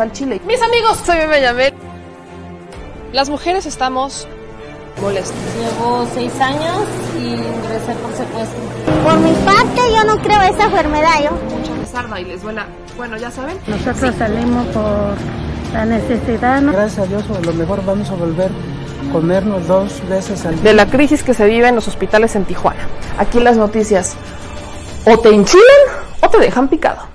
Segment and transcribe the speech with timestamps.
[0.00, 0.40] al Chile.
[0.46, 1.74] Mis amigos, soy Yamel.
[3.12, 4.28] Las mujeres estamos
[5.00, 5.36] molestas.
[5.58, 6.82] Llevo seis años
[7.18, 8.58] y ingresé por secuestro.
[9.04, 11.22] Por mi parte, yo no creo esa enfermedad.
[11.24, 11.56] Yo.
[11.56, 12.66] Mucha rezarda y les duela.
[12.96, 13.58] Bueno, ya saben.
[13.66, 15.14] Nosotros salimos por
[15.72, 16.60] la necesidad.
[16.60, 16.72] ¿no?
[16.72, 20.64] Gracias a Dios, a lo mejor vamos a volver a comernos dos veces al día.
[20.64, 22.88] De la crisis que se vive en los hospitales en Tijuana.
[23.18, 24.16] Aquí las noticias
[25.06, 25.64] o te enchilan
[26.20, 27.07] o te dejan picado.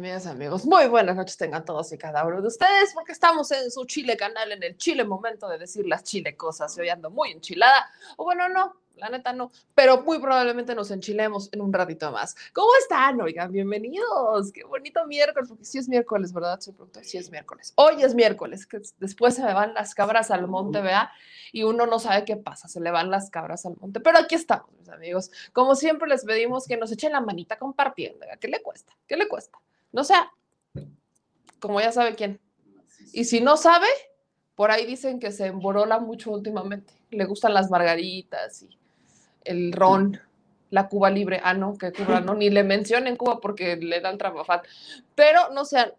[0.00, 0.64] Amigas amigos.
[0.64, 4.16] Muy buenas noches tengan todos y cada uno de ustedes, porque estamos en su Chile
[4.16, 6.74] canal, en el Chile momento de decir las Chile cosas.
[6.74, 11.50] Yo ando muy enchilada, o bueno, no, la neta no, pero muy probablemente nos enchilemos
[11.52, 12.34] en un ratito más.
[12.54, 13.20] ¿Cómo están?
[13.20, 14.50] Oigan, bienvenidos.
[14.52, 16.58] Qué bonito miércoles, porque sí es miércoles, ¿verdad?
[16.60, 17.74] Soy productor, sí es miércoles.
[17.76, 21.12] Hoy es miércoles, que después se me van las cabras al monte, vea,
[21.52, 24.00] y uno no sabe qué pasa, se le van las cabras al monte.
[24.00, 25.30] Pero aquí estamos, mis amigos.
[25.52, 28.24] Como siempre les pedimos que nos echen la manita compartiendo.
[28.40, 28.96] ¿Qué le cuesta?
[29.06, 29.58] ¿Qué le cuesta?
[29.92, 30.32] No sea,
[31.58, 32.40] como ya sabe quién.
[33.12, 33.86] Y si no sabe,
[34.54, 36.92] por ahí dicen que se emborola mucho últimamente.
[37.10, 38.78] Le gustan las margaritas y
[39.44, 40.20] el ron,
[40.70, 41.40] la Cuba libre.
[41.42, 44.62] Ah, no, que Cuba no, ni le mencionen Cuba porque le dan tramafal.
[45.14, 45.92] Pero no sean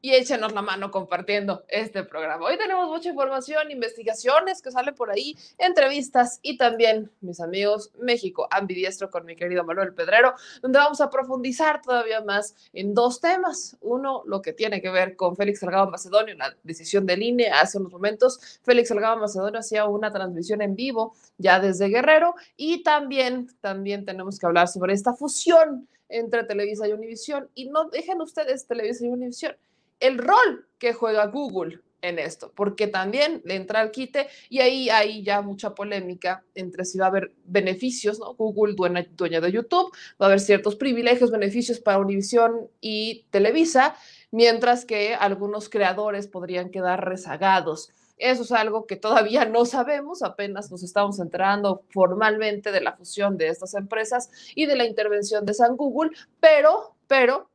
[0.00, 2.46] y échenos la mano compartiendo este programa.
[2.46, 8.46] Hoy tenemos mucha información, investigaciones que salen por ahí, entrevistas y también, mis amigos, México
[8.50, 13.76] ambidiestro con mi querido Manuel Pedrero, donde vamos a profundizar todavía más en dos temas.
[13.80, 17.78] Uno, lo que tiene que ver con Félix Salgado Macedonio, la decisión del INE hace
[17.78, 18.60] unos momentos.
[18.62, 24.38] Félix Salgado Macedonio hacía una transmisión en vivo ya desde Guerrero y también, también tenemos
[24.38, 27.48] que hablar sobre esta fusión entre Televisa y Univisión.
[27.54, 29.56] Y no dejen ustedes Televisa y Univisión
[30.00, 34.88] el rol que juega Google en esto, porque también le entra al quite y ahí
[34.88, 38.34] hay ya mucha polémica entre si va a haber beneficios, ¿no?
[38.34, 43.96] Google, dueña, dueña de YouTube, va a haber ciertos privilegios, beneficios para Univision y Televisa,
[44.30, 47.90] mientras que algunos creadores podrían quedar rezagados.
[48.16, 53.36] Eso es algo que todavía no sabemos, apenas nos estamos enterando formalmente de la fusión
[53.36, 56.10] de estas empresas y de la intervención de San Google,
[56.40, 57.48] pero, pero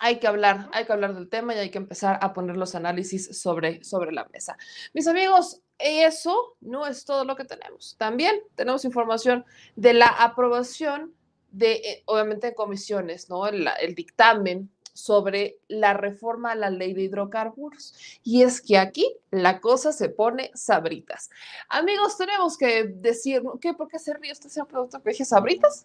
[0.00, 2.74] hay que hablar, hay que hablar del tema y hay que empezar a poner los
[2.74, 4.56] análisis sobre, sobre la mesa.
[4.94, 7.96] Mis amigos, eso no es todo lo que tenemos.
[7.98, 9.44] También tenemos información
[9.76, 11.14] de la aprobación
[11.50, 13.46] de, eh, obviamente, en comisiones, ¿no?
[13.46, 17.94] El, dictamen sobre la reforma a la ley de hidrocarburos.
[18.22, 21.28] Y es que aquí la cosa se pone sabritas.
[21.68, 23.74] Amigos, tenemos que decir, ¿qué?
[23.74, 25.84] ¿Por qué se ríe este señor que dije sabritas?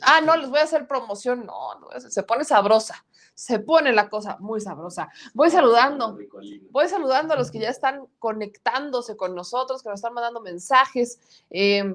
[0.00, 1.46] Ah, no, les voy a hacer promoción.
[1.46, 3.04] No, no, se pone sabrosa.
[3.38, 5.08] Se pone la cosa muy sabrosa.
[5.32, 6.18] Voy saludando,
[6.72, 11.20] voy saludando a los que ya están conectándose con nosotros, que nos están mandando mensajes.
[11.48, 11.94] Eh,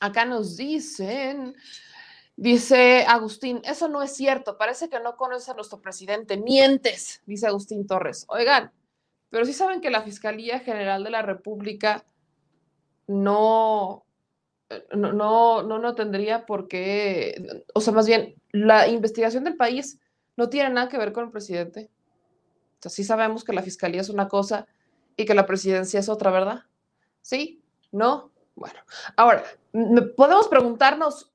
[0.00, 1.54] acá nos dicen,
[2.36, 7.46] dice Agustín, eso no es cierto, parece que no conoces a nuestro presidente, mientes, dice
[7.46, 8.26] Agustín Torres.
[8.28, 8.70] Oigan,
[9.30, 12.04] pero sí saben que la Fiscalía General de la República
[13.06, 14.04] no,
[14.94, 20.00] no, no, no, no tendría por qué, o sea, más bien, la investigación del país
[20.36, 21.90] no tiene nada que ver con el presidente.
[22.80, 24.66] Sea, sí sabemos que la fiscalía es una cosa
[25.16, 26.64] y que la presidencia es otra, ¿verdad?
[27.22, 27.62] ¿Sí?
[27.92, 28.32] ¿No?
[28.54, 28.80] Bueno,
[29.16, 29.44] ahora,
[30.16, 31.32] podemos preguntarnos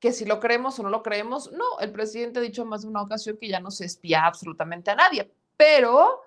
[0.00, 1.52] que si lo creemos o no lo creemos.
[1.52, 4.90] No, el presidente ha dicho más de una ocasión que ya no se espía absolutamente
[4.90, 6.22] a nadie, pero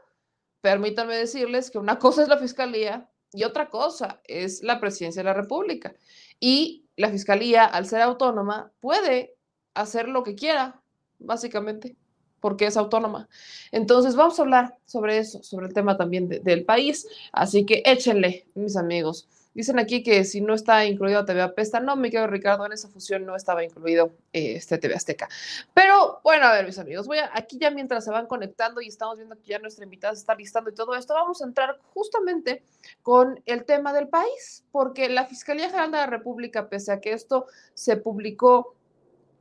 [0.61, 5.29] permítanme decirles que una cosa es la fiscalía y otra cosa es la presidencia de
[5.29, 5.93] la República.
[6.39, 9.35] Y la fiscalía, al ser autónoma, puede
[9.73, 10.81] hacer lo que quiera,
[11.17, 11.95] básicamente,
[12.43, 13.29] porque es autónoma.
[13.71, 17.07] Entonces, vamos a hablar sobre eso, sobre el tema también de, del país.
[17.31, 19.29] Así que échenle, mis amigos.
[19.53, 22.89] Dicen aquí que si no está incluido TV Apesta, no, me quedo Ricardo, en esa
[22.89, 25.29] fusión no estaba incluido eh, este TV Azteca.
[25.73, 28.87] Pero bueno, a ver, mis amigos, voy a, aquí ya mientras se van conectando y
[28.89, 32.61] estamos viendo que ya nuestra invitada está listando y todo esto, vamos a entrar justamente
[33.03, 37.13] con el tema del país, porque la Fiscalía General de la República, pese a que
[37.13, 38.75] esto se publicó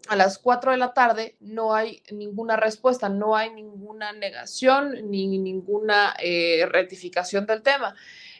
[0.08, 5.38] a las 4 de la tarde no hay ninguna respuesta, no hay ninguna negación ni
[5.38, 7.94] ninguna eh, rectificación del tema.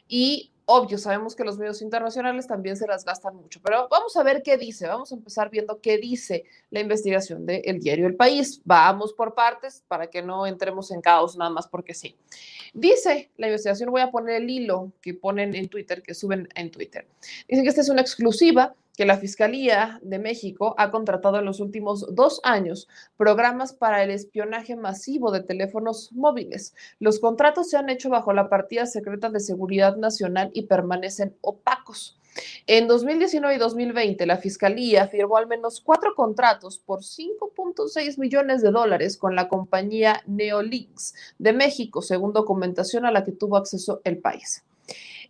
[0.08, 4.22] Y obvio, sabemos que los medios internacionales también se las gastan mucho, pero vamos a
[4.22, 4.86] ver qué dice.
[4.86, 8.60] Vamos a empezar viendo qué dice la investigación del diario El País.
[8.64, 12.16] Vamos por partes para que no entremos en caos nada más porque sí.
[12.72, 16.70] Dice la investigación, voy a poner el hilo que ponen en Twitter, que suben en
[16.70, 17.06] Twitter.
[17.48, 21.60] Dicen que esta es una exclusiva que la Fiscalía de México ha contratado en los
[21.60, 26.74] últimos dos años programas para el espionaje masivo de teléfonos móviles.
[26.98, 32.18] Los contratos se han hecho bajo la partida secreta de Seguridad Nacional y permanecen opacos.
[32.66, 38.70] En 2019 y 2020, la Fiscalía firmó al menos cuatro contratos por 5.6 millones de
[38.70, 44.18] dólares con la compañía Neolinks de México, según documentación a la que tuvo acceso el
[44.18, 44.64] país.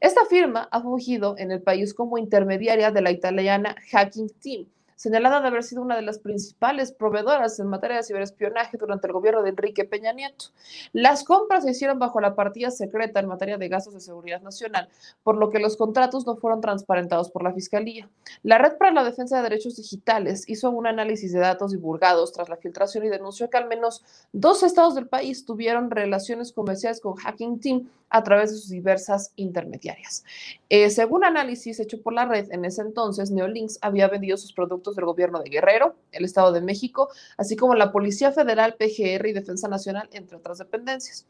[0.02, 4.66] Esta firma ha fungido en el país como intermediaria de la italiana Hacking Team,
[5.02, 9.12] señalada de haber sido una de las principales proveedoras en materia de ciberespionaje durante el
[9.12, 10.46] gobierno de Enrique Peña Nieto.
[10.92, 14.88] Las compras se hicieron bajo la partida secreta en materia de gastos de seguridad nacional,
[15.24, 18.08] por lo que los contratos no fueron transparentados por la Fiscalía.
[18.44, 22.48] La Red para la Defensa de Derechos Digitales hizo un análisis de datos divulgados tras
[22.48, 27.16] la filtración y denunció que al menos dos estados del país tuvieron relaciones comerciales con
[27.16, 30.22] Hacking Team a través de sus diversas intermediarias.
[30.68, 34.91] Eh, según análisis hecho por la red, en ese entonces Neolinks había vendido sus productos
[34.94, 39.32] del gobierno de Guerrero, el Estado de México, así como la Policía Federal, PGR y
[39.32, 41.26] Defensa Nacional, entre otras dependencias.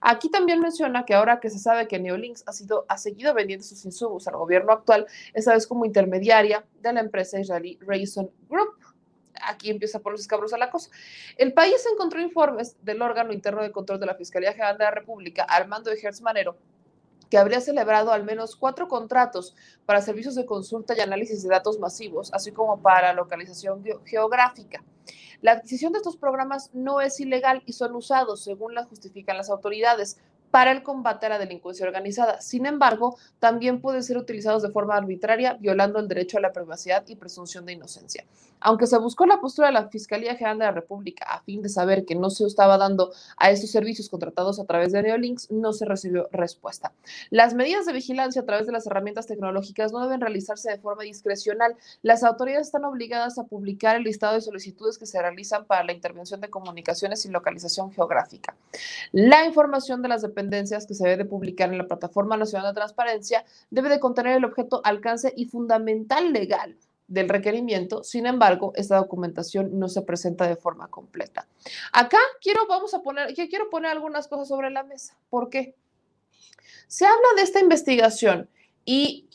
[0.00, 3.64] Aquí también menciona que ahora que se sabe que Neolinks ha, sido, ha seguido vendiendo
[3.64, 8.74] sus insumos al gobierno actual, esta vez como intermediaria de la empresa israelí Rayson Group
[9.42, 10.90] aquí empieza por los escabros a la cosa.
[11.36, 14.90] El país encontró informes del órgano interno de control de la Fiscalía General de la
[14.90, 16.56] República, al mando de Gertz Manero,
[17.30, 21.78] que habría celebrado al menos cuatro contratos para servicios de consulta y análisis de datos
[21.78, 24.82] masivos, así como para localización geográfica.
[25.42, 29.50] La adquisición de estos programas no es ilegal y son usados, según la justifican las
[29.50, 30.18] autoridades,
[30.50, 32.40] para el combate a la delincuencia organizada.
[32.40, 37.04] Sin embargo, también pueden ser utilizados de forma arbitraria, violando el derecho a la privacidad
[37.06, 38.24] y presunción de inocencia.
[38.60, 41.68] Aunque se buscó la postura de la Fiscalía General de la República a fin de
[41.68, 45.72] saber que no se estaba dando a estos servicios contratados a través de Neolinks, no
[45.72, 46.92] se recibió respuesta.
[47.30, 51.02] Las medidas de vigilancia a través de las herramientas tecnológicas no deben realizarse de forma
[51.02, 51.76] discrecional.
[52.02, 55.92] Las autoridades están obligadas a publicar el listado de solicitudes que se realizan para la
[55.92, 58.56] intervención de comunicaciones y localización geográfica.
[59.12, 60.24] La información de las
[60.86, 64.44] que se debe de publicar en la Plataforma Nacional de Transparencia debe de contener el
[64.44, 66.76] objeto, alcance y fundamental legal
[67.08, 68.04] del requerimiento.
[68.04, 71.46] Sin embargo, esta documentación no se presenta de forma completa.
[71.92, 75.16] Acá quiero, vamos a poner, quiero poner algunas cosas sobre la mesa.
[75.30, 75.74] ¿Por qué?
[76.86, 78.48] Se habla de esta investigación
[78.84, 79.28] y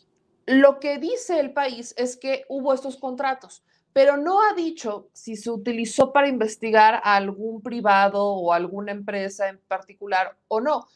[0.46, 5.36] lo que dice el país es que hubo estos contratos, pero no ha dicho si
[5.36, 10.88] se utilizó para investigar a algún privado o alguna empresa en particular o no.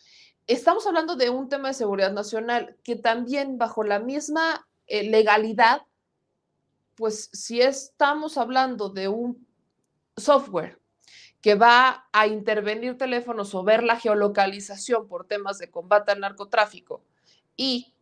[0.48, 5.82] Estamos hablando de un tema de seguridad nacional que también bajo la misma eh, legalidad
[6.96, 9.46] pues si estamos hablando de un
[10.16, 10.80] software
[11.42, 17.04] que va a intervenir teléfonos o ver la geolocalización por temas de combate al narcotráfico
[17.56, 17.94] y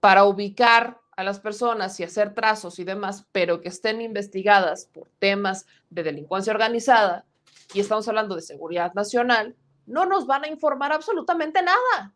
[0.00, 5.08] para ubicar a las personas y hacer trazos y demás, pero que estén investigadas por
[5.18, 7.24] temas de delincuencia organizada,
[7.72, 9.56] y estamos hablando de seguridad nacional,
[9.86, 12.14] no nos van a informar absolutamente nada.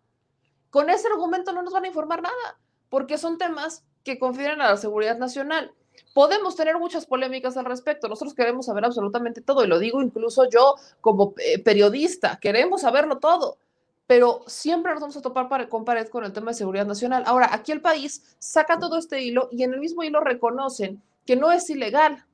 [0.71, 4.71] Con ese argumento no nos van a informar nada, porque son temas que confieren a
[4.71, 5.73] la seguridad nacional.
[6.15, 8.09] Podemos tener muchas polémicas al respecto.
[8.09, 13.19] Nosotros queremos saber absolutamente todo y lo digo incluso yo como eh, periodista, queremos saberlo
[13.19, 13.59] todo,
[14.11, 17.23] pero siempre nos vamos a topar con pared con el tema de seguridad nacional.
[17.27, 21.37] Ahora, aquí el país saca todo este hilo y en el mismo hilo reconocen que
[21.37, 22.27] no es ilegal.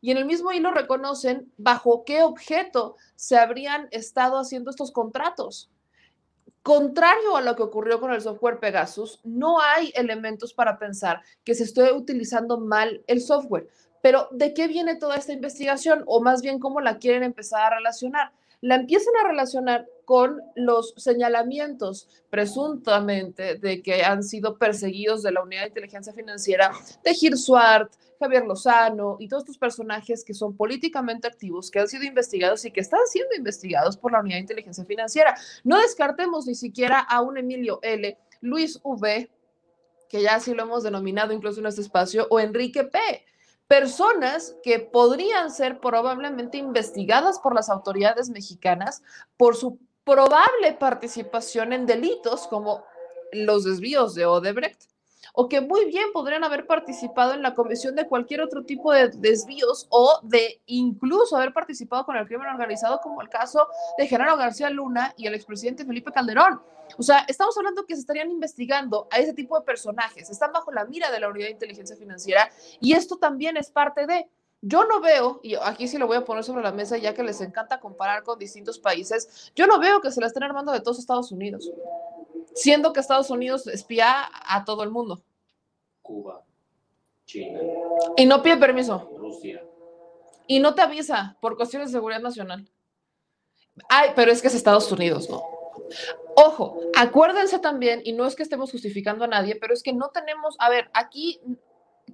[0.00, 5.70] Y en el mismo hilo reconocen bajo qué objeto se habrían estado haciendo estos contratos.
[6.62, 11.54] Contrario a lo que ocurrió con el software Pegasus, no hay elementos para pensar que
[11.54, 13.68] se esté utilizando mal el software.
[14.00, 16.04] Pero ¿de qué viene toda esta investigación?
[16.06, 18.32] O más bien, ¿cómo la quieren empezar a relacionar?
[18.62, 25.42] La empiezan a relacionar con los señalamientos presuntamente de que han sido perseguidos de la
[25.42, 26.72] Unidad de Inteligencia Financiera
[27.04, 31.88] de Gir Swart, Javier Lozano y todos estos personajes que son políticamente activos, que han
[31.88, 35.36] sido investigados y que están siendo investigados por la Unidad de Inteligencia Financiera.
[35.62, 39.30] No descartemos ni siquiera a un Emilio L., Luis V.,
[40.08, 42.98] que ya así lo hemos denominado incluso en este espacio, o Enrique P.,
[43.66, 49.02] personas que podrían ser probablemente investigadas por las autoridades mexicanas
[49.36, 52.82] por su probable participación en delitos como
[53.32, 54.88] los desvíos de Odebrecht
[55.34, 59.08] o que muy bien podrían haber participado en la comisión de cualquier otro tipo de
[59.08, 64.38] desvíos o de incluso haber participado con el crimen organizado, como el caso de Genaro
[64.38, 66.60] García Luna y el expresidente Felipe Calderón.
[66.96, 70.72] O sea, estamos hablando que se estarían investigando a ese tipo de personajes, están bajo
[70.72, 72.50] la mira de la Unidad de Inteligencia Financiera
[72.80, 74.26] y esto también es parte de...
[74.60, 77.22] Yo no veo, y aquí sí lo voy a poner sobre la mesa ya que
[77.22, 80.80] les encanta comparar con distintos países, yo no veo que se la estén armando de
[80.80, 81.70] todos Estados Unidos,
[82.54, 85.22] siendo que Estados Unidos espía a todo el mundo.
[86.02, 86.42] Cuba,
[87.24, 87.60] China,
[88.16, 89.10] Y no pide permiso.
[89.16, 89.62] Rusia.
[90.48, 92.68] Y no te avisa por cuestiones de seguridad nacional.
[93.88, 95.42] Ay, pero es que es Estados Unidos, ¿no?
[96.34, 100.10] Ojo, acuérdense también, y no es que estemos justificando a nadie, pero es que no
[100.10, 101.40] tenemos, a ver, aquí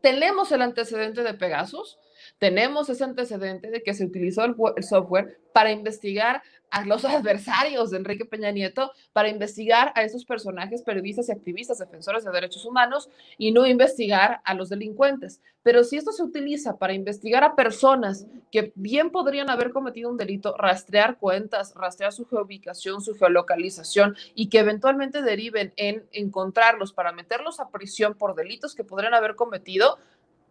[0.01, 1.99] tenemos el antecedente de Pegasus,
[2.39, 7.99] tenemos ese antecedente de que se utilizó el, software para investigar a los adversarios de
[7.99, 13.09] Enrique Peña Nieto, para investigar a esos personajes periodistas y activistas defensores de derechos humanos
[13.39, 15.41] y no investigar a los delincuentes.
[15.63, 20.17] Pero si esto se utiliza para investigar a personas que bien podrían haber cometido un
[20.17, 27.13] delito, rastrear cuentas, rastrear su geoubicación, su geolocalización y que eventualmente deriven en encontrarlos para
[27.13, 29.99] meterlos a prisión por delitos que podrían haber cometido,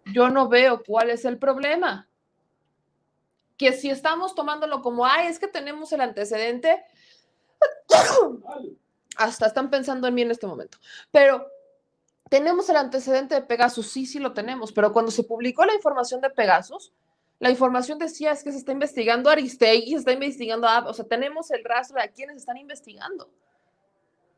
[0.06, 2.10] yo no veo cuál es el problema.
[3.58, 6.84] Que si estamos tomándolo como, ay, es que tenemos el antecedente,
[9.18, 10.78] hasta están pensando en mí en este momento,
[11.12, 11.48] pero
[12.30, 16.20] tenemos el antecedente de Pegasus, sí, sí lo tenemos, pero cuando se publicó la información
[16.20, 16.92] de Pegasus,
[17.40, 20.94] la información decía es que se está investigando a Aristegui, se está investigando a, o
[20.94, 23.30] sea, tenemos el rastro de a quienes están investigando.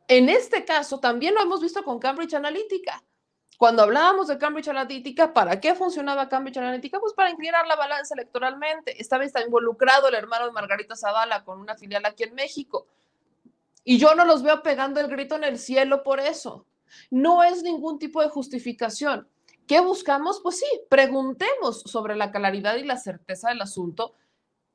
[0.08, 3.04] En este caso, también lo hemos visto con Cambridge Analytica
[3.58, 7.00] cuando hablábamos de Cambridge Analytica, ¿para qué funcionaba Cambridge Analytica?
[7.00, 9.02] Pues para inclinar la balanza electoralmente.
[9.02, 12.88] Estaba involucrado el hermano de Margarita Zavala con una filial aquí en México.
[13.84, 16.66] Y yo no los veo pegando el grito en el cielo por eso.
[17.10, 19.28] No es ningún tipo de justificación.
[19.68, 20.42] ¿Qué buscamos?
[20.42, 24.16] Pues sí, preguntemos sobre la claridad y la certeza del asunto.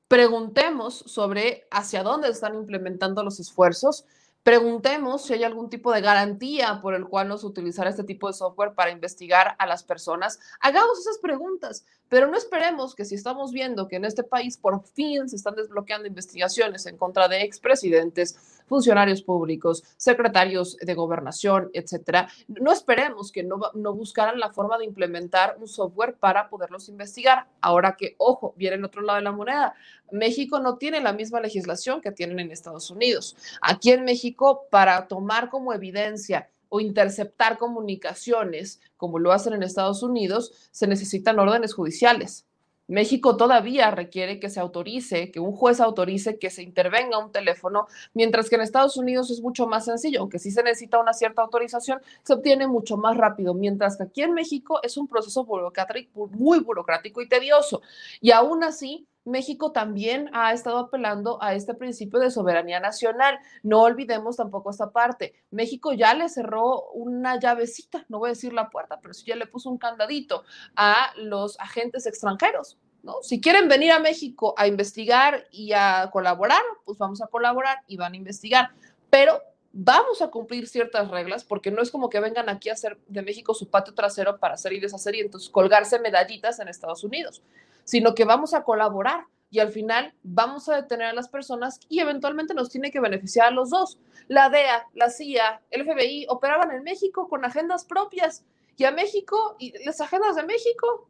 [0.09, 4.05] Preguntemos sobre hacia dónde están implementando los esfuerzos
[4.43, 8.33] Preguntemos si hay algún tipo de garantía por el cual nos utilizará este tipo de
[8.33, 10.41] software para investigar a las personas.
[10.61, 14.83] Hagamos esas preguntas, pero no esperemos que si estamos viendo que en este país por
[14.83, 22.29] fin se están desbloqueando investigaciones en contra de expresidentes, funcionarios públicos, secretarios de gobernación, etcétera,
[22.47, 27.49] no esperemos que no, no buscaran la forma de implementar un software para poderlos investigar.
[27.61, 29.75] Ahora que, ojo, viene el otro lado de la moneda.
[30.13, 33.37] México no tiene la misma legislación que tienen en Estados Unidos.
[33.61, 40.05] Aquí en México, para tomar como evidencia o interceptar comunicaciones, como lo hacen en Estados
[40.05, 42.47] Unidos, se necesitan órdenes judiciales.
[42.91, 47.87] México todavía requiere que se autorice, que un juez autorice que se intervenga un teléfono,
[48.15, 51.43] mientras que en Estados Unidos es mucho más sencillo, aunque sí se necesita una cierta
[51.43, 56.27] autorización, se obtiene mucho más rápido, mientras que aquí en México es un proceso burocrático,
[56.29, 57.81] muy burocrático y tedioso.
[58.21, 63.39] Y aún así, México también ha estado apelando a este principio de soberanía nacional.
[63.63, 65.35] No olvidemos tampoco esta parte.
[65.51, 69.37] México ya le cerró una llavecita, no voy a decir la puerta, pero sí ya
[69.37, 70.45] le puso un candadito
[70.77, 72.79] a los agentes extranjeros.
[73.03, 73.17] ¿no?
[73.23, 77.97] Si quieren venir a México a investigar y a colaborar, pues vamos a colaborar y
[77.97, 78.71] van a investigar.
[79.11, 79.41] Pero
[79.73, 83.23] vamos a cumplir ciertas reglas, porque no es como que vengan aquí a hacer de
[83.23, 87.43] México su patio trasero para hacer y deshacer y entonces colgarse medallitas en Estados Unidos
[87.91, 91.99] sino que vamos a colaborar y al final vamos a detener a las personas y
[91.99, 93.99] eventualmente nos tiene que beneficiar a los dos.
[94.29, 98.45] La DEA, la CIA, el FBI operaban en México con agendas propias
[98.77, 101.09] y a México y las agendas de México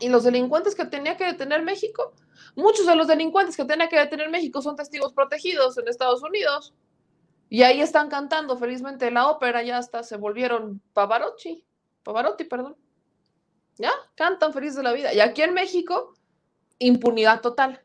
[0.00, 2.12] y los delincuentes que tenía que detener México,
[2.56, 6.74] muchos de los delincuentes que tenía que detener México son testigos protegidos en Estados Unidos.
[7.48, 11.64] Y ahí están cantando felizmente la ópera, ya hasta se volvieron Pavarotti,
[12.02, 12.76] Pavarotti, perdón.
[13.78, 13.92] ¿Ya?
[14.14, 15.12] Cantan felices de la vida.
[15.12, 16.14] Y aquí en México,
[16.78, 17.82] impunidad total.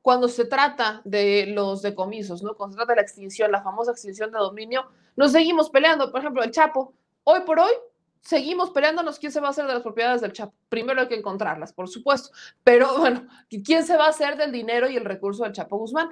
[0.00, 2.54] Cuando se trata de los decomisos, ¿no?
[2.56, 6.10] Cuando se trata de la extinción, la famosa extinción de dominio, nos seguimos peleando.
[6.10, 6.94] Por ejemplo, el Chapo.
[7.24, 7.72] Hoy por hoy,
[8.20, 10.54] seguimos peleándonos quién se va a hacer de las propiedades del Chapo.
[10.68, 12.30] Primero hay que encontrarlas, por supuesto.
[12.62, 13.26] Pero bueno,
[13.64, 16.08] ¿quién se va a hacer del dinero y el recurso del Chapo Guzmán?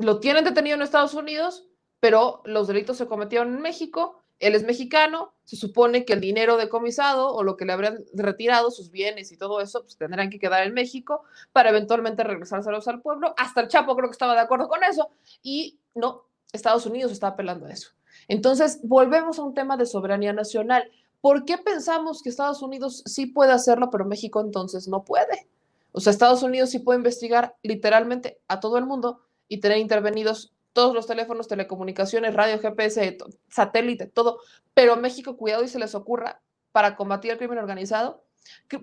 [0.00, 1.68] Lo tienen detenido en Estados Unidos,
[2.00, 6.56] pero los delitos se cometieron en México él es mexicano, se supone que el dinero
[6.56, 10.38] decomisado o lo que le habrían retirado, sus bienes y todo eso, pues tendrán que
[10.38, 13.34] quedar en México para eventualmente regresárselos al pueblo.
[13.36, 15.10] Hasta el Chapo creo que estaba de acuerdo con eso
[15.42, 17.90] y no, Estados Unidos está apelando a eso.
[18.28, 20.90] Entonces, volvemos a un tema de soberanía nacional.
[21.20, 25.48] ¿Por qué pensamos que Estados Unidos sí puede hacerlo, pero México entonces no puede?
[25.92, 30.54] O sea, Estados Unidos sí puede investigar literalmente a todo el mundo y tener intervenidos
[30.72, 33.18] todos los teléfonos, telecomunicaciones, radio, GPS,
[33.50, 34.38] satélite, todo,
[34.72, 36.40] pero México, cuidado y se les ocurra
[36.72, 38.24] para combatir el crimen organizado.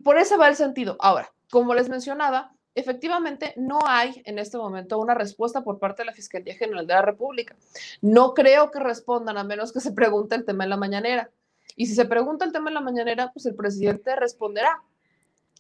[0.03, 0.97] Por ese va el sentido.
[0.99, 6.07] Ahora, como les mencionaba, efectivamente no hay en este momento una respuesta por parte de
[6.07, 7.55] la Fiscalía General de la República.
[8.01, 11.31] No creo que respondan a menos que se pregunte el tema en la mañanera.
[11.77, 14.83] Y si se pregunta el tema en la mañanera, pues el presidente responderá.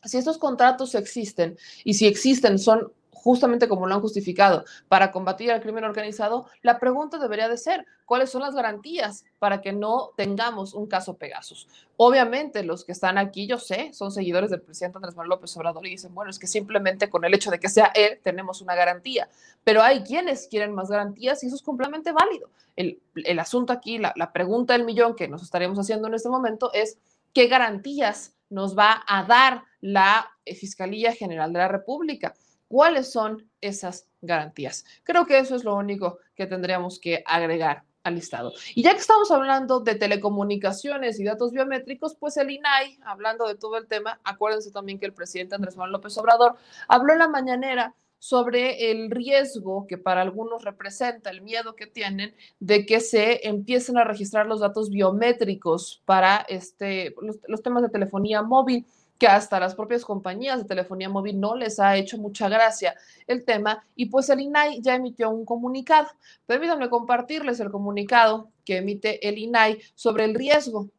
[0.03, 5.51] Si estos contratos existen y si existen son justamente como lo han justificado, para combatir
[5.51, 10.11] al crimen organizado, la pregunta debería de ser, ¿cuáles son las garantías para que no
[10.15, 11.67] tengamos un caso Pegasus?
[11.97, 15.85] Obviamente los que están aquí, yo sé, son seguidores del presidente Andrés Manuel López Obrador
[15.87, 18.75] y dicen, bueno, es que simplemente con el hecho de que sea él tenemos una
[18.75, 19.27] garantía,
[19.63, 22.49] pero hay quienes quieren más garantías y eso es completamente válido.
[22.75, 26.71] El, asunto aquí, la, la pregunta del millón que nos estaremos haciendo en este momento
[26.73, 26.99] es,
[27.33, 32.35] ¿qué garantías nos va a dar la Fiscalía General de la República?
[32.67, 34.85] Cuáles son esas garantías.
[35.03, 38.53] Creo que eso es lo único que tendríamos que agregar al listado.
[38.73, 43.55] Y ya que estamos hablando de telecomunicaciones y datos biométricos, pues el INAI, hablando de
[43.55, 46.55] todo el tema, acuérdense también que el presidente Andrés Manuel López Obrador
[46.87, 52.33] habló en la mañanera sobre el riesgo que para algunos representa, el miedo que tienen
[52.59, 57.89] de que se empiecen a registrar los datos biométricos para este, los, los temas de
[57.89, 62.49] telefonía móvil que hasta las propias compañías de telefonía móvil no les ha hecho mucha
[62.49, 66.07] gracia el tema y pues el INAI ya emitió un comunicado.
[66.45, 70.89] Permítanme compartirles el comunicado que emite el INAI sobre el riesgo.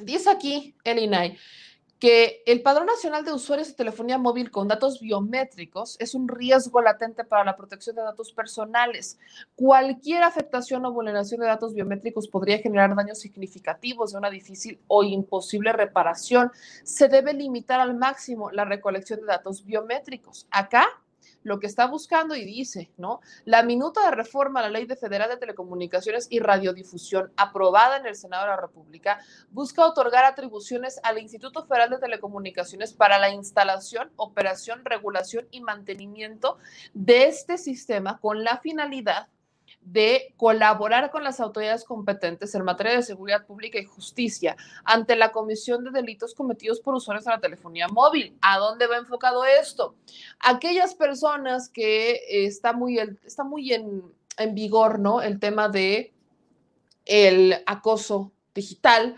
[0.00, 1.36] Dice aquí el INAI,
[2.02, 6.82] que el Padrón Nacional de Usuarios de Telefonía Móvil con datos biométricos es un riesgo
[6.82, 9.20] latente para la protección de datos personales.
[9.54, 15.04] Cualquier afectación o vulneración de datos biométricos podría generar daños significativos de una difícil o
[15.04, 16.50] imposible reparación.
[16.82, 20.48] Se debe limitar al máximo la recolección de datos biométricos.
[20.50, 20.88] Acá
[21.42, 23.20] lo que está buscando y dice, ¿no?
[23.44, 28.06] La minuta de reforma a la Ley de Federal de Telecomunicaciones y Radiodifusión aprobada en
[28.06, 29.18] el Senado de la República
[29.50, 36.58] busca otorgar atribuciones al Instituto Federal de Telecomunicaciones para la instalación, operación, regulación y mantenimiento
[36.94, 39.28] de este sistema con la finalidad
[39.84, 45.32] de colaborar con las autoridades competentes en materia de seguridad pública y justicia ante la
[45.32, 48.36] comisión de delitos cometidos por usuarios de la telefonía móvil.
[48.40, 49.96] ¿A dónde va enfocado esto?
[50.40, 54.02] Aquellas personas que está muy, está muy en,
[54.38, 55.20] en vigor, ¿no?
[55.20, 56.12] El tema de
[57.04, 59.16] el acoso digital,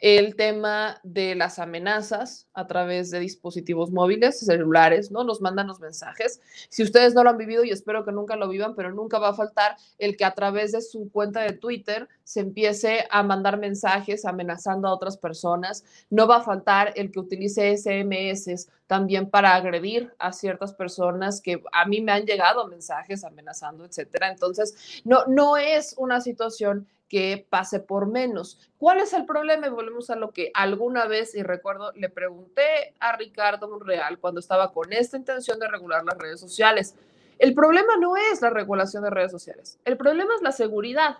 [0.00, 5.24] el tema de las amenazas a través de dispositivos móviles, celulares, ¿no?
[5.24, 6.40] Nos mandan los mensajes.
[6.70, 9.28] Si ustedes no lo han vivido y espero que nunca lo vivan, pero nunca va
[9.28, 13.58] a faltar el que a través de su cuenta de Twitter se empiece a mandar
[13.58, 15.84] mensajes amenazando a otras personas.
[16.08, 21.62] No va a faltar el que utilice SMS también para agredir a ciertas personas que
[21.72, 24.30] a mí me han llegado mensajes amenazando, etcétera.
[24.30, 28.70] Entonces, no, no es una situación que pase por menos.
[28.78, 29.66] ¿Cuál es el problema?
[29.66, 34.38] Y volvemos a lo que alguna vez, y recuerdo, le pregunté a Ricardo Monreal cuando
[34.38, 36.94] estaba con esta intención de regular las redes sociales.
[37.40, 41.18] El problema no es la regulación de redes sociales, el problema es la seguridad.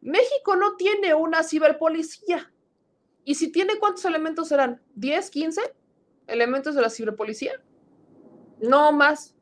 [0.00, 2.50] México no tiene una ciberpolicía.
[3.22, 4.80] Y si tiene, ¿cuántos elementos serán?
[4.98, 5.60] ¿10, 15
[6.28, 7.60] elementos de la ciberpolicía?
[8.58, 9.34] No más.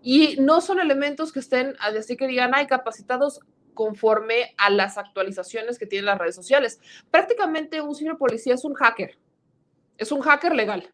[0.00, 3.40] Y no son elementos que estén, así que digan, hay capacitados
[3.78, 6.80] conforme a las actualizaciones que tienen las redes sociales.
[7.12, 9.16] Prácticamente un ciberpolicía es un hacker,
[9.96, 10.92] es un hacker legal.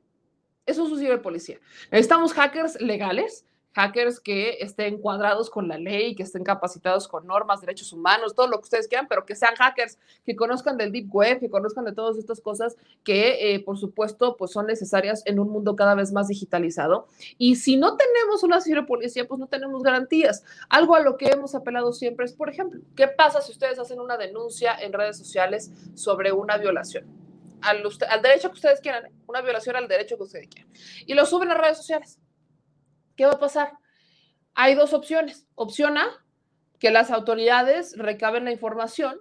[0.66, 1.58] Eso es un ciberpolicía.
[1.90, 7.60] Necesitamos hackers legales hackers que estén cuadrados con la ley, que estén capacitados con normas,
[7.60, 11.12] derechos humanos, todo lo que ustedes quieran, pero que sean hackers, que conozcan del deep
[11.12, 15.38] web, que conozcan de todas estas cosas que, eh, por supuesto, pues son necesarias en
[15.40, 17.08] un mundo cada vez más digitalizado.
[17.36, 20.44] Y si no tenemos una ciberpolicía, pues no tenemos garantías.
[20.68, 24.00] Algo a lo que hemos apelado siempre es, por ejemplo, ¿qué pasa si ustedes hacen
[24.00, 27.04] una denuncia en redes sociales sobre una violación?
[27.60, 30.70] Al, al derecho que ustedes quieran, una violación al derecho que ustedes quieran.
[31.06, 32.18] Y lo suben a redes sociales
[33.16, 33.72] ¿qué va a pasar?
[34.54, 35.46] Hay dos opciones.
[35.54, 36.06] Opción A,
[36.78, 39.18] que las autoridades recaben la información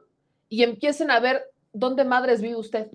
[0.50, 2.92] y empiecen a ver dónde madres vive usted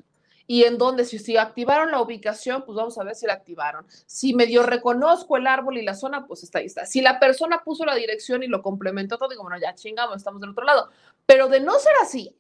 [0.50, 3.86] y en dónde, si, si activaron la ubicación, pues vamos a ver si la activaron.
[4.06, 6.86] Si medio reconozco el árbol y la zona, pues está ahí está.
[6.86, 10.40] Si la persona puso la dirección y lo complementó todo, digo, bueno, ya chingamos, estamos
[10.40, 10.88] del otro lado.
[11.26, 12.34] Pero de no ser así,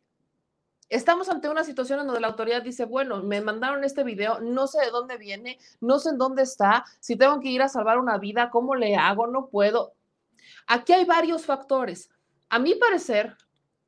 [0.88, 4.66] Estamos ante una situación en donde la autoridad dice, bueno, me mandaron este video, no
[4.66, 7.98] sé de dónde viene, no sé en dónde está, si tengo que ir a salvar
[7.98, 9.26] una vida, ¿cómo le hago?
[9.26, 9.92] No puedo.
[10.66, 12.10] Aquí hay varios factores.
[12.48, 13.36] A mi parecer,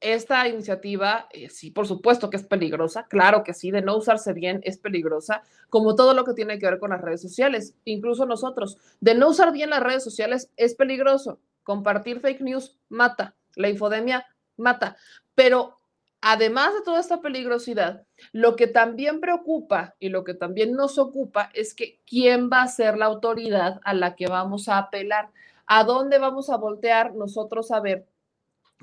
[0.00, 4.34] esta iniciativa, eh, sí, por supuesto que es peligrosa, claro que sí, de no usarse
[4.34, 8.26] bien es peligrosa, como todo lo que tiene que ver con las redes sociales, incluso
[8.26, 11.38] nosotros, de no usar bien las redes sociales es peligroso.
[11.62, 14.96] Compartir fake news mata, La infodemia mata.
[15.34, 15.79] Pero
[16.20, 21.50] además de toda esta peligrosidad, lo que también preocupa y lo que también nos ocupa
[21.54, 25.30] es que quién va a ser la autoridad a la que vamos a apelar,
[25.66, 28.06] a dónde vamos a voltear nosotros a ver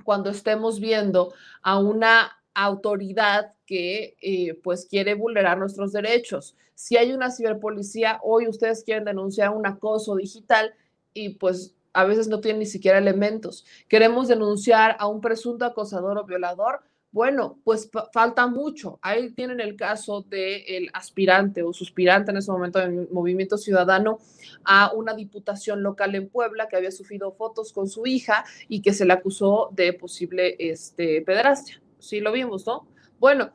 [0.03, 6.55] cuando estemos viendo a una autoridad que eh, pues quiere vulnerar nuestros derechos.
[6.73, 10.73] Si hay una ciberpolicía, hoy ustedes quieren denunciar un acoso digital
[11.13, 13.65] y pues a veces no tienen ni siquiera elementos.
[13.87, 18.99] Queremos denunciar a un presunto acosador o violador, bueno, pues falta mucho.
[19.01, 24.19] Ahí tienen el caso del aspirante o suspirante en ese momento del Movimiento Ciudadano
[24.65, 28.93] a una diputación local en Puebla que había sufrido fotos con su hija y que
[28.93, 31.81] se le acusó de posible este, pederastia.
[31.97, 32.87] Sí, lo vimos, ¿no?
[33.19, 33.51] Bueno,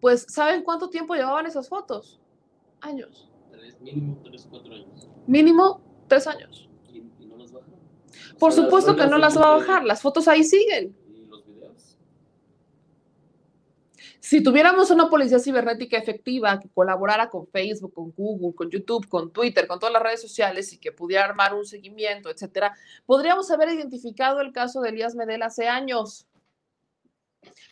[0.00, 2.20] pues ¿saben cuánto tiempo llevaban esas fotos?
[2.80, 3.30] Años.
[3.80, 5.08] mínimo tres, cuatro años.
[5.26, 6.68] Mínimo tres años.
[6.92, 7.74] ¿Y, no las bajan?
[8.38, 9.84] Por supuesto que no las va a bajar.
[9.84, 10.96] Las fotos ahí siguen.
[14.22, 19.32] Si tuviéramos una policía cibernética efectiva que colaborara con Facebook, con Google, con YouTube, con
[19.32, 22.72] Twitter, con todas las redes sociales y que pudiera armar un seguimiento, etcétera,
[23.04, 26.28] podríamos haber identificado el caso de Elías Medel hace años.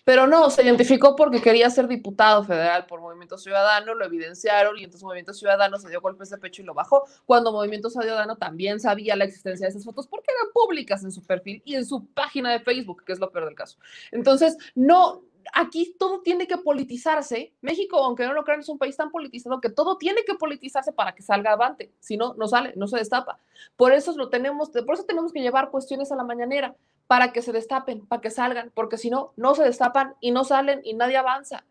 [0.02, 4.82] Pero no, se identificó porque quería ser diputado federal por Movimiento Ciudadano, lo evidenciaron y
[4.82, 8.80] entonces Movimiento Ciudadano se dio golpes de pecho y lo bajó, cuando Movimiento Ciudadano también
[8.80, 12.06] sabía la existencia de esas fotos porque eran públicas en su perfil y en su
[12.06, 13.78] página de Facebook, que es lo peor del caso.
[14.10, 15.22] Entonces, no,
[15.52, 17.52] aquí todo tiene que politizarse.
[17.60, 20.92] México, aunque no lo crean, es un país tan politizado que todo tiene que politizarse
[20.92, 21.92] para que salga avante.
[22.00, 23.38] Si no, no sale, no se destapa.
[23.76, 26.76] Por eso lo tenemos, por eso tenemos que llevar cuestiones a la mañanera,
[27.06, 30.44] para que se destapen, para que salgan, porque si no, no se destapan y no
[30.44, 31.64] salen y nadie avanza.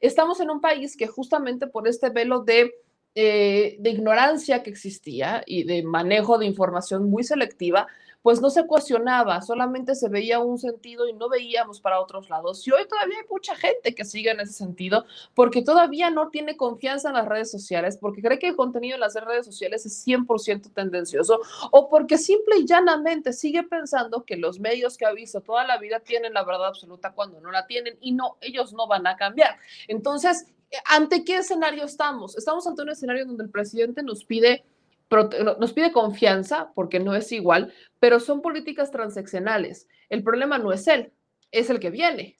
[0.00, 2.72] Estamos en un país que justamente por este velo de
[3.16, 7.86] eh, de ignorancia que existía y de manejo de información muy selectiva,
[8.24, 12.66] pues no se cuestionaba, solamente se veía un sentido y no veíamos para otros lados.
[12.66, 16.56] Y hoy todavía hay mucha gente que sigue en ese sentido porque todavía no tiene
[16.56, 20.06] confianza en las redes sociales, porque cree que el contenido en las redes sociales es
[20.06, 21.38] 100% tendencioso
[21.70, 25.76] o porque simple y llanamente sigue pensando que los medios que ha visto toda la
[25.76, 29.16] vida tienen la verdad absoluta cuando no la tienen y no, ellos no van a
[29.16, 29.58] cambiar.
[29.86, 30.46] Entonces,
[30.86, 32.38] ¿ante qué escenario estamos?
[32.38, 34.64] Estamos ante un escenario donde el presidente nos pide
[35.10, 39.88] nos pide confianza porque no es igual, pero son políticas transaccionales.
[40.08, 41.12] El problema no es él,
[41.50, 42.38] es el que viene.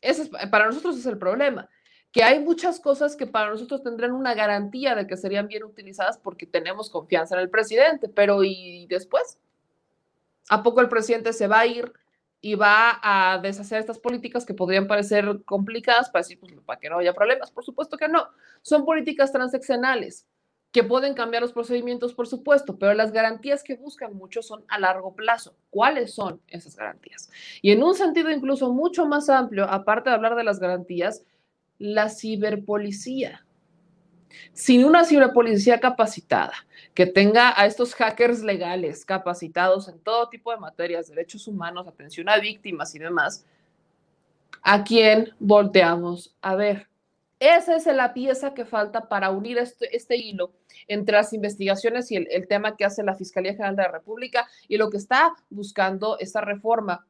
[0.00, 1.68] Ese para nosotros es el problema,
[2.12, 6.18] que hay muchas cosas que para nosotros tendrán una garantía de que serían bien utilizadas
[6.18, 9.38] porque tenemos confianza en el presidente, pero ¿y después?
[10.48, 11.92] ¿A poco el presidente se va a ir
[12.40, 16.90] y va a deshacer estas políticas que podrían parecer complicadas para decir, pues, para que
[16.90, 17.50] no haya problemas?
[17.50, 18.28] Por supuesto que no.
[18.60, 20.26] Son políticas transaccionales
[20.74, 24.80] que pueden cambiar los procedimientos, por supuesto, pero las garantías que buscan muchos son a
[24.80, 25.54] largo plazo.
[25.70, 27.30] ¿Cuáles son esas garantías?
[27.62, 31.22] Y en un sentido incluso mucho más amplio, aparte de hablar de las garantías,
[31.78, 33.46] la ciberpolicía.
[34.52, 36.54] Sin una ciberpolicía capacitada,
[36.92, 42.28] que tenga a estos hackers legales capacitados en todo tipo de materias, derechos humanos, atención
[42.28, 43.46] a víctimas y demás,
[44.60, 46.88] ¿a quién volteamos a ver?
[47.44, 50.54] Esa es la pieza que falta para unir este, este hilo
[50.88, 54.78] entre las investigaciones y el, tema que hace la Fiscalía General de la República y
[54.78, 57.06] lo que está buscando esta reforma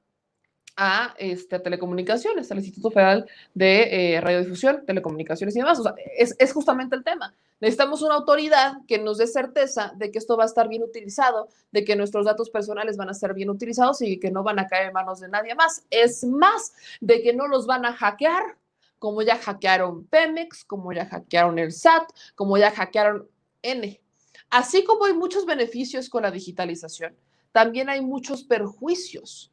[0.76, 5.80] a este, telecomunicaciones, al Instituto Federal de eh, Radiodifusión, Telecomunicaciones y demás.
[6.18, 7.32] Es, es, justamente el tema.
[7.60, 11.46] Necesitamos una autoridad que nos dé certeza de que esto va a estar bien utilizado,
[11.70, 14.66] de que nuestros datos personales van a ser bien utilizados y que no van a
[14.66, 15.86] caer en manos de nadie más.
[15.90, 18.56] Es más, de que no los van a hackear
[19.04, 23.28] como ya hackearon Pemex, como ya hackearon el SAT, como ya hackearon
[23.60, 24.00] N.
[24.48, 27.14] Así como hay muchos beneficios con la digitalización,
[27.52, 29.52] también hay muchos perjuicios,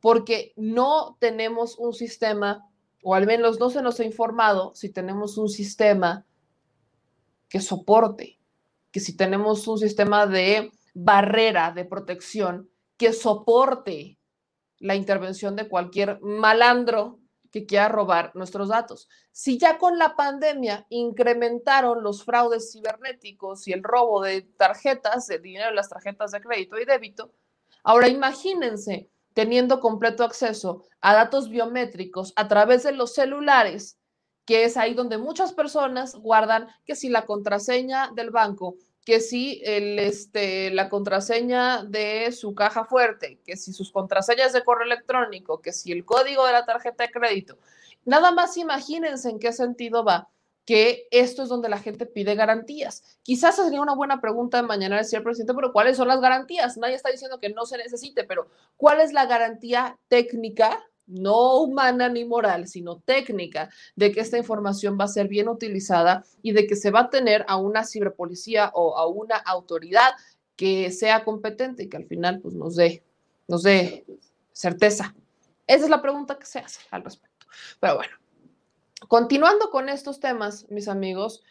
[0.00, 2.66] porque no tenemos un sistema,
[3.02, 6.24] o al menos no se nos ha informado si tenemos un sistema
[7.50, 8.38] que soporte,
[8.90, 14.18] que si tenemos un sistema de barrera de protección que soporte
[14.78, 17.17] la intervención de cualquier malandro
[17.50, 19.08] que quiera robar nuestros datos.
[19.32, 25.38] Si ya con la pandemia incrementaron los fraudes cibernéticos y el robo de tarjetas, de
[25.38, 27.32] dinero las tarjetas de crédito y débito,
[27.82, 33.98] ahora imagínense teniendo completo acceso a datos biométricos a través de los celulares,
[34.44, 38.76] que es ahí donde muchas personas guardan que si la contraseña del banco
[39.08, 44.62] que si el, este, la contraseña de su caja fuerte, que si sus contraseñas de
[44.62, 47.56] correo electrónico, que si el código de la tarjeta de crédito.
[48.04, 50.28] Nada más imagínense en qué sentido va
[50.66, 53.02] que esto es donde la gente pide garantías.
[53.22, 56.76] Quizás sería una buena pregunta de mañana decir presidente, pero ¿cuáles son las garantías?
[56.76, 62.08] Nadie está diciendo que no se necesite, pero ¿cuál es la garantía técnica no humana
[62.08, 66.66] ni moral, sino técnica, de que esta información va a ser bien utilizada y de
[66.66, 70.10] que se va a tener a una ciberpolicía o a una autoridad
[70.56, 73.02] que sea competente y que al final pues, nos dé,
[73.46, 74.04] nos dé
[74.52, 75.14] certeza.
[75.66, 77.46] Esa es la pregunta que se hace al respecto.
[77.80, 78.12] Pero bueno,
[79.06, 81.42] continuando con estos temas, mis amigos,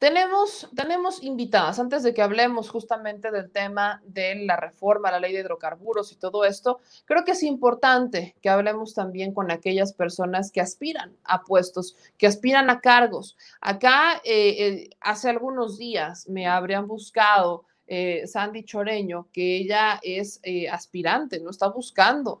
[0.00, 5.34] tenemos, tenemos invitadas, antes de que hablemos justamente del tema de la reforma la ley
[5.34, 10.50] de hidrocarburos y todo esto, creo que es importante que hablemos también con aquellas personas
[10.50, 13.36] que aspiran a puestos, que aspiran a cargos.
[13.60, 20.40] Acá, eh, eh, hace algunos días me habrían buscado eh, Sandy Choreño, que ella es
[20.72, 22.40] aspirante, no está buscando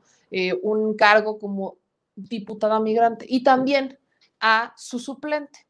[0.62, 1.76] un cargo como
[2.16, 3.98] diputada migrante y también
[4.40, 5.69] a su suplente.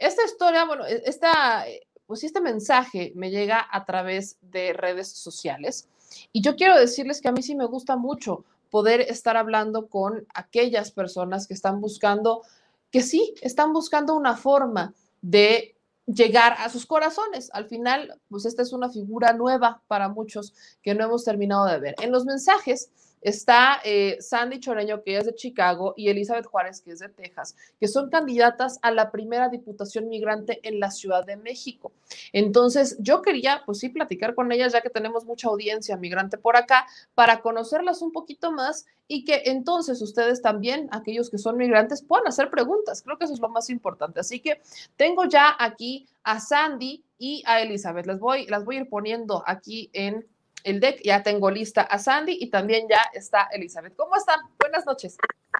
[0.00, 5.12] Esta historia, bueno, e, esta, eh, pues este mensaje me llega a través de redes
[5.12, 5.88] sociales
[6.32, 10.26] y yo quiero decirles que a mí sí me gusta mucho poder estar hablando con
[10.34, 12.42] aquellas personas que están buscando,
[12.90, 17.50] que sí, están buscando una forma de llegar a sus corazones.
[17.52, 21.78] Al final, pues esta es una figura nueva para muchos que no hemos terminado de
[21.78, 21.94] ver.
[22.00, 26.92] En los mensajes Está eh, Sandy Choreño, que es de Chicago, y Elizabeth Juárez, que
[26.92, 31.36] es de Texas, que son candidatas a la primera diputación migrante en la Ciudad de
[31.36, 31.92] México.
[32.32, 36.56] Entonces, yo quería, pues sí, platicar con ellas, ya que tenemos mucha audiencia migrante por
[36.56, 42.00] acá, para conocerlas un poquito más y que entonces ustedes también, aquellos que son migrantes,
[42.00, 43.02] puedan hacer preguntas.
[43.02, 44.20] Creo que eso es lo más importante.
[44.20, 44.60] Así que
[44.96, 48.06] tengo ya aquí a Sandy y a Elizabeth.
[48.06, 50.26] Les voy, las voy a ir poniendo aquí en
[50.64, 51.00] el deck.
[51.04, 53.94] Ya tengo lista a Sandy y también ya está Elizabeth.
[53.96, 54.40] ¿Cómo están?
[54.58, 55.16] Buenas noches.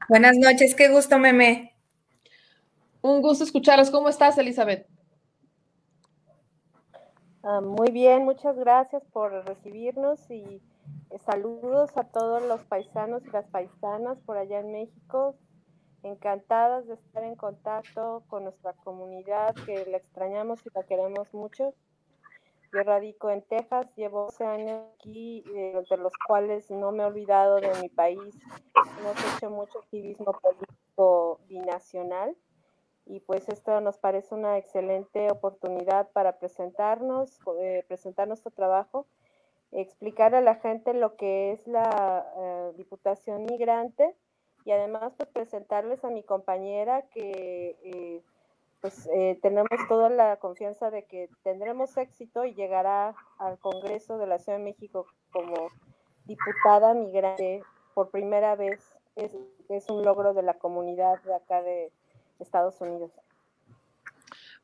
[0.08, 1.76] Buenas noches, qué gusto, meme.
[3.02, 3.90] Un gusto escucharlos.
[3.90, 4.86] ¿Cómo estás, Elizabeth?
[7.42, 10.60] Ah, muy bien, muchas gracias por recibirnos y
[11.10, 15.36] eh, saludos a todos los paisanos y las paisanas por allá en México.
[16.02, 21.74] Encantadas de estar en contacto con nuestra comunidad que la extrañamos y la queremos mucho.
[22.72, 27.06] Yo radico en Texas, llevo 12 años aquí, eh, de los cuales no me he
[27.06, 28.38] olvidado de mi país.
[29.00, 32.36] Hemos hecho mucho activismo político binacional
[33.06, 39.08] y pues esto nos parece una excelente oportunidad para presentarnos, eh, presentar nuestro trabajo,
[39.72, 44.14] explicar a la gente lo que es la eh, Diputación Migrante
[44.64, 48.22] y además pues presentarles a mi compañera que
[48.80, 54.26] pues eh, tenemos toda la confianza de que tendremos éxito y llegará al Congreso de
[54.26, 55.68] la Ciudad de México como
[56.24, 57.62] diputada migrante
[57.94, 58.80] por primera vez.
[59.16, 59.34] Es,
[59.88, 61.92] un logro de la comunidad de acá de
[62.38, 63.12] Estados Unidos.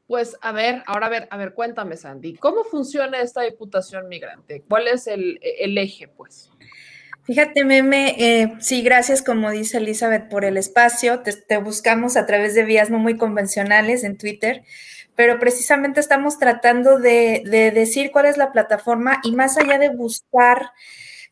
[0.07, 4.65] Pues a ver, ahora a ver, a ver, cuéntame, Sandy, ¿cómo funciona esta diputación migrante?
[4.69, 6.51] ¿Cuál es el, el eje, pues?
[7.27, 11.23] Fíjate, Meme, eh, sí, gracias, como dice Elizabeth, por el espacio.
[11.23, 14.63] Te, buscamos a través de vías no muy convencionales en Twitter,
[15.17, 17.43] pero precisamente estamos tratando de,
[17.75, 20.71] decir cuál es la plataforma y más allá de buscar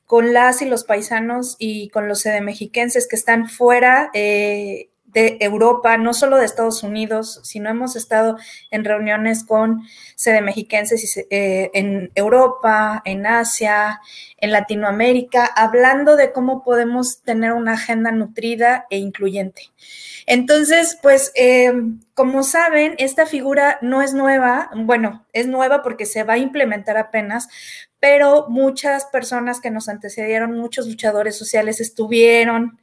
[0.04, 5.96] con las y los paisanos y con los mexiquenses que están fuera, eh, de Europa,
[5.96, 8.36] no solo de Estados Unidos, sino hemos estado
[8.70, 9.82] en reuniones con
[10.16, 14.00] sede mexiquenses eh, en Europa, en Asia,
[14.38, 19.70] en Latinoamérica, hablando de cómo podemos tener una agenda nutrida e incluyente.
[20.26, 21.72] Entonces, pues, eh,
[22.14, 26.96] como saben, esta figura no es nueva, bueno, es nueva porque se va a implementar
[26.96, 27.48] apenas,
[28.00, 32.78] pero muchas personas que nos antecedieron, muchos luchadores sociales estuvieron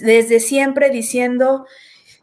[0.00, 1.66] desde siempre diciendo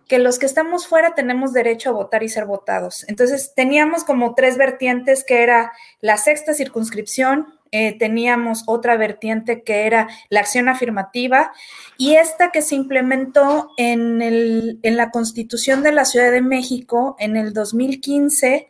[0.07, 3.05] que los que estamos fuera tenemos derecho a votar y ser votados.
[3.07, 9.87] Entonces teníamos como tres vertientes que era la sexta circunscripción, eh, teníamos otra vertiente que
[9.87, 11.51] era la acción afirmativa
[11.97, 17.15] y esta que se implementó en, el, en la constitución de la Ciudad de México
[17.17, 18.69] en el 2015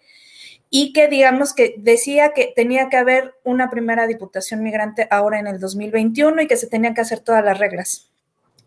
[0.70, 5.48] y que digamos que decía que tenía que haber una primera diputación migrante ahora en
[5.48, 8.13] el 2021 y que se tenían que hacer todas las reglas.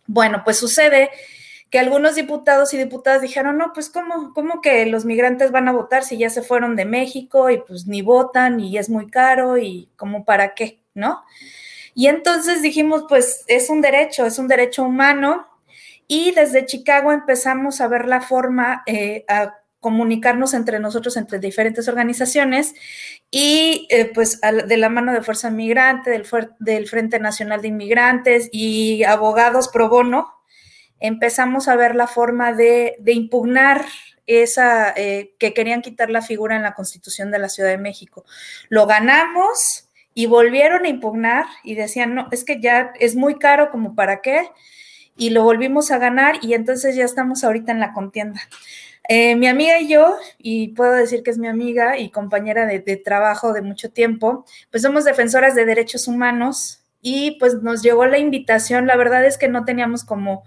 [0.07, 1.11] Bueno, pues sucede
[1.71, 5.73] que algunos diputados y diputadas dijeron, no, pues ¿cómo, cómo que los migrantes van a
[5.73, 9.59] votar si ya se fueron de México y pues ni votan y es muy caro
[9.59, 11.25] y como para qué, ¿no?
[11.95, 15.47] Y entonces dijimos, pues es un derecho, es un derecho humano
[16.07, 19.55] y desde Chicago empezamos a ver la forma eh, a
[19.87, 22.75] comunicarnos entre nosotros, entre diferentes organizaciones
[23.31, 26.27] y eh, pues de la mano de Fuerza Migrante, del,
[26.59, 30.35] del Frente Nacional de Inmigrantes y abogados pro bono,
[30.99, 33.85] empezamos a ver la forma de, impugnar
[34.27, 38.25] esa, eh, que querían quitar la figura en la Constitución de la Ciudad de México.
[38.69, 43.71] Lo ganamos y volvieron a impugnar y decían, no, es que ya es muy caro
[43.71, 44.51] como para qué,
[45.17, 48.41] y lo volvimos a ganar y entonces ya estamos ahorita en la contienda.
[49.09, 52.81] Eh, mi amiga y yo, y puedo decir que es mi amiga y compañera de,
[52.81, 58.07] de, trabajo de mucho tiempo, pues somos defensoras de derechos humanos y pues nos llegó
[58.07, 60.43] la invitación, la verdad es que no teníamos como,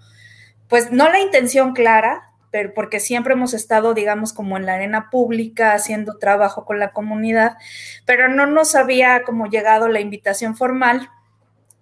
[0.68, 5.08] pues no la intención clara, pero porque siempre hemos estado, digamos, como en la arena
[5.10, 7.56] pública, haciendo trabajo con la comunidad,
[8.04, 11.08] pero no nos había como llegado la invitación formal.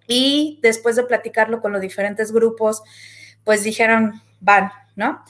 [0.07, 2.83] Y después de platicarlo con los diferentes grupos,
[3.43, 5.23] pues dijeron, van, ¿no?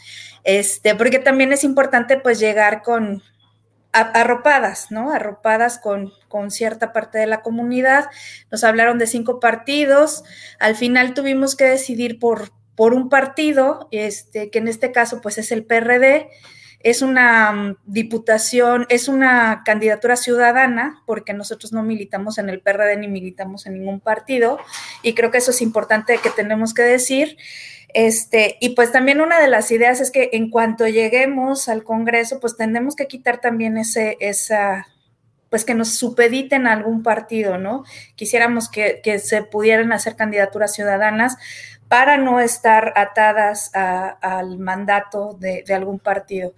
[0.43, 3.23] Este, porque también es importante pues llegar con
[3.91, 5.11] arropadas, ¿no?
[5.11, 8.09] Arropadas con, con cierta parte de la comunidad.
[8.51, 10.23] Nos hablaron de cinco partidos.
[10.59, 15.37] Al final tuvimos que decidir por, por un partido, este, que en este caso pues
[15.37, 16.29] es el PRD.
[16.79, 22.97] Es una mm, diputación, es una candidatura ciudadana, porque nosotros no militamos en el PRD
[22.97, 24.59] ni militamos en ningún partido,
[25.03, 27.37] y creo que eso es importante que tenemos que decir.
[27.93, 32.39] Este, y pues también una de las ideas es que en cuanto lleguemos al Congreso,
[32.39, 34.87] pues tendremos que quitar también ese, esa,
[35.49, 37.83] pues que nos supediten a algún partido, ¿no?
[38.15, 41.37] Quisiéramos que, que se pudieran hacer candidaturas ciudadanas
[41.89, 46.53] para no estar atadas al mandato de, algún partido.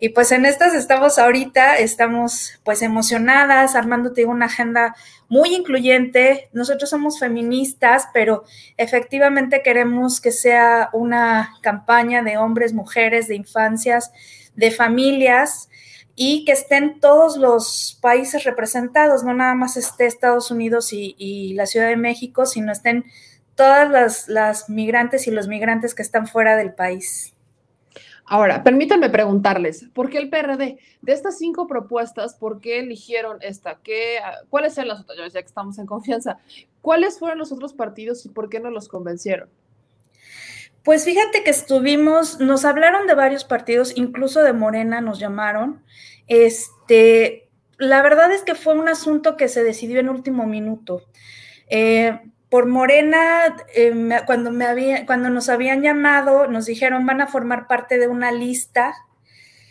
[0.00, 4.96] Y pues en estas estamos ahorita, estamos pues emocionadas, armándote una agenda
[5.28, 6.50] muy incluyente.
[6.52, 8.42] Nosotros somos feministas, pero
[8.76, 14.10] efectivamente queremos que sea una campaña de hombres, mujeres, de infancias,
[14.56, 15.68] de familias
[16.16, 21.54] y que estén todos los países representados, no nada más esté Estados Unidos y, y
[21.54, 23.04] la Ciudad de México, sino estén
[23.54, 27.34] todas las, las migrantes y los migrantes que están fuera del país.
[28.24, 30.78] Ahora, permítanme preguntarles, ¿por qué el PRD?
[31.02, 33.80] De estas cinco propuestas, ¿por qué eligieron esta?
[33.82, 35.32] ¿Qué, ¿Cuáles eran las otras?
[35.32, 36.38] Ya que estamos en confianza,
[36.80, 39.50] ¿cuáles fueron los otros partidos y por qué no los convencieron?
[40.84, 45.82] Pues fíjate que estuvimos, nos hablaron de varios partidos, incluso de Morena nos llamaron.
[46.26, 51.02] Este, la verdad es que fue un asunto que se decidió en último minuto.
[51.68, 52.18] Eh,
[52.52, 53.94] por Morena, eh,
[54.26, 58.30] cuando, me había, cuando nos habían llamado, nos dijeron van a formar parte de una
[58.30, 58.92] lista.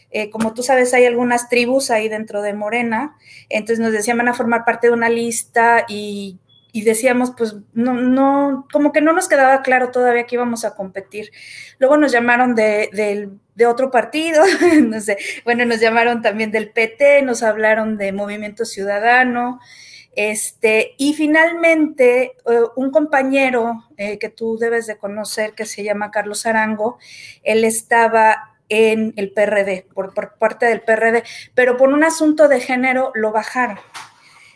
[0.10, 3.16] Eh, como tú sabes, hay algunas tribus ahí dentro de Morena.
[3.50, 6.40] Entonces nos decían van a formar parte de una lista y,
[6.74, 11.30] decíamos, pues no, no, como que no nos quedaba claro todavía que íbamos a competir.
[11.78, 13.30] Luego nos llamaron de,
[13.70, 14.44] otro partido,
[15.46, 19.60] bueno, nos llamaron también del PT, nos hablaron de Movimiento Ciudadano.
[20.14, 26.12] Este, y finalmente, uh, un compañero eh, que tú debes de conocer, que se llama
[26.12, 26.98] Carlos Arango,
[27.44, 31.24] él estaba en el PRD, por, parte del PRD,
[31.56, 33.80] pero por un asunto de género lo bajaron.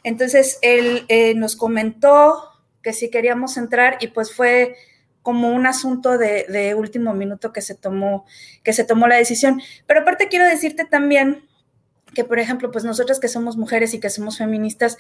[0.04, 2.44] Entonces, él eh, nos comentó
[2.82, 4.76] que si queríamos entrar y pues fue
[5.22, 8.26] como un asunto de, de, último minuto que se tomó,
[8.64, 9.60] que se tomó la decisión.
[9.88, 11.44] Pero aparte quiero decirte también
[12.14, 14.98] que, por ejemplo, pues nosotras que somos mujeres y que somos feministas,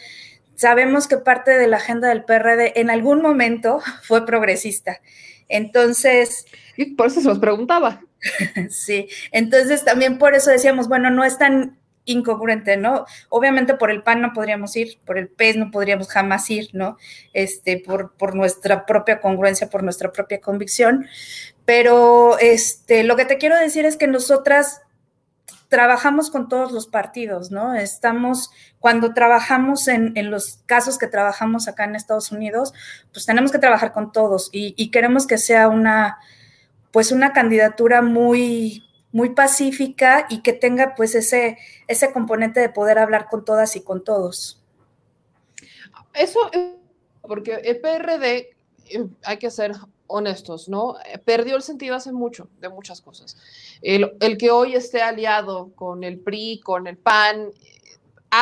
[0.55, 5.01] sabemos que parte de la agenda del PRD en algún momento fue progresista.
[5.47, 6.45] Entonces...
[6.77, 8.01] Y por eso se los preguntaba.
[8.69, 13.05] sí, entonces también por eso decíamos, bueno, no es tan incongruente, ¿no?
[13.29, 16.97] Obviamente por el PAN no podríamos ir, por el PES no podríamos jamás ir, ¿no?
[17.33, 21.07] Este, por, por nuestra propia congruencia, por nuestra propia convicción.
[21.65, 24.81] Pero este, lo que te quiero decir es que nosotras
[25.67, 27.73] trabajamos con todos los partidos, ¿no?
[27.73, 32.73] Estamos, cuando trabajamos en, los casos que trabajamos acá en Estados Unidos,
[33.11, 36.17] pues tenemos que trabajar con todos y, y queremos que sea una,
[36.91, 41.57] pues una candidatura muy, muy pacífica y que tenga pues ese,
[41.87, 44.61] ese componente de poder hablar con todas y con todos.
[46.13, 46.39] Eso,
[47.21, 48.55] porque el PRD,
[48.87, 49.73] eh, hay que ser
[50.07, 50.95] honestos, ¿no?
[51.25, 53.37] Perdió el sentido hace mucho de muchas cosas.
[53.81, 57.51] El, el, que hoy esté aliado con el PRI, con el PAN,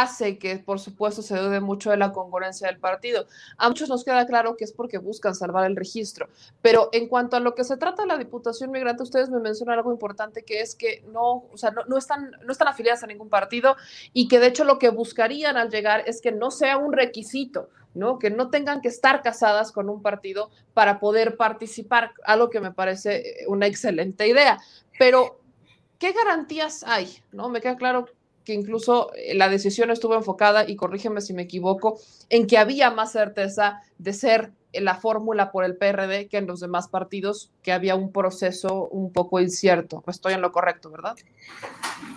[0.02, 3.28] hace que, por supuesto, se dude mucho de la congruencia del partido.
[3.58, 6.30] A muchos nos queda claro que es porque buscan salvar el registro,
[6.62, 9.78] pero en cuanto a lo que se trata de la Diputación Migrante, ustedes me mencionan
[9.78, 13.08] algo importante que es que no, o sea, no, no, están, no están afiliadas a
[13.08, 13.76] ningún partido
[14.14, 17.70] y que de hecho lo que buscarían al llegar es que no sea un requisito,
[17.94, 18.20] ¿no?
[18.20, 22.72] Que no tengan que estar casadas con un partido para poder participar, algo que me
[22.72, 24.60] parece una excelente idea.
[24.98, 25.40] Pero,
[26.00, 27.20] ¿qué garantías hay?
[27.32, 27.50] ¿No?
[27.50, 28.08] Me queda claro
[28.44, 33.14] que incluso la decisión estuvo enfocada, y corrígeme si me equivoco, en que había más
[33.14, 37.96] certeza de ser la fórmula por el PRD que en los demás partidos, que había
[37.96, 40.04] un proceso un poco incierto.
[40.08, 41.16] Estoy en lo correcto, ¿verdad?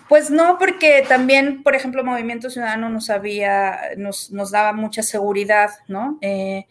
[0.08, 5.70] Pues no, porque también, por ejemplo, Movimiento Ciudadano nos había, nos, nos daba mucha seguridad,
[5.88, 6.18] ¿no?
[6.20, 6.66] Eh,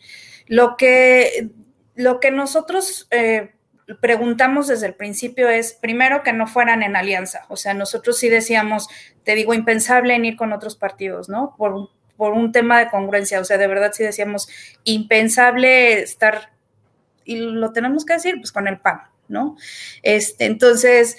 [0.48, 1.50] lo que,
[1.96, 3.56] lo que nosotros eh,
[4.02, 7.46] preguntamos desde el principio es, primero, que no fueran en alianza.
[7.50, 8.88] O sea, nosotros sí decíamos,
[9.24, 11.56] te digo, impensable en ir con otros partidos, ¿no?
[11.58, 13.39] Por, por un tema de congruencia.
[13.39, 14.47] O sea, de verdad sí decíamos,
[14.84, 16.51] impensable estar,
[17.24, 19.57] y lo tenemos que decir, pues con el PAN, ¿no?
[20.03, 21.18] Este, entonces,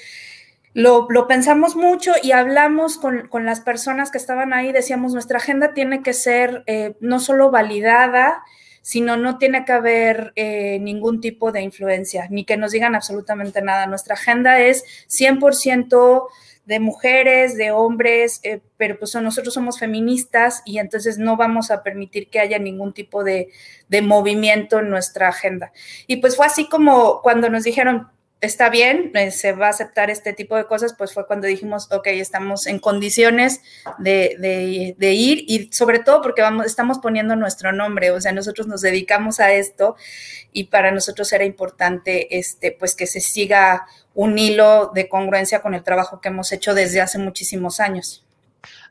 [0.73, 5.73] lo, pensamos mucho y hablamos con, con, las personas que estaban ahí, decíamos, nuestra agenda
[5.73, 8.43] tiene que ser eh, no solo validada,
[8.87, 13.61] sino no tiene que haber eh, ningún tipo de influencia, ni que nos digan absolutamente
[13.61, 13.87] nada.
[13.87, 16.29] Nuestra agenda es 100%
[16.67, 21.83] de mujeres, de hombres, eh, pero pues nosotros somos feministas y entonces no vamos a
[21.83, 23.49] permitir que haya ningún tipo de,
[23.89, 25.73] de movimiento en nuestra agenda.
[26.07, 28.09] Y pues fue así como cuando nos dijeron,
[28.41, 31.89] está bien, eh, se va a aceptar este tipo de cosas, pues fue cuando dijimos,
[31.91, 33.61] ok, estamos en condiciones
[33.99, 38.33] de, de, de, ir y sobre todo porque vamos, estamos poniendo nuestro nombre, o sea,
[38.33, 39.97] nosotros nos dedicamos a esto
[40.53, 43.87] y para nosotros era importante, este, pues que se siga
[44.17, 48.25] un hilo de congruencia con el trabajo que hemos hecho desde hace muchísimos años.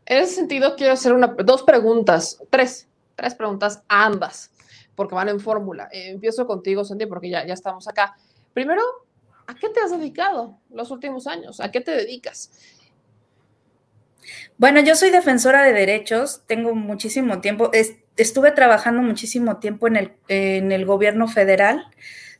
[0.05, 4.51] En ese sentido, quiero hacer una, dos preguntas, tres, tres preguntas, ambas,
[4.93, 5.89] porque van en fórmula.
[5.91, 8.15] Eh, empiezo contigo, Sandy, porque ya, ya estamos acá.
[8.53, 8.83] Primero,
[9.47, 11.59] ¿a qué te has dedicado los últimos años?
[11.59, 12.51] ¿A qué te dedicas?
[14.59, 19.95] Bueno, yo soy defensora de derechos, tengo muchísimo tiempo, es, estuve trabajando muchísimo tiempo en
[19.95, 21.87] el, en el gobierno federal,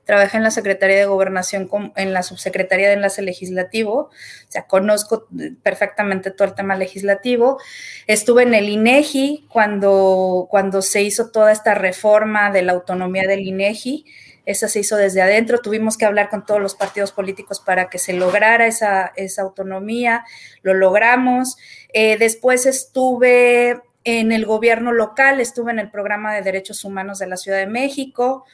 [0.05, 4.11] trabajé en la Secretaría de Gobernación, en la Subsecretaría de Enlace Legislativo, o
[4.49, 5.27] sea, conozco
[5.63, 7.59] perfectamente todo el tema legislativo.
[8.07, 13.41] Estuve en el INEGI cuando, cuando se hizo toda esta reforma de la autonomía del
[13.41, 14.05] INEGI
[14.45, 17.97] esa se hizo desde adentro, tuvimos que hablar con todos los partidos políticos para que
[17.97, 20.23] se lograra esa, esa autonomía,
[20.61, 21.57] lo logramos.
[21.93, 27.27] Eh, después estuve en el gobierno local, estuve en el programa de derechos humanos de
[27.27, 28.45] la Ciudad de México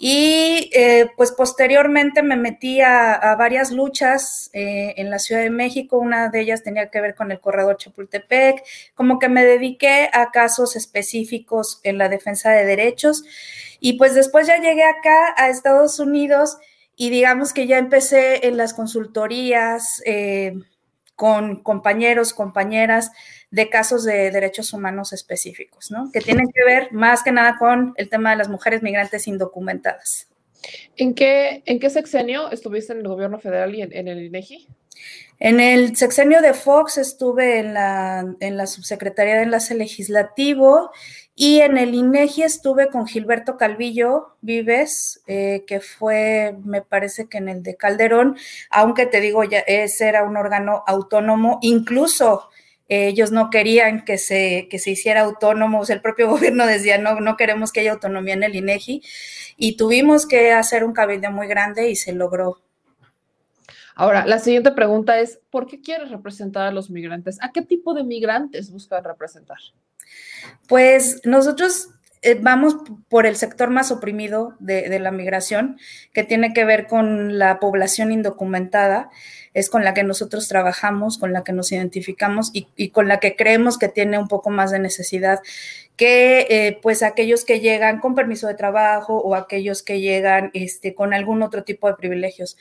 [0.00, 5.98] y eh, pues posteriormente me metí a, varias luchas eh, en la Ciudad de México,
[5.98, 8.62] una de ellas tenía que ver con el corredor Chapultepec,
[8.94, 13.24] como que me dediqué a casos específicos en la defensa de derechos.
[13.80, 16.58] Y pues después ya llegué acá a Estados Unidos
[16.94, 20.54] y digamos que ya empecé en las consultorías eh,
[21.16, 23.10] con compañeros, compañeras
[23.50, 26.10] de casos de derechos humanos específicos, ¿no?
[26.12, 30.28] Que tienen que ver más que nada con el tema de las mujeres migrantes indocumentadas.
[30.96, 34.68] ¿En qué, en qué sexenio estuviste en el gobierno federal y en, en el INEGI?
[35.40, 40.90] En el sexenio de Fox estuve en la, en la subsecretaría de enlace legislativo
[41.36, 47.38] y en el INEGI estuve con Gilberto Calvillo Vives, eh, que fue, me parece que
[47.38, 48.36] en el de Calderón,
[48.70, 52.48] aunque te digo, ya ese era un órgano autónomo, incluso
[52.88, 56.98] ellos no querían que se, que se hiciera autónomo, o sea, el propio gobierno decía,
[56.98, 59.02] no, no queremos que haya autonomía en el INEGI,
[59.56, 62.62] y tuvimos que hacer un cabildo muy grande y se logró.
[63.94, 67.36] Ahora, la siguiente pregunta es, ¿por qué quieres representar a los migrantes?
[67.42, 69.58] ¿A qué tipo de migrantes buscas representar?
[70.68, 71.88] Pues nosotros
[72.22, 72.76] eh, vamos
[73.08, 75.78] por el sector más oprimido de, de, la migración,
[76.12, 79.10] que tiene que ver con la población indocumentada,
[79.58, 83.20] es con la que nosotros trabajamos, con la que nos identificamos y, y con la
[83.20, 85.40] que creemos que tiene un poco más de necesidad
[85.98, 90.94] que eh, pues aquellos que llegan con permiso de trabajo o aquellos que llegan este,
[90.94, 92.56] con algún otro tipo de privilegios.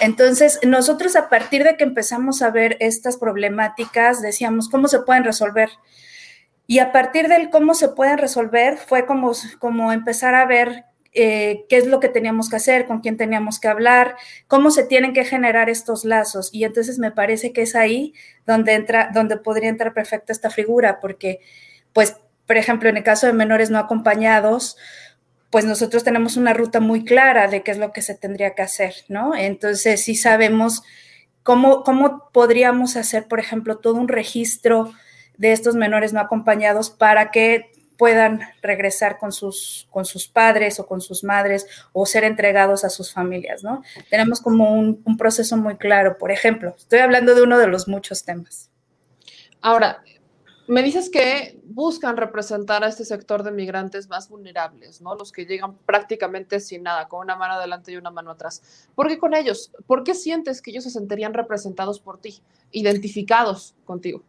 [0.00, 5.24] Entonces, nosotros a partir de que empezamos a ver estas problemáticas, decíamos, ¿cómo se pueden
[5.24, 5.68] resolver?
[6.66, 10.84] Y a partir del cómo se pueden resolver, fue como, como empezar a ver
[11.20, 14.14] eh, qué es lo que teníamos que hacer, con quién teníamos que hablar,
[14.46, 16.48] cómo se tienen que generar estos lazos.
[16.52, 18.14] Y entonces me parece que es ahí
[18.46, 21.40] donde entra, donde podría entrar perfecta esta figura, porque,
[21.92, 22.14] pues,
[22.46, 24.76] por ejemplo, en el caso de menores no acompañados,
[25.50, 28.62] pues nosotros tenemos una ruta muy clara de qué es lo que se tendría que
[28.62, 29.34] hacer, ¿no?
[29.34, 30.84] Entonces sí sabemos
[31.42, 34.92] cómo, cómo podríamos hacer, por ejemplo, todo un registro
[35.36, 40.86] de estos menores no acompañados para que puedan regresar con sus, con sus padres o
[40.86, 43.82] con sus madres o ser entregados a sus familias, ¿no?
[44.08, 46.74] Tenemos como un, un proceso muy claro, por ejemplo.
[46.78, 48.70] Estoy hablando de uno de los muchos temas.
[49.60, 50.02] Ahora,
[50.68, 55.14] me dices que buscan representar a este sector de migrantes más vulnerables, ¿no?
[55.14, 58.86] Los que llegan prácticamente sin nada, con una mano adelante y una mano atrás.
[58.94, 59.72] ¿Por qué con ellos?
[59.86, 64.22] ¿Por qué sientes que ellos se sentirían representados por ti, identificados contigo?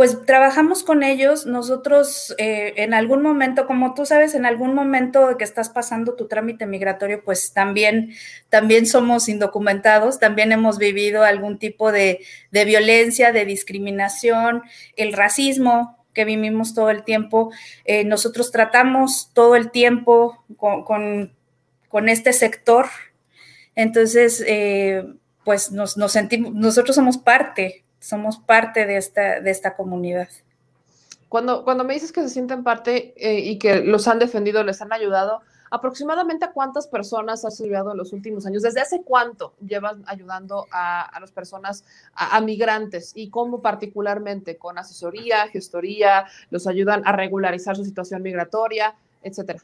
[0.00, 1.44] Pues trabajamos con ellos.
[1.44, 6.26] Nosotros eh, en algún momento, como tú sabes, en algún momento que estás pasando tu
[6.26, 8.14] trámite migratorio, pues también,
[8.48, 12.20] también somos indocumentados, también hemos vivido algún tipo de,
[12.50, 14.62] violencia, de discriminación,
[14.96, 17.52] el racismo que vivimos todo el tiempo.
[17.84, 21.34] Eh, nosotros tratamos todo el tiempo con,
[22.08, 22.86] este sector.
[23.74, 25.04] Entonces, eh,
[25.44, 30.28] pues nos, nos sentimos, nosotros somos parte somos parte de esta, de esta comunidad.
[31.28, 34.82] Cuando, cuando me dices que se sienten parte eh, y que los han defendido, les
[34.82, 38.62] han ayudado, ¿aproximadamente a cuántas personas has ayudado en los últimos años?
[38.62, 41.84] ¿Desde hace cuánto llevas ayudando a, las personas,
[42.14, 43.12] a, migrantes?
[43.14, 44.56] ¿Y cómo particularmente?
[44.56, 46.26] ¿Con asesoría, gestoría?
[46.50, 49.60] ¿Los ayudan a regularizar su situación migratoria, etcétera?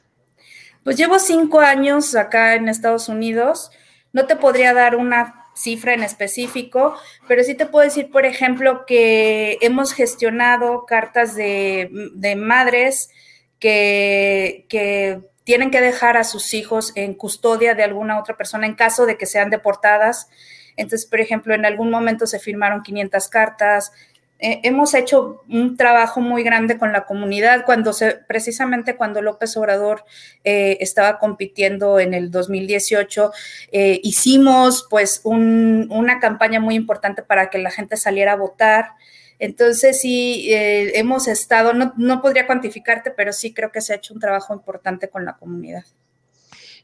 [0.84, 3.72] Pues llevo cinco años acá en Estados Unidos.
[4.12, 6.94] No te podría dar una cifra en específico,
[7.26, 11.88] pero sí te puedo decir, por ejemplo, que hemos gestionado cartas de,
[12.36, 13.08] madres
[13.58, 18.74] que, que tienen que dejar a sus hijos en custodia de alguna otra persona en
[18.74, 20.28] caso de que sean deportadas.
[20.76, 23.92] Entonces, por ejemplo, en algún momento se firmaron 500 cartas,
[24.38, 29.56] eh, hemos hecho un trabajo muy grande con la comunidad cuando se, precisamente cuando López
[29.56, 30.04] Obrador
[30.44, 33.32] eh, estaba compitiendo en el 2018,
[33.72, 38.90] eh, hicimos pues una campaña muy importante para que la gente saliera a votar.
[39.38, 44.14] Entonces sí, hemos estado, no, no podría cuantificarte, pero sí creo que se ha hecho
[44.14, 45.84] un trabajo importante con la comunidad.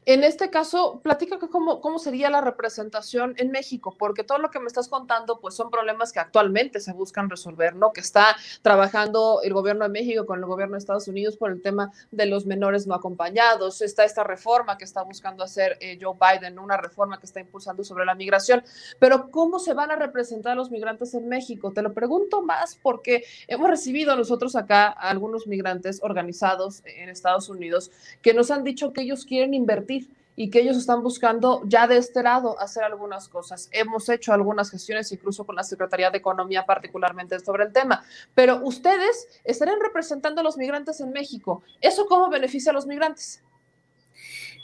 [0.05, 4.59] En este caso, platica cómo, cómo sería la representación en México, porque todo lo que
[4.59, 7.93] me estás contando, pues son problemas que actualmente se buscan resolver, ¿no?
[7.93, 11.61] Que está trabajando el gobierno de México con el gobierno de Estados Unidos por el
[11.61, 13.81] tema de los menores no acompañados.
[13.81, 17.85] Está esta reforma que está buscando hacer eh, Joe Biden, una reforma que está impulsando
[17.85, 18.61] sobre la migración.
[18.99, 21.71] Pero ¿cómo se van a representar los migrantes en México?
[21.71, 27.47] Te lo pregunto más porque hemos recibido nosotros acá a algunos migrantes organizados en Estados
[27.47, 27.89] Unidos
[28.21, 29.92] que nos han dicho que ellos quieren invertir
[30.35, 33.69] y que ellos están buscando ya de este lado hacer algunas cosas.
[33.71, 38.61] Hemos hecho algunas gestiones incluso con la Secretaría de Economía particularmente sobre el tema, pero
[38.63, 41.63] ustedes estarán representando a los migrantes en México.
[41.81, 43.43] ¿Eso cómo beneficia a los migrantes?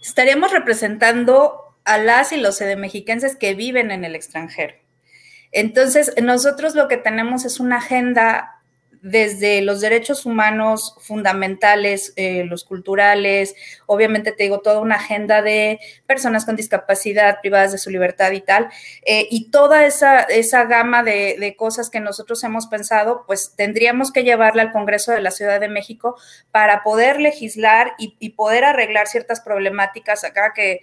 [0.01, 4.75] Estaríamos representando a las y los mexiquenses que viven en el extranjero.
[5.51, 8.58] Entonces, nosotros lo que tenemos es una agenda
[9.01, 15.79] desde los derechos humanos fundamentales, eh, los culturales, obviamente te digo, toda una agenda de
[16.05, 18.69] personas con discapacidad privadas de su libertad y tal,
[19.05, 24.23] eh, y toda esa, esa gama de, cosas que nosotros hemos pensado, pues tendríamos que
[24.23, 26.15] llevarla al Congreso de la Ciudad de México
[26.51, 30.81] para poder legislar y, y poder arreglar ciertas problemáticas acá que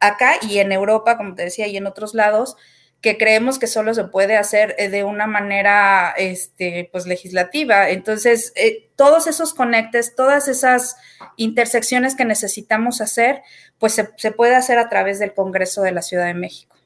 [0.00, 2.56] acá y en Europa, como te decía, y en otros lados,
[3.00, 7.90] que creemos que solo se puede hacer eh, de una manera este, pues, legislativa.
[7.90, 10.96] Entonces, eh, todos esos conectes, todas esas
[11.36, 13.42] intersecciones que necesitamos hacer,
[13.78, 16.76] pues se, puede hacer a través del Congreso de la Ciudad de México.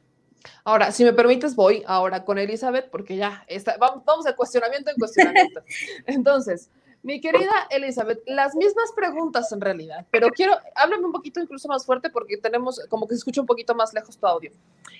[0.64, 4.90] Ahora, si me permites, voy ahora con Elizabeth, porque ya está, vamos, vamos de cuestionamiento
[4.90, 5.62] en cuestionamiento.
[6.06, 6.68] Entonces,
[7.02, 11.84] mi querida Elizabeth, las mismas preguntas en realidad, pero quiero, háblame un poquito incluso más
[11.84, 14.52] fuerte porque tenemos, como que se escucha un poquito más lejos tu audio.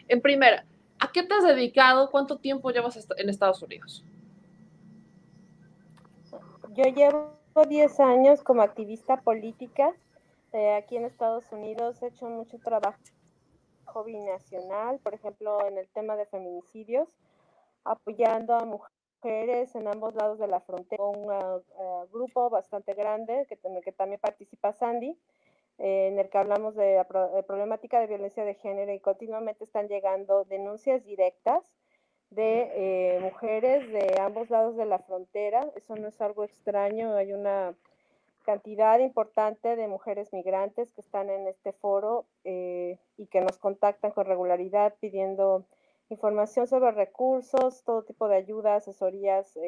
[0.09, 0.65] En primera,
[1.03, 2.13] ¿A qué te has dedicado?
[2.13, 4.05] ¿Cuánto tiempo llevas en Estados Unidos?
[6.75, 7.35] Yo llevo
[7.69, 9.93] 10 años como activista política
[10.53, 12.01] eh, aquí en Estados Unidos.
[12.03, 13.01] He hecho mucho trabajo
[14.07, 17.09] binacional, por ejemplo, en el tema de feminicidios,
[17.83, 21.03] apoyando a mujeres en ambos lados de la frontera.
[21.03, 25.19] Un uh, grupo bastante grande que, en el que también participa Sandy
[25.85, 30.45] en el que hablamos de la problemática de violencia de género y continuamente están llegando
[30.45, 31.65] denuncias directas
[32.31, 32.71] de
[33.17, 35.69] eh, mujeres de ambos lados de la frontera.
[35.75, 37.75] Eso no es algo extraño, hay una
[38.45, 44.13] cantidad importante de mujeres migrantes que están en este foro eh, y que nos contactan
[44.13, 45.65] con regularidad pidiendo
[46.11, 49.59] información sobre recursos, todo tipo de ayuda, asesorías,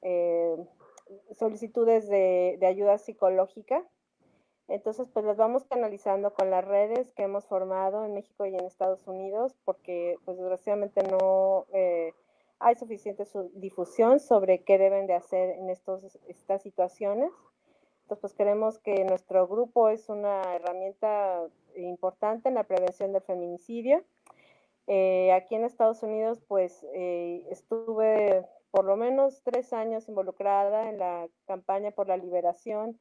[0.00, 0.56] eh,
[1.32, 3.84] solicitudes de, de ayuda psicológica
[4.72, 8.64] entonces, pues las vamos canalizando con las redes que hemos formado en México y en
[8.64, 12.14] Estados Unidos, porque pues desgraciadamente no eh,
[12.58, 17.30] hay suficiente difusión sobre qué deben de hacer en estos, estas situaciones.
[18.04, 21.42] Entonces, pues queremos que nuestro grupo es una herramienta
[21.76, 24.02] importante en la prevención del feminicidio.
[24.86, 30.98] Eh, aquí en Estados Unidos, pues eh, estuve por lo menos tres años involucrada en
[30.98, 32.98] la campaña por la liberación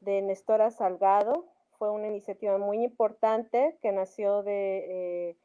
[0.00, 1.46] de Nestora Salgado.
[1.78, 5.36] Fue una iniciativa muy importante que nació de eh,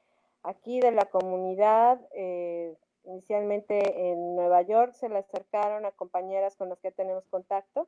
[0.43, 2.75] aquí, de la comunidad, eh,
[3.05, 7.87] inicialmente en Nueva York se le acercaron a compañeras con las que tenemos contacto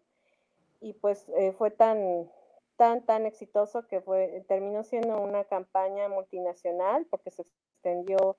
[0.80, 2.30] y pues eh, fue tan,
[2.76, 4.02] tan, tan exitoso que
[4.48, 8.38] terminó siendo una campaña multinacional porque se extendió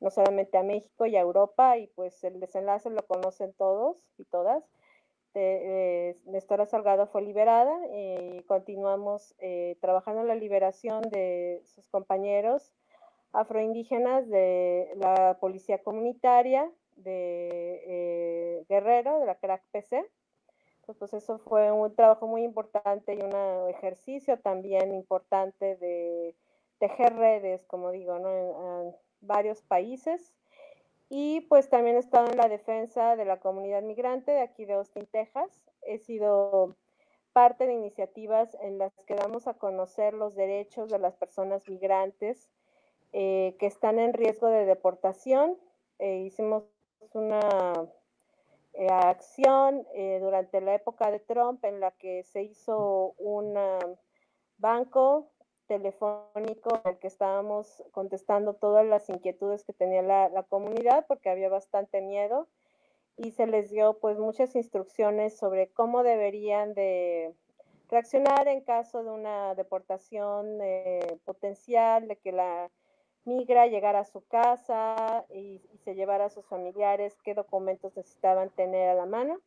[0.00, 4.24] no solamente a México y a Europa y pues el desenlace lo conocen todos y
[4.24, 4.64] todas.
[5.34, 12.72] Eh, Nestora Salgado fue liberada y continuamos eh, trabajando en la liberación de sus compañeros
[13.32, 20.08] afroindígenas de la Policía Comunitaria de eh, Guerrero, de la CRAC PC.
[20.86, 26.36] Pues, eso fue un trabajo muy importante y un ejercicio también importante de
[26.78, 28.82] tejer redes, como digo, ¿no?
[28.82, 30.34] en, varios países.
[31.16, 34.72] Y pues también he estado en la defensa de la comunidad migrante de aquí de
[34.72, 35.48] Austin, Texas.
[35.82, 36.74] He sido
[37.32, 42.50] parte de iniciativas en las que damos a conocer los derechos de las personas migrantes
[43.12, 45.56] eh, que están en riesgo de deportación.
[46.00, 46.64] Eh, hicimos
[47.12, 47.70] una
[48.72, 49.86] eh, acción
[50.20, 53.54] durante la época de Trump en la que se hizo un
[54.58, 55.30] banco
[55.66, 61.48] telefónico en el que estábamos contestando todas las inquietudes que tenía la, comunidad porque había
[61.48, 62.48] bastante miedo
[63.16, 67.34] y se les dio pues muchas instrucciones sobre cómo deberían de
[67.88, 70.58] reaccionar en caso de una deportación
[71.24, 72.70] potencial, de que la
[73.24, 78.88] migra, llegar a su casa y, se llevara a sus familiares qué documentos necesitaban tener
[78.88, 79.40] a la mano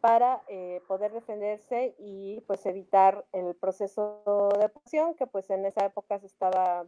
[0.00, 4.22] para eh, poder defenderse y pues evitar el proceso
[4.54, 6.86] de deportación que pues en esa época se estaba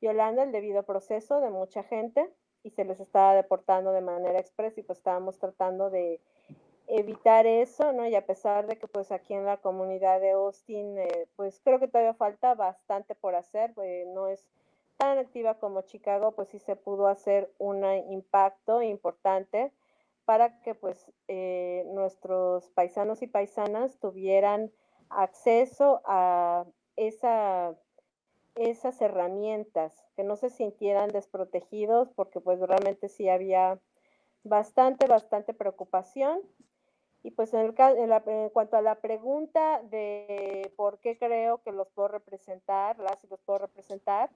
[0.00, 2.28] violando el debido proceso de mucha gente
[2.62, 6.20] y se les estaba deportando de manera expresa y pues estábamos tratando de
[6.88, 8.06] evitar eso, ¿no?
[8.06, 11.78] Y a pesar de que pues aquí en la comunidad de Austin, eh, pues creo
[11.78, 14.44] que todavía falta bastante por hacer, eh, no es
[14.96, 19.70] tan activa como Chicago, pues sí se pudo hacer un impacto importante
[20.28, 24.70] para que pues eh, nuestros paisanos y paisanas tuvieran
[25.08, 26.66] acceso a
[26.96, 27.74] esa,
[28.54, 33.80] esas herramientas, que no se sintieran desprotegidos, porque pues realmente sí había
[34.44, 36.42] bastante, bastante preocupación.
[37.22, 41.72] Y pues en, el, en, en, cuanto a la pregunta de por qué creo que
[41.72, 44.28] los puedo representar, las y los puedo representar,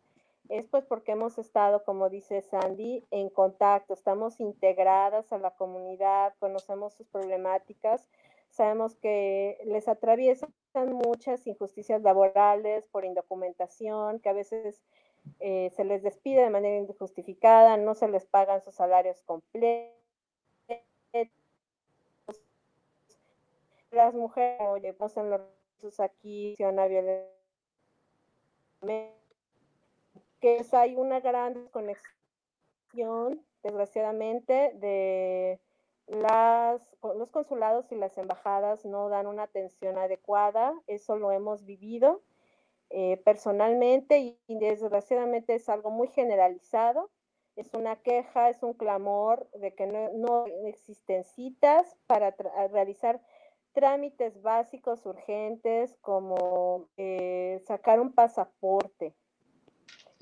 [0.52, 6.34] es pues porque hemos estado, como dice Sandy, en contacto, estamos integradas a la comunidad,
[6.38, 8.06] conocemos sus problemáticas,
[8.50, 10.52] sabemos que les atraviesan
[10.92, 14.84] muchas injusticias laborales por indocumentación, que a veces
[15.40, 19.96] eh, se les despide de manera injustificada, no se les pagan sus salarios completos.
[23.90, 27.32] Las mujeres, oye, en los aquí, una violencia
[30.42, 35.60] que hay una gran desconexión, desgraciadamente, de
[36.08, 36.82] las,
[37.16, 42.22] los consulados y las embajadas no dan una atención adecuada, eso lo hemos vivido
[42.90, 47.10] eh, personalmente y, desgraciadamente es algo muy generalizado,
[47.54, 52.34] es una queja, es un clamor de que no, existen citas para
[52.72, 53.22] realizar
[53.74, 59.14] trámites básicos urgentes como eh, sacar un pasaporte,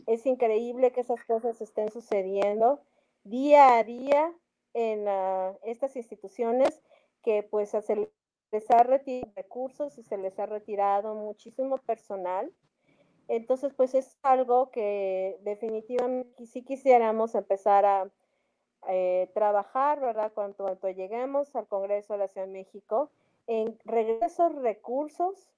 [0.06, 2.80] es increíble que esas cosas estén sucediendo
[3.24, 4.32] día a día
[4.74, 5.06] en
[5.62, 6.80] estas instituciones
[7.22, 8.10] que pues se
[8.52, 12.52] les ha retirado recursos y se les ha retirado muchísimo personal.
[13.28, 18.10] Entonces, pues es algo que definitivamente sí quisiéramos empezar a
[18.88, 20.32] eh, trabajar, ¿verdad?
[20.34, 23.10] Cuando, cuando lleguemos al Congreso de la Ciudad de México,
[23.46, 25.48] en regresos recursos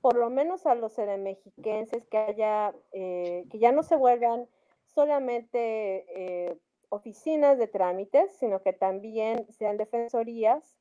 [0.00, 4.48] por lo menos a los mexiquenses que haya, eh, que ya no se vuelvan
[4.86, 10.78] solamente eh, oficinas de trámites, sino que también sean defensorías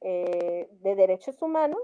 [0.00, 1.80] eh, de derechos humanos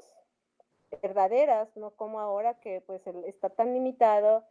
[1.02, 4.44] verdaderas, no como ahora que pues está tan limitado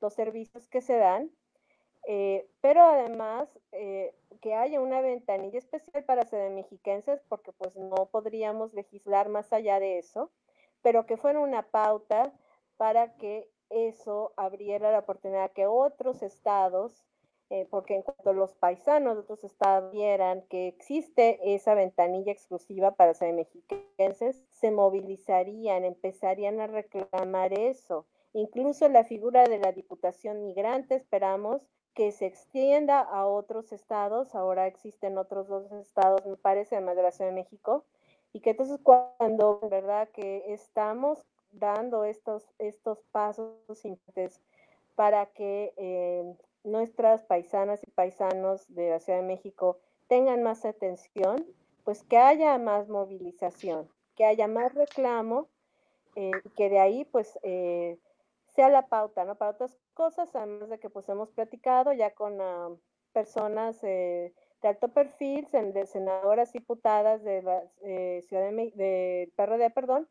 [0.00, 1.30] los servicios que se dan,
[2.60, 3.48] pero además
[4.40, 9.98] que haya una ventanilla especial para mexiquenses, porque pues no podríamos legislar más allá de
[9.98, 10.32] eso,
[10.84, 12.30] pero que fuera una pauta
[12.76, 17.02] para que eso abriera la oportunidad que otros estados,
[17.48, 22.90] eh, porque en cuanto los paisanos de otros estados vieran que existe esa ventanilla exclusiva
[22.96, 28.04] para ser mexiquenses, se movilizarían, empezarían a reclamar eso.
[28.34, 31.62] Incluso la figura de la Diputación Migrante esperamos
[31.94, 37.02] que se extienda a otros estados, ahora existen otros dos estados, me parece, además de
[37.04, 37.86] la Ciudad de México,
[38.34, 40.10] y que entonces cuando, ¿verdad?
[40.10, 43.54] Que estamos dando estos, estos pasos
[44.96, 49.78] para que eh, nuestras paisanas y paisanos de la Ciudad de México
[50.08, 51.46] tengan más atención,
[51.84, 55.48] pues que haya más movilización, que haya más reclamo
[56.16, 57.98] eh, que de ahí pues eh,
[58.54, 59.36] sea la pauta, ¿no?
[59.36, 62.78] Para otras cosas, además de que pues hemos platicado ya con uh,
[63.12, 64.32] personas eh,
[64.64, 70.08] de alto perfil, de senadoras diputadas de la eh, Ciudad de, de PRD, perdón,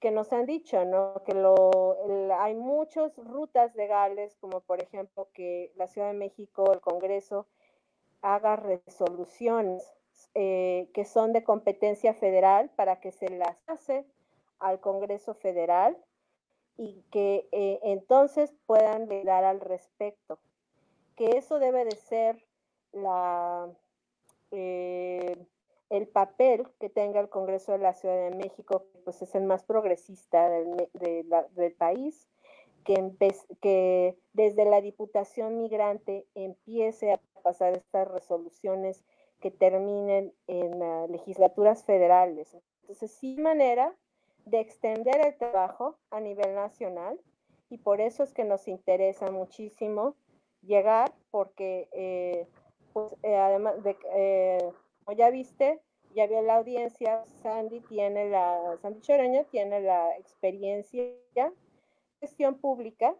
[0.00, 1.22] que nos han dicho, ¿no?
[1.24, 1.96] Que lo,
[2.40, 7.46] hay muchas rutas legales, como por ejemplo que la Ciudad de México, el Congreso,
[8.20, 9.94] haga resoluciones
[10.34, 14.04] eh, que son de competencia federal para que se las hace
[14.58, 15.96] al Congreso Federal
[16.76, 20.40] y que eh, entonces puedan dar al respecto.
[21.14, 22.44] Que eso debe de ser
[22.90, 23.70] la,
[24.54, 25.36] eh,
[25.90, 29.64] el papel que tenga el Congreso de la Ciudad de México, pues es el más
[29.64, 32.28] progresista del, país,
[32.84, 39.04] que, desde la Diputación Migrante empiece a pasar estas resoluciones
[39.40, 42.56] que terminen en uh, legislaturas federales.
[42.82, 43.94] Entonces, sí manera
[44.46, 47.20] de extender el trabajo a nivel nacional
[47.70, 50.16] y por eso es que nos interesa muchísimo
[50.62, 52.46] llegar porque eh,
[52.94, 54.72] pues, eh, además de eh,
[55.04, 55.82] como ya viste
[56.14, 61.52] ya vio la audiencia Sandy tiene la Sandy Choreño tiene la experiencia
[62.20, 63.16] gestión pública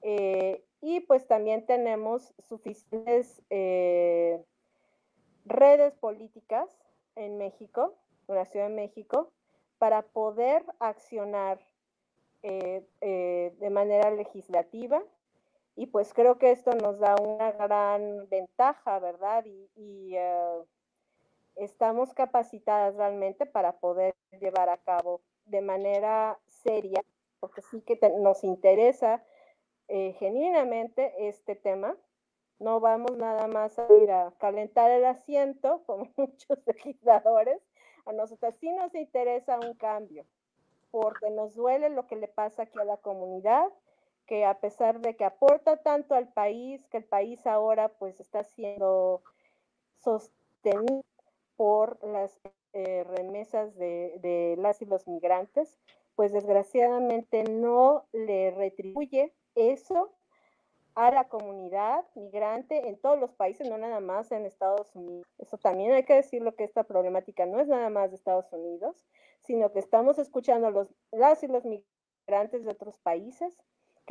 [0.00, 3.42] eh, y pues también tenemos suficientes
[5.44, 6.70] redes políticas
[7.16, 7.94] en México
[8.28, 9.30] en la Ciudad de México
[9.76, 11.60] para poder accionar
[12.42, 15.02] de manera legislativa.
[15.76, 19.44] Y pues creo que esto nos da una gran ventaja, ¿verdad?
[19.46, 20.66] Y, uh,
[21.56, 27.02] estamos capacitadas realmente para poder llevar a cabo de manera seria,
[27.38, 29.22] porque sí que nos interesa
[29.88, 31.96] eh, genuinamente este tema.
[32.58, 37.60] No vamos nada más a ir a calentar el asiento, como muchos legisladores,
[38.06, 40.24] a nosotros sí nos interesa un cambio,
[40.90, 43.70] porque nos duele lo que le pasa aquí a la comunidad,
[44.30, 48.44] que a pesar de que aporta tanto al país, que el país ahora pues está
[48.44, 49.24] siendo
[49.96, 51.02] sostenido
[51.56, 52.38] por las
[52.72, 55.80] eh, remesas de, de las y los migrantes,
[56.14, 60.12] pues desgraciadamente no le retribuye eso
[60.94, 65.26] a la comunidad migrante en todos los países, no nada más en Estados Unidos.
[65.38, 69.04] Eso también hay que decirlo que esta problemática no es nada más de Estados Unidos,
[69.40, 73.58] sino que estamos escuchando a los, las y los migrantes de otros países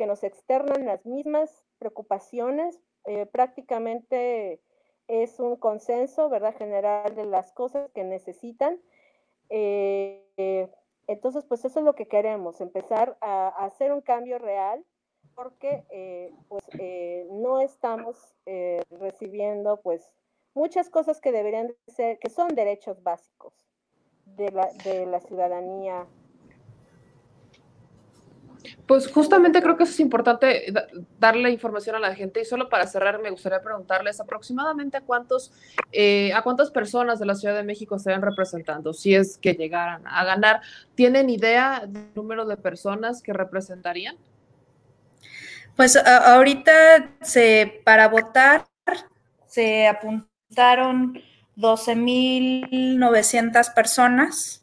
[0.00, 2.80] que nos externan las mismas preocupaciones.
[3.04, 4.62] Eh, prácticamente
[5.08, 8.80] es un consenso, ¿verdad?, general de las cosas que necesitan.
[9.50, 10.70] Eh,
[11.06, 14.82] entonces, pues eso es lo que queremos, empezar a, hacer un cambio real
[15.34, 20.10] porque eh, pues eh, no estamos eh, recibiendo pues
[20.54, 23.52] muchas cosas que deberían ser, que son derechos básicos
[24.24, 26.06] de la, de la ciudadanía.
[28.86, 30.72] Pues justamente creo que eso es importante
[31.18, 35.52] darle información a la gente y solo para cerrar me gustaría preguntarles aproximadamente a cuántos
[35.92, 40.06] eh, a cuántas personas de la Ciudad de México ven representando si es que llegaran
[40.06, 40.60] a ganar.
[40.94, 44.16] ¿Tienen idea del número de personas que representarían?
[45.76, 46.72] Pues ahorita
[47.22, 48.66] se, para votar
[49.46, 51.22] se apuntaron
[51.56, 54.59] 12.900 personas,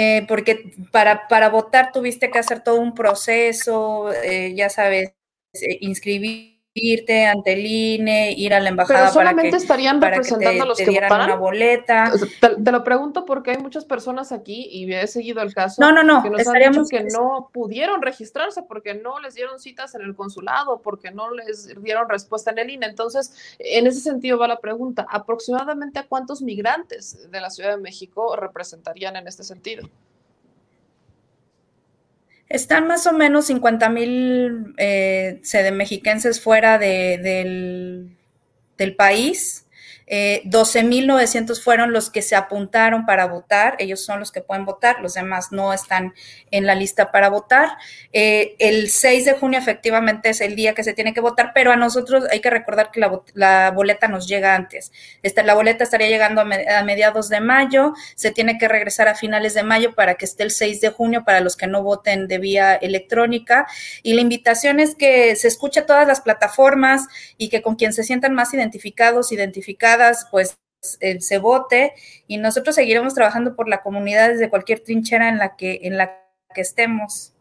[0.00, 5.10] eh, porque para, para votar tuviste que hacer todo un proceso, eh, ya sabes,
[5.52, 10.00] eh, inscribir irte ante el INE, ir a la embajada Pero solamente para que, estarían
[10.00, 11.26] para representando que te, a los te que votaran.
[11.26, 12.12] una boleta.
[12.40, 15.90] Te, te, lo pregunto porque hay muchas personas aquí y he seguido el caso No,
[15.92, 19.58] no, no, que nos han estaríamos dicho que no pudieron registrarse porque no les dieron
[19.58, 22.86] citas en el consulado, porque no les dieron respuesta en el INE.
[22.86, 27.82] Entonces, en ese sentido va la pregunta, aproximadamente a cuántos migrantes de la Ciudad de
[27.82, 29.88] México representarían en este sentido.
[32.50, 38.16] Están más o menos 50 mil eh, sedemexiquenses fuera de, del,
[38.76, 39.66] del, país.
[40.12, 45.00] Eh, 12.900 fueron los que se apuntaron para votar, ellos son los que pueden votar,
[45.00, 46.14] los demás no están
[46.50, 47.78] en la lista para votar.
[48.12, 51.70] Eh, el 6 de junio efectivamente es el día que se tiene que votar, pero
[51.70, 53.00] a nosotros hay que recordar que
[53.34, 54.90] la, boleta nos llega antes.
[55.22, 59.14] Esta, la boleta estaría llegando a, a, mediados de mayo, se tiene que regresar a
[59.14, 62.26] finales de mayo para que esté el 6 de junio para los que no voten
[62.26, 63.68] de vía electrónica.
[64.02, 67.06] Y la invitación es que se escuche todas las plataformas
[67.36, 69.99] y que con quien se sientan más identificados, identificadas,
[70.30, 70.58] pues
[71.18, 71.92] se vote
[72.26, 76.24] y nosotros seguiremos trabajando por la comunidad desde cualquier trinchera en la que, en la
[76.54, 77.32] que estemos.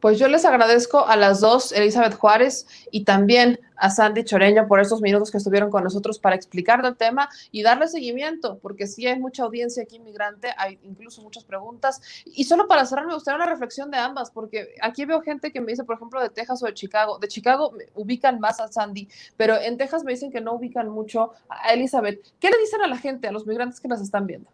[0.00, 4.80] Pues yo les agradezco a las dos, Elizabeth Juárez y también a Sandy Choreño por
[4.80, 9.06] estos minutos que estuvieron con nosotros para explicar el tema y darle seguimiento, porque sí
[9.06, 12.00] hay mucha audiencia aquí inmigrante, hay incluso muchas preguntas.
[12.24, 15.60] Y solo para cerrar, me gustaría una reflexión de ambas, porque aquí veo gente que
[15.60, 17.18] me dice, por ejemplo, de Texas o de Chicago.
[17.18, 21.32] De Chicago ubican más a Sandy, pero en Texas me dicen que no ubican mucho
[21.48, 22.22] a Elizabeth.
[22.38, 24.50] ¿Qué le dicen a la gente, a los migrantes que nos están viendo?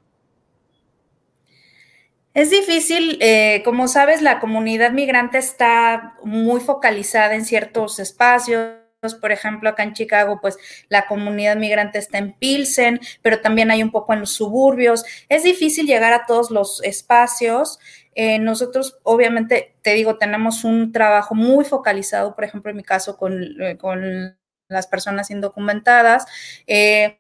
[2.37, 8.75] Es difícil, eh, como sabes, la comunidad migrante está muy focalizada en ciertos espacios.
[9.23, 10.59] Por ejemplo, acá en Chicago, pues
[10.91, 15.07] la comunidad migrante está en Pilsen, pero también hay un poco en los suburbios.
[15.31, 17.79] Es difícil llegar a todos los espacios.
[18.15, 23.17] Eh, nosotros, obviamente, te digo, tenemos un trabajo muy focalizado, por ejemplo, en mi caso,
[23.17, 24.37] con, eh, con
[24.69, 26.27] las personas indocumentadas.
[26.67, 27.19] Eh,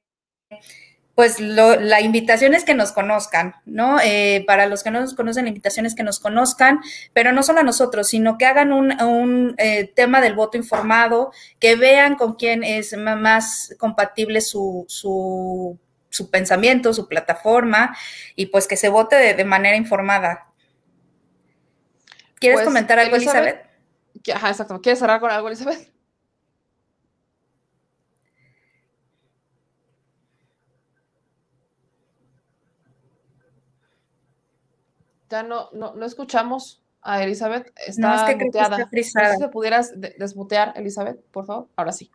[1.16, 3.98] pues la invitación es que nos conozcan, ¿no?
[4.04, 6.80] Eh, para los que no nos conocen, la invitación es que nos conozcan,
[7.14, 11.74] pero no solo a nosotros, sino que hagan un, eh, tema del voto informado, que
[11.74, 15.78] vean con quién es más compatible su, su,
[16.10, 17.96] su pensamiento, su plataforma,
[18.34, 20.48] y pues que se vote de, manera informada.
[22.38, 23.54] ¿Quieres pues, comentar algo, Elizabeth?
[23.54, 24.36] Elizabeth?
[24.36, 24.82] Ajá, exacto.
[24.82, 25.95] ¿Quieres cerrar con algo, Elizabeth?
[35.28, 37.72] Ya no, no, no escuchamos a Elizabeth.
[37.86, 38.78] Está no, es que muteada.
[38.78, 41.68] no sé si pudieras desmutear, Elizabeth, por favor.
[41.76, 42.10] Ahora sí.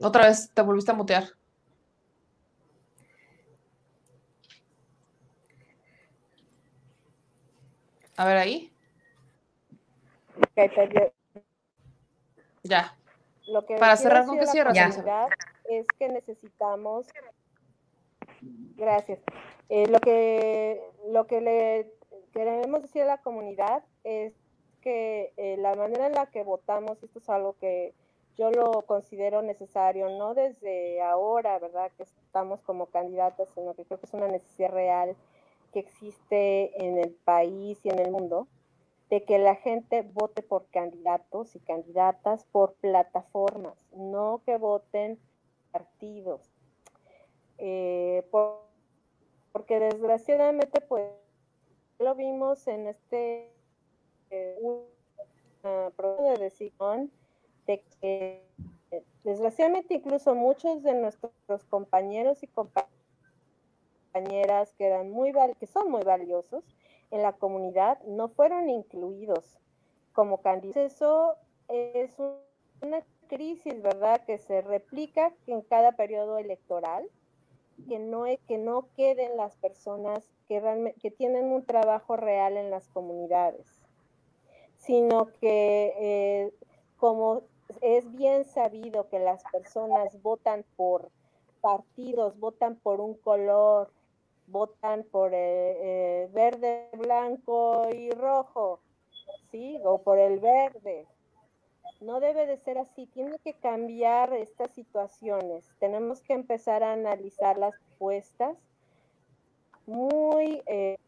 [0.00, 1.24] Otra vez te volviste a mutear.
[8.16, 8.72] A ver ahí.
[12.62, 12.96] Ya.
[13.46, 14.76] Lo que Para cerrar con qué cierras.
[15.64, 17.06] Es que necesitamos.
[18.76, 19.20] Gracias.
[19.74, 21.90] Eh, lo, que, lo que le
[22.34, 24.34] queremos decir a la comunidad es
[24.82, 27.94] que eh, la manera en la que votamos, esto es algo que
[28.36, 31.90] yo lo considero necesario, no desde ahora, ¿verdad?
[31.96, 35.16] Que estamos como candidatos, sino que creo que es una necesidad real
[35.72, 38.48] que existe en el país y en el mundo,
[39.08, 45.18] de que la gente vote por candidatos y candidatas por plataformas, no que voten
[45.70, 46.42] partidos.
[47.56, 48.71] Eh, por,
[49.52, 51.10] porque desgraciadamente pues
[51.98, 53.52] lo vimos en este
[54.30, 54.58] eh,
[55.62, 57.12] de decisión
[57.66, 58.42] de que
[59.22, 62.92] desgraciadamente incluso muchos de nuestros compañeros y compañeras
[64.76, 66.64] que eran muy que son muy valiosos
[67.10, 69.58] en la comunidad no fueron incluidos
[70.12, 70.92] como candidatos.
[70.92, 71.36] Eso
[71.68, 72.18] es
[72.80, 77.08] una crisis, ¿verdad?, que se replica en cada periodo electoral
[77.88, 82.70] que no, que no queden las personas que, realmente, que tienen un trabajo real en
[82.70, 83.66] las comunidades,
[84.78, 86.52] sino que eh,
[86.96, 87.42] como
[87.80, 91.10] es bien sabido que las personas votan por
[91.60, 93.90] partidos, votan por un color,
[94.46, 95.38] votan por eh,
[95.80, 98.80] eh, verde, blanco y rojo,
[99.50, 99.80] ¿sí?
[99.84, 101.06] O por el verde.
[102.00, 105.70] No debe de ser así, tiene que cambiar estas situaciones.
[105.78, 108.56] Tenemos que empezar a analizar las propuestas
[109.86, 110.98] muy eh,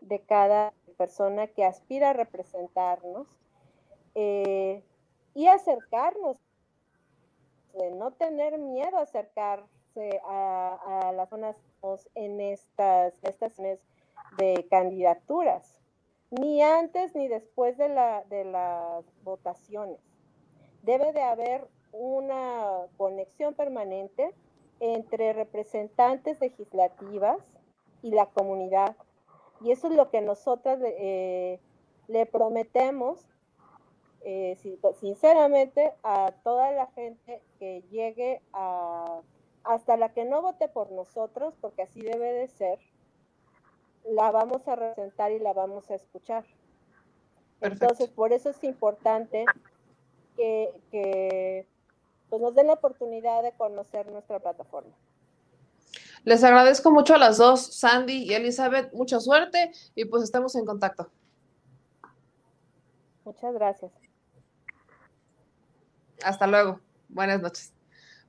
[0.00, 3.26] de cada persona que aspira a representarnos
[4.14, 4.82] eh,
[5.34, 6.36] y acercarnos,
[7.94, 11.56] no tener miedo a acercarse a, las zonas
[12.14, 13.56] en estas, estas
[14.38, 15.83] de candidaturas
[16.40, 20.00] ni antes ni después de, la, de las votaciones.
[20.82, 24.34] Debe de haber una conexión permanente
[24.80, 27.38] entre representantes legislativas
[28.02, 28.96] y la comunidad.
[29.60, 31.58] Y eso es lo que nosotras eh,
[32.08, 33.26] le prometemos,
[34.22, 34.56] eh,
[35.00, 39.20] sinceramente, a toda la gente que llegue a,
[39.62, 42.78] hasta la que no vote por nosotros, porque así debe de ser,
[44.10, 46.44] la vamos a representar y la vamos a escuchar.
[47.60, 49.44] Entonces, por eso es importante
[50.36, 51.66] que,
[52.28, 54.92] pues nos den la oportunidad de conocer nuestra plataforma.
[56.24, 60.64] Les agradezco mucho a las dos, Sandy y Elizabeth, mucha suerte y pues estamos en
[60.64, 61.10] contacto.
[63.24, 63.92] Muchas gracias.
[66.24, 66.80] Hasta luego.
[67.08, 67.73] Buenas noches.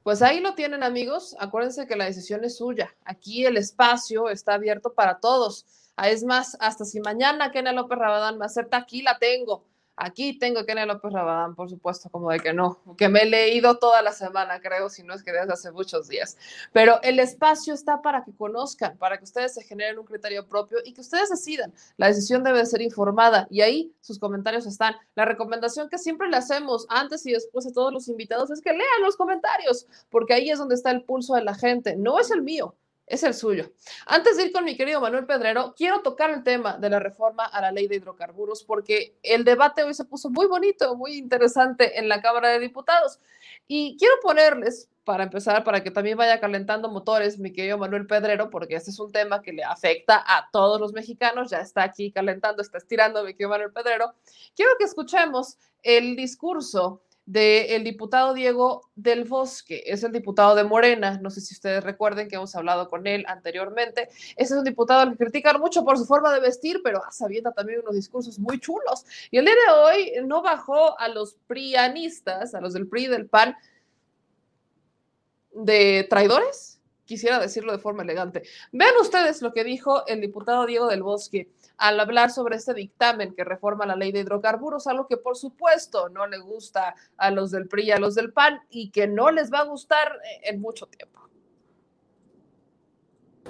[0.05, 1.35] Pues ahí lo tienen amigos.
[1.39, 2.95] Acuérdense que la decisión es suya.
[3.05, 5.65] Aquí el espacio está abierto para todos.
[5.95, 9.65] Ah, es más, hasta si mañana Kenia López Rabadán me acepta, aquí la tengo.
[9.97, 13.77] Aquí tengo Kenia López Rabadán, por supuesto, como de que no, que me he leído
[13.77, 16.37] toda la semana, creo, si no es que desde hace muchos días.
[16.73, 20.79] Pero el espacio está para que conozcan, para que ustedes se generen un criterio propio
[20.83, 21.73] y que ustedes decidan.
[21.95, 24.95] La decisión debe ser informada y ahí sus comentarios están.
[25.15, 28.71] La recomendación que siempre le hacemos antes y después a todos los invitados es que
[28.71, 31.95] lean los comentarios, porque ahí es donde está el pulso de la gente.
[31.95, 32.75] No es el mío,
[33.07, 33.71] es el suyo.
[34.05, 37.45] Antes de ir con mi querido Manuel Pedrero, quiero tocar el tema de la reforma
[37.45, 41.99] a la ley de hidrocarburos porque el debate hoy se puso muy bonito, muy interesante
[41.99, 43.19] en la Cámara de Diputados.
[43.67, 48.49] Y quiero ponerles, para empezar, para que también vaya calentando motores, mi querido Manuel Pedrero,
[48.49, 52.11] porque este es un tema que le afecta a todos los mexicanos, ya está aquí
[52.11, 54.13] calentando, está estirando mi querido Manuel Pedrero.
[54.55, 61.19] Quiero que escuchemos el discurso del diputado Diego del Bosque, es el diputado de Morena,
[61.21, 65.01] no sé si ustedes recuerden que hemos hablado con él anteriormente, ese es un diputado
[65.01, 68.59] al que critican mucho por su forma de vestir, pero sabiendo también unos discursos muy
[68.59, 73.07] chulos, y el día de hoy no bajó a los prianistas, a los del PRI
[73.07, 73.55] del PAN,
[75.51, 76.74] de traidores,
[77.05, 78.43] quisiera decirlo de forma elegante.
[78.71, 83.35] Vean ustedes lo que dijo el diputado Diego del Bosque al hablar sobre este dictamen
[83.35, 87.51] que reforma la ley de hidrocarburos, algo que por supuesto no le gusta a los
[87.51, 90.61] del PRI y a los del PAN y que no les va a gustar en
[90.61, 91.21] mucho tiempo.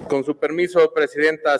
[0.08, 1.58] Con su permiso, Presidenta,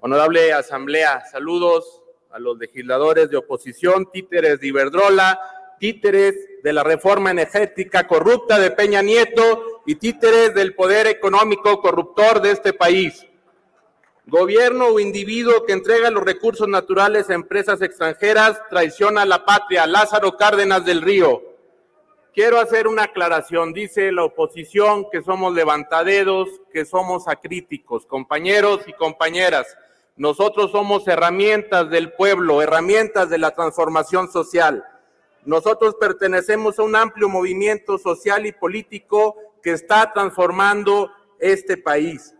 [0.00, 5.40] honorable Asamblea, saludos a los legisladores de oposición, títeres de Iberdrola,
[5.78, 12.40] títeres de la reforma energética corrupta de Peña Nieto y títeres del poder económico corruptor
[12.40, 13.26] de este país
[14.26, 19.86] gobierno o individuo que entrega los recursos naturales a empresas extranjeras traiciona a la patria.
[19.86, 21.42] Lázaro Cárdenas del Río.
[22.32, 23.72] Quiero hacer una aclaración.
[23.72, 28.06] Dice la oposición que somos levantaderos, que somos acríticos.
[28.06, 29.66] Compañeros y compañeras,
[30.16, 34.84] nosotros somos herramientas del pueblo, herramientas de la transformación social.
[35.44, 42.34] Nosotros pertenecemos a un amplio movimiento social y político que está transformando este país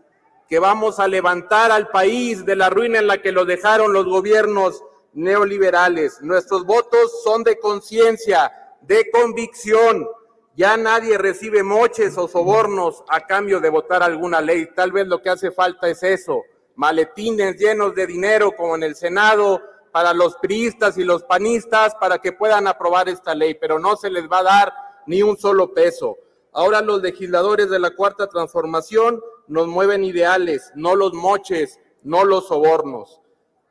[0.53, 4.05] que vamos a levantar al país de la ruina en la que lo dejaron los
[4.05, 4.83] gobiernos
[5.13, 6.21] neoliberales.
[6.21, 8.51] Nuestros votos son de conciencia,
[8.81, 10.07] de convicción.
[10.55, 14.67] Ya nadie recibe moches o sobornos a cambio de votar alguna ley.
[14.75, 16.43] Tal vez lo que hace falta es eso,
[16.75, 19.59] maletines llenos de dinero como en el Senado
[19.93, 24.09] para los priistas y los panistas para que puedan aprobar esta ley, pero no se
[24.09, 24.73] les va a dar
[25.05, 26.17] ni un solo peso.
[26.51, 32.47] Ahora los legisladores de la Cuarta Transformación nos mueven ideales, no los moches, no los
[32.47, 33.21] sobornos.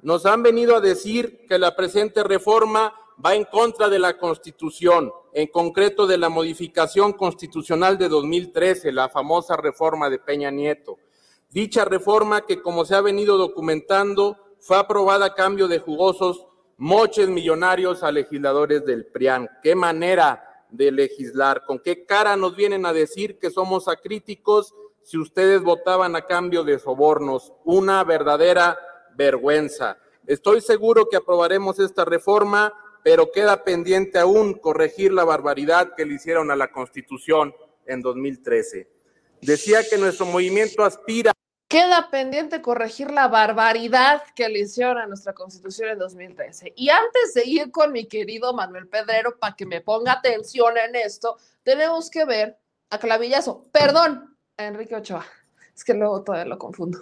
[0.01, 2.95] Nos han venido a decir que la presente reforma
[3.25, 9.09] va en contra de la Constitución, en concreto de la modificación constitucional de 2013, la
[9.09, 10.99] famosa reforma de Peña Nieto.
[11.51, 16.47] Dicha reforma que, como se ha venido documentando, fue aprobada a cambio de jugosos
[16.77, 19.49] moches millonarios a legisladores del PRIAN.
[19.61, 25.19] Qué manera de legislar, con qué cara nos vienen a decir que somos acríticos si
[25.19, 27.53] ustedes votaban a cambio de sobornos.
[27.65, 28.79] Una verdadera
[29.17, 29.99] vergüenza.
[30.29, 36.15] Estoy seguro que aprobaremos esta reforma, pero queda pendiente aún corregir la barbaridad que le
[36.15, 37.53] hicieron a la Constitución
[37.85, 38.89] en 2013.
[39.41, 41.33] Decía que nuestro movimiento aspira.
[41.73, 46.75] Queda pendiente corregir la barbaridad que le hicieron a nuestra Constitución en 2013.
[46.77, 50.95] Y antes de ir con mi querido Manuel Pedrero, para que me ponga atención en
[50.97, 52.59] esto, tenemos que ver
[52.91, 53.65] a Clavillazo.
[53.73, 55.25] Perdón, Enrique Ochoa.
[55.75, 56.99] Es que luego todavía lo confundo.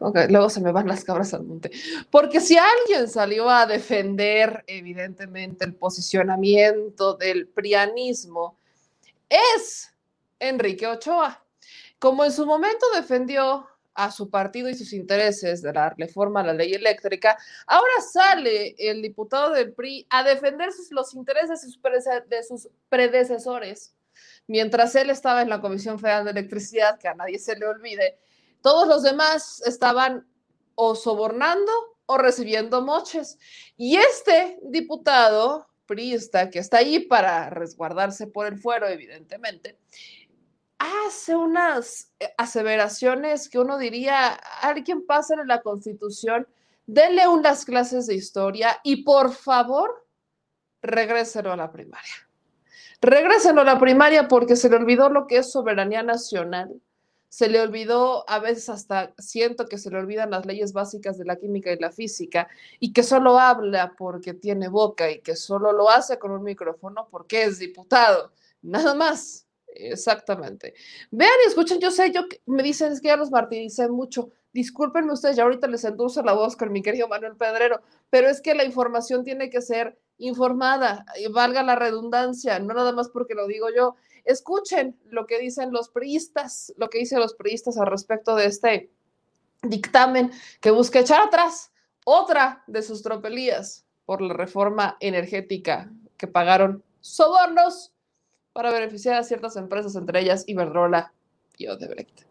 [0.00, 1.70] luego se me van las cabras al monte.
[2.10, 8.56] Porque si alguien salió a defender, evidentemente, el posicionamiento del prianismo,
[9.28, 9.92] es
[10.40, 11.44] Enrique Ochoa.
[11.98, 16.44] Como en su momento defendió a su partido y sus intereses de la reforma a
[16.44, 17.36] la ley eléctrica,
[17.66, 21.60] ahora sale el diputado del PRI a defender los intereses
[22.28, 23.96] de sus predecesores
[24.46, 28.18] mientras él estaba en la Comisión Federal de Electricidad, que a nadie se le olvide,
[28.62, 30.26] todos los demás estaban
[30.74, 31.72] o sobornando
[32.06, 33.38] o recibiendo moches.
[33.76, 39.78] Y este diputado priista, que está ahí para resguardarse por el fuero, evidentemente,
[40.78, 44.28] hace unas eh, aseveraciones que uno diría,
[44.62, 46.46] alguien pasa en la Constitución,
[46.86, 50.06] denle unas clases de historia y por favor,
[50.82, 52.14] regréselo a la primaria.
[53.00, 56.80] Regresen a la primaria porque se le olvidó lo que es soberanía nacional.
[57.28, 61.26] Se le olvidó, a veces hasta siento que se le olvidan las leyes básicas de
[61.26, 62.48] la química y la física,
[62.80, 67.08] y que solo habla porque tiene boca y que solo lo hace con un micrófono
[67.10, 68.32] porque es diputado.
[68.62, 69.45] Nada más.
[69.78, 70.74] Exactamente.
[71.10, 74.30] Vean y escuchen, yo sé, yo me dicen es que ya los martiricé mucho.
[74.52, 78.40] discúlpenme ustedes, ya ahorita les endulzo la voz con mi querido Manuel Pedrero, pero es
[78.40, 83.34] que la información tiene que ser informada, y valga la redundancia, no nada más porque
[83.34, 83.96] lo digo yo.
[84.24, 88.90] Escuchen lo que dicen los priistas, lo que dicen los priistas al respecto de este
[89.62, 91.70] dictamen que busca echar atrás
[92.04, 97.92] otra de sus tropelías por la reforma energética que pagaron sobornos
[98.56, 101.12] para beneficiar a ciertas empresas, entre ellas Iberdrola
[101.58, 102.22] y Odebrecht.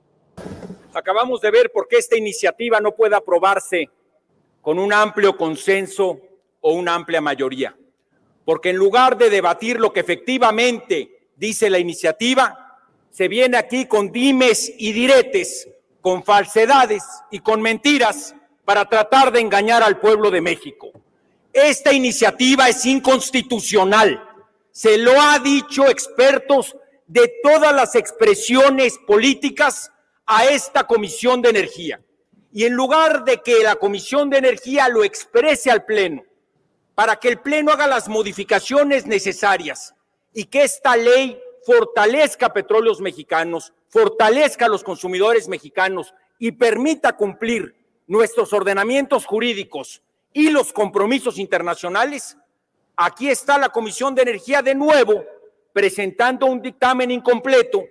[0.91, 3.91] Acabamos de ver por qué esta iniciativa no puede aprobarse
[4.59, 6.19] con un amplio consenso
[6.61, 7.77] o una amplia mayoría.
[8.43, 12.79] Porque en lugar de debatir lo que efectivamente dice la iniciativa,
[13.11, 15.69] se viene aquí con dimes y diretes,
[16.01, 18.33] con falsedades y con mentiras
[18.65, 20.91] para tratar de engañar al pueblo de México.
[21.53, 24.34] Esta iniciativa es inconstitucional.
[24.75, 26.75] Se lo ha dicho expertos
[27.07, 29.89] de todas las expresiones políticas
[30.25, 32.01] a esta Comisión de Energía.
[32.51, 36.23] Y en lugar de que la Comisión de Energía lo exprese al Pleno,
[36.93, 39.95] para que el Pleno haga las modificaciones necesarias
[40.33, 47.77] y que esta ley fortalezca petróleos mexicanos, fortalezca a los consumidores mexicanos y permita cumplir
[48.07, 50.01] nuestros ordenamientos jurídicos
[50.33, 52.37] y los compromisos internacionales,
[52.97, 55.23] aquí está la Comisión de Energía de nuevo
[55.73, 57.83] presentando un dictamen incompleto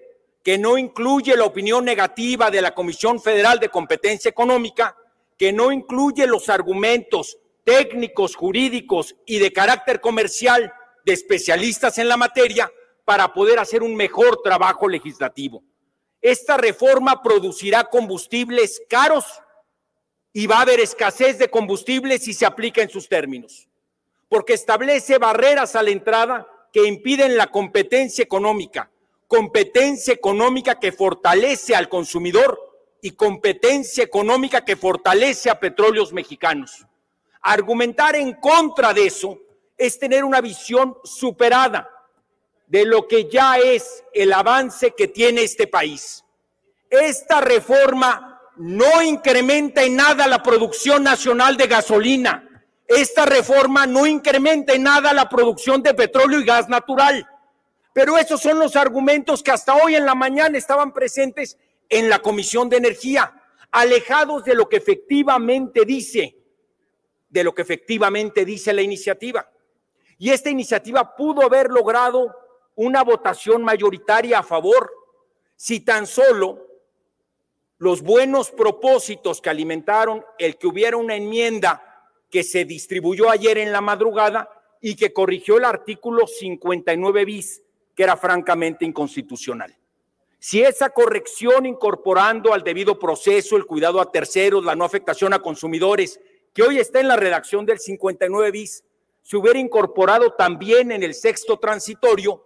[0.43, 4.97] que no incluye la opinión negativa de la Comisión Federal de Competencia Económica,
[5.39, 10.73] que no incluye los argumentos técnicos, jurídicos y de carácter comercial
[11.05, 12.71] de especialistas en la materia
[13.05, 15.63] para poder hacer un mejor trabajo legislativo.
[16.21, 19.25] Esta reforma producirá combustibles caros
[20.33, 23.69] y va a haber escasez de combustible si se aplica en sus términos,
[24.29, 28.91] porque establece barreras a la entrada que impiden la competencia económica,
[29.29, 32.59] competencia económica que fortalece al consumidor
[33.01, 36.87] y competencia económica que fortalece a petróleos mexicanos.
[37.43, 39.39] Argumentar en contra de eso
[39.77, 41.91] es tener una visión superada
[42.67, 46.25] de lo que ya es el avance que tiene este país.
[46.89, 52.54] Esta reforma no incrementa en nada la producción nacional de gasolina.
[52.87, 57.27] Esta reforma no incrementa en nada la producción de petróleo y gas natural.
[57.93, 61.57] Pero esos son los argumentos que hasta hoy en la mañana estaban presentes
[61.89, 66.37] en la Comisión de Energía, alejados de lo que efectivamente dice,
[67.29, 69.49] de lo que efectivamente dice la iniciativa.
[70.19, 72.35] Y esta iniciativa pudo haber logrado
[72.75, 74.91] una votación mayoritaria a favor
[75.57, 76.67] si tan solo
[77.79, 81.94] los buenos propósitos que alimentaron el que hubiera una enmienda
[82.35, 87.63] que se distribuyó ayer en la madrugada y que corrigió el artículo 59 bis,
[87.95, 89.79] que era francamente inconstitucional.
[90.41, 95.39] Si esa corrección incorporando al debido proceso, el cuidado a terceros, la no afectación a
[95.39, 96.19] consumidores,
[96.53, 98.83] que hoy está en la redacción del 59 bis,
[99.23, 102.45] se hubiera incorporado también en el sexto transitorio,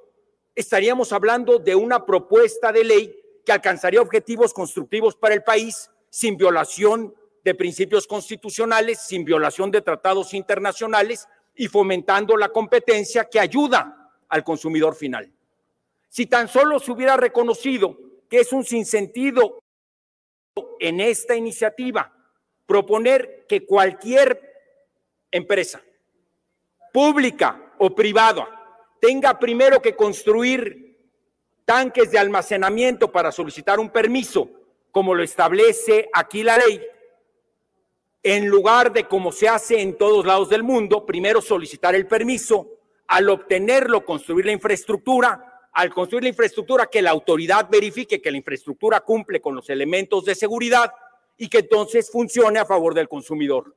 [0.55, 6.37] estaríamos hablando de una propuesta de ley que alcanzaría objetivos constructivos para el país sin
[6.37, 14.13] violación de principios constitucionales, sin violación de tratados internacionales y fomentando la competencia que ayuda
[14.29, 15.31] al consumidor final.
[16.09, 17.99] Si tan solo se hubiera reconocido
[18.29, 19.59] que es un sinsentido
[20.79, 22.13] en esta iniciativa
[22.67, 24.41] proponer que cualquier
[25.31, 25.81] empresa,
[26.93, 28.47] pública o privada,
[29.01, 30.99] tenga primero que construir
[31.65, 34.51] tanques de almacenamiento para solicitar un permiso,
[34.91, 36.81] como lo establece aquí la ley,
[38.23, 42.69] en lugar de como se hace en todos lados del mundo, primero solicitar el permiso,
[43.07, 48.37] al obtenerlo, construir la infraestructura, al construir la infraestructura, que la autoridad verifique que la
[48.37, 50.93] infraestructura cumple con los elementos de seguridad
[51.37, 53.75] y que entonces funcione a favor del consumidor.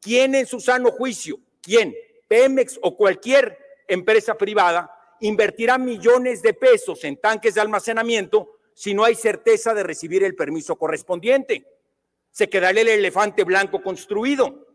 [0.00, 1.94] ¿Quién en su sano juicio, quién,
[2.26, 4.90] Pemex o cualquier empresa privada,
[5.20, 10.34] invertirá millones de pesos en tanques de almacenamiento si no hay certeza de recibir el
[10.34, 11.64] permiso correspondiente.
[12.34, 14.66] Se quedará el elefante blanco construido.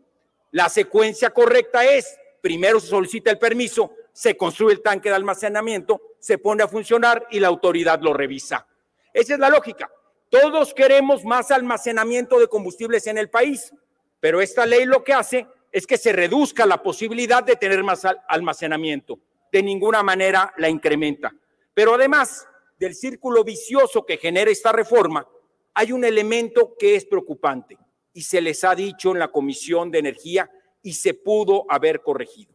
[0.50, 6.00] La secuencia correcta es, primero se solicita el permiso, se construye el tanque de almacenamiento,
[6.18, 8.66] se pone a funcionar y la autoridad lo revisa.
[9.12, 9.90] Esa es la lógica.
[10.30, 13.74] Todos queremos más almacenamiento de combustibles en el país,
[14.20, 18.06] pero esta ley lo que hace es que se reduzca la posibilidad de tener más
[18.26, 19.18] almacenamiento
[19.52, 21.30] de ninguna manera la incrementa.
[21.74, 25.28] Pero además del círculo vicioso que genera esta reforma,
[25.74, 27.78] hay un elemento que es preocupante
[28.12, 30.50] y se les ha dicho en la Comisión de Energía
[30.82, 32.54] y se pudo haber corregido.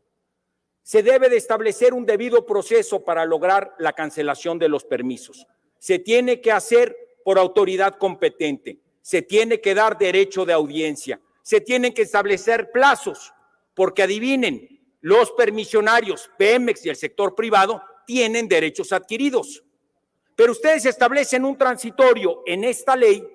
[0.83, 5.47] Se debe de establecer un debido proceso para lograr la cancelación de los permisos.
[5.79, 8.79] Se tiene que hacer por autoridad competente.
[9.01, 13.31] se tiene que dar derecho de audiencia, se tienen que establecer plazos,
[13.75, 19.63] porque adivinen, los permisionarios, Pemex y el sector privado, tienen derechos adquiridos.
[20.35, 23.25] Pero ustedes establecen un transitorio en esta ley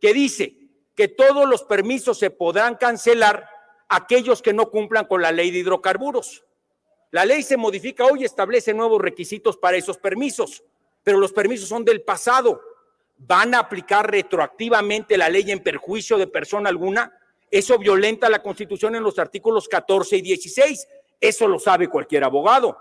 [0.00, 0.56] que dice
[0.94, 3.48] que todos los permisos se podrán cancelar
[3.88, 6.44] aquellos que no cumplan con la ley de hidrocarburos.
[7.10, 10.62] La ley se modifica hoy y establece nuevos requisitos para esos permisos,
[11.02, 12.60] pero los permisos son del pasado.
[13.16, 17.12] ¿Van a aplicar retroactivamente la ley en perjuicio de persona alguna?
[17.50, 20.88] Eso violenta la Constitución en los artículos 14 y 16.
[21.20, 22.78] Eso lo sabe cualquier abogado.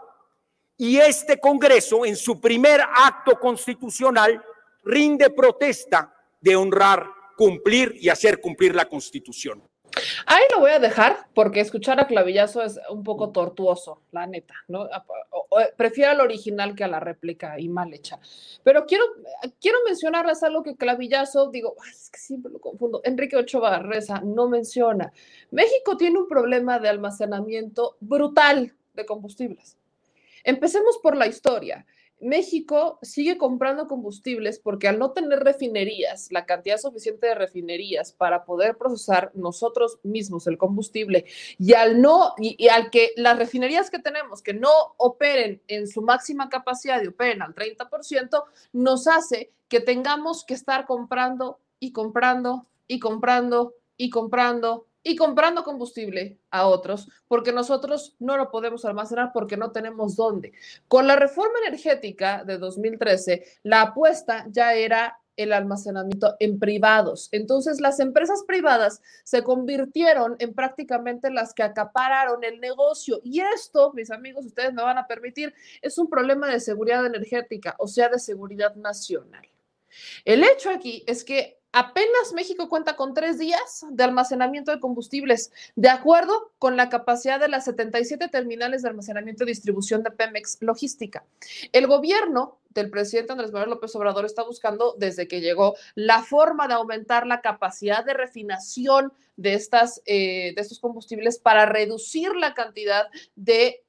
[0.82, 4.42] Y este Congreso, en su primer acto constitucional,
[4.86, 9.62] rinde protesta de honrar, cumplir y hacer cumplir la Constitución.
[10.26, 14.54] Ahí lo voy a dejar porque escuchar a Clavillazo es un poco tortuoso, la neta,
[14.70, 14.88] ¿no?
[15.76, 18.18] Prefiero al original que a la réplica y mal hecha.
[18.64, 19.04] Pero quiero,
[19.60, 24.48] quiero mencionarles algo que Clavillazo, digo, es que siempre lo confundo, Enrique Ochoa Reza no
[24.48, 25.12] menciona.
[25.52, 29.76] México tiene un problema de almacenamiento brutal de combustibles.
[30.44, 31.86] Empecemos por la historia.
[32.22, 38.44] México sigue comprando combustibles porque al no tener refinerías, la cantidad suficiente de refinerías para
[38.46, 41.26] poder procesar nosotros mismos el combustible
[41.58, 46.02] y al no y, al que las refinerías que tenemos que no operen en su
[46.02, 48.44] máxima capacidad y operen al 30%,
[48.74, 55.64] nos hace que tengamos que estar comprando y comprando y comprando y comprando y comprando
[55.64, 60.54] combustible a otros, porque nosotros no lo podemos almacenar porque no tenemos dónde.
[60.88, 67.30] Con la reforma energética de 2013, la apuesta ya era el almacenamiento en privados.
[67.32, 73.20] Entonces, las empresas privadas se convirtieron en prácticamente las que acapararon el negocio.
[73.24, 77.76] Y esto, mis amigos, ustedes me van a permitir, es un problema de seguridad energética,
[77.80, 79.48] o sea, de seguridad nacional.
[80.24, 85.52] El hecho aquí es que apenas México cuenta con tres días de almacenamiento de combustibles,
[85.76, 90.58] de acuerdo con la capacidad de las 77 terminales de almacenamiento y distribución de Pemex
[90.62, 91.24] Logística.
[91.72, 96.68] El gobierno del presidente Andrés Manuel López Obrador está buscando desde que llegó la forma
[96.68, 102.54] de aumentar la capacidad de refinación de, estas, eh, de estos combustibles para reducir la
[102.54, 103.84] cantidad de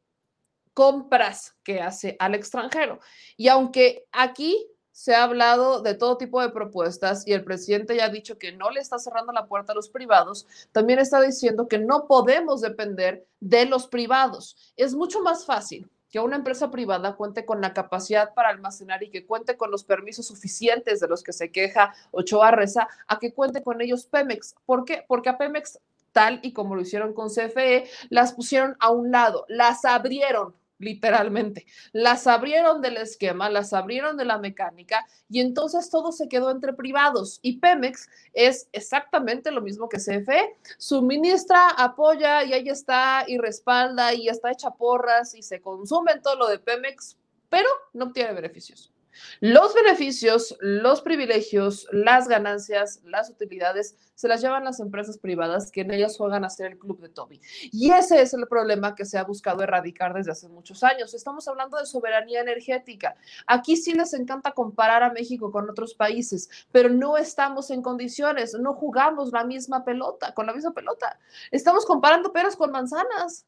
[0.74, 3.00] compras que hace al extranjero.
[3.36, 4.66] Y aunque aquí
[5.00, 8.52] se ha hablado de todo tipo de propuestas y el presidente ya ha dicho que
[8.52, 12.60] no le está cerrando la puerta a los privados, también está diciendo que no podemos
[12.60, 14.74] depender de los privados.
[14.76, 19.08] Es mucho más fácil que una empresa privada cuente con la capacidad para almacenar y
[19.08, 23.32] que cuente con los permisos suficientes de los que se queja Ochoa Reza, a que
[23.32, 24.54] cuente con ellos Pemex.
[24.66, 25.06] ¿Por qué?
[25.08, 25.78] Porque a Pemex,
[26.12, 31.66] tal y como lo hicieron con CFE, las pusieron a un lado, las abrieron literalmente.
[31.92, 36.72] Las abrieron del esquema, las abrieron de la mecánica y entonces todo se quedó entre
[36.72, 37.38] privados.
[37.42, 40.56] Y Pemex es exactamente lo mismo que CFE.
[40.78, 46.36] Suministra, apoya y ahí está y respalda y está hecha porras y se consume todo
[46.36, 47.16] lo de Pemex,
[47.48, 48.89] pero no obtiene beneficios.
[49.40, 55.80] Los beneficios, los privilegios, las ganancias, las utilidades se las llevan las empresas privadas que
[55.80, 57.40] en ellas juegan a ser el club de Toby.
[57.72, 61.14] Y ese es el problema que se ha buscado erradicar desde hace muchos años.
[61.14, 63.16] Estamos hablando de soberanía energética.
[63.46, 68.52] Aquí sí les encanta comparar a México con otros países, pero no estamos en condiciones,
[68.60, 71.18] no jugamos la misma pelota, con la misma pelota.
[71.50, 73.46] Estamos comparando peras con manzanas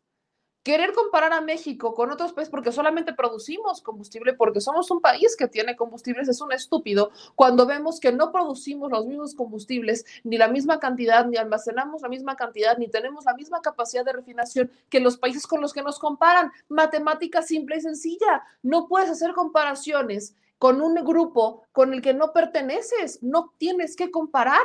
[0.62, 5.36] querer comparar a México con otros países porque solamente producimos combustible, porque somos un país
[5.36, 10.38] que tiene combustibles, es un estúpido cuando vemos que no producimos los mismos combustibles, ni
[10.38, 14.70] la misma cantidad, ni almacenamos la misma cantidad, ni tenemos la misma capacidad de refinación
[14.88, 16.52] que los países con los que nos comparan.
[16.68, 18.42] Matemática simple y sencilla.
[18.62, 23.20] No puedes hacer comparaciones con un grupo con el que no perteneces.
[23.22, 24.62] No tienes que comparar.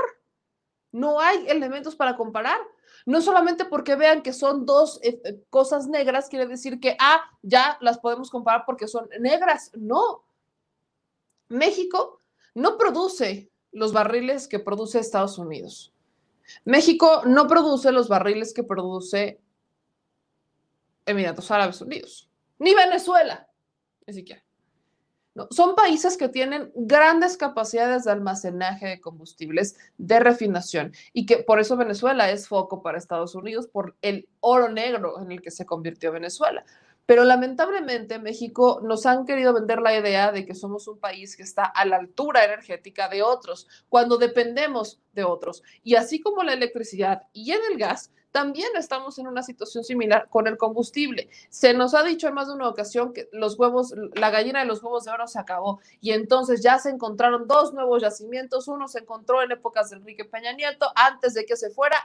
[0.91, 2.59] No hay elementos para comparar.
[3.07, 7.21] No solamente porque vean que son dos eh, eh, cosas negras, quiere decir que, ah,
[7.41, 9.71] ya las podemos comparar porque son negras.
[9.75, 10.25] No.
[11.47, 12.21] México
[12.53, 15.93] no produce los barriles que produce Estados Unidos.
[16.65, 19.39] México no produce los barriles que produce
[21.05, 22.29] Emiratos Árabes Unidos,
[22.59, 23.49] ni Venezuela,
[24.05, 24.43] ni siquiera.
[25.51, 31.59] Son países que tienen grandes capacidades de almacenaje de combustibles, de refinación, y que por
[31.59, 35.65] eso Venezuela es foco para Estados Unidos por el oro negro en el que se
[35.65, 36.65] convirtió Venezuela.
[37.05, 41.43] Pero lamentablemente México nos han querido vender la idea de que somos un país que
[41.43, 45.63] está a la altura energética de otros, cuando dependemos de otros.
[45.83, 50.29] Y así como la electricidad y en el gas, también estamos en una situación similar
[50.29, 51.27] con el combustible.
[51.49, 54.67] Se nos ha dicho en más de una ocasión que los huevos, la gallina de
[54.67, 58.67] los huevos de oro se acabó y entonces ya se encontraron dos nuevos yacimientos.
[58.67, 61.97] Uno se encontró en épocas de Enrique Peña Nieto, antes de que se fuera,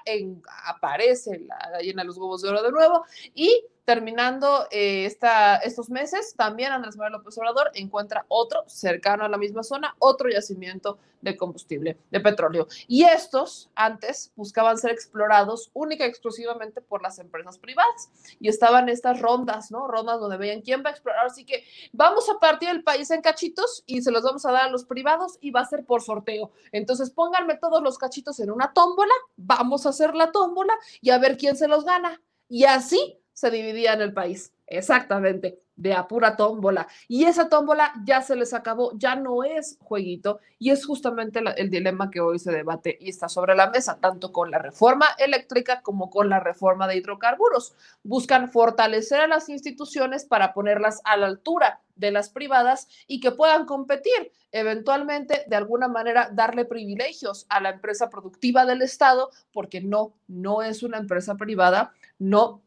[0.65, 3.05] aparece la gallina de los huevos de oro de nuevo
[3.35, 9.29] y terminando eh, esta, estos meses, también Andrés Manuel López Obrador encuentra otro cercano a
[9.29, 12.67] la misma zona, otro yacimiento de combustible, de petróleo.
[12.87, 18.11] Y estos antes buscaban ser explorados única y exclusivamente por las empresas privadas.
[18.41, 19.87] Y estaban estas rondas, ¿no?
[19.89, 21.27] Rondas donde veían quién va a explorar.
[21.27, 24.65] Así que vamos a partir el país en cachitos y se los vamos a dar
[24.65, 26.51] a los privados y va a ser por sorteo.
[26.73, 31.19] Entonces pónganme todos los cachitos en una tómbola, vamos a hacer la tómbola y a
[31.19, 32.21] ver quién se los gana.
[32.49, 34.53] Y así se dividía en el país.
[34.69, 36.87] Exactamente, de a pura tómbola.
[37.09, 40.39] Y esa tómbola ya se les acabó, ya no es jueguito.
[40.61, 44.31] Y es justamente el dilema que hoy se debate y está sobre la mesa, tanto
[44.31, 47.75] con la reforma eléctrica como con la reforma de hidrocarburos.
[48.05, 53.33] Buscan fortalecer a las instituciones para ponerlas a la altura de las privadas y que
[53.33, 54.31] puedan competir.
[54.53, 60.63] Eventualmente, de alguna manera, darle privilegios a la empresa productiva del Estado, porque no, no
[60.63, 62.63] es una empresa privada, no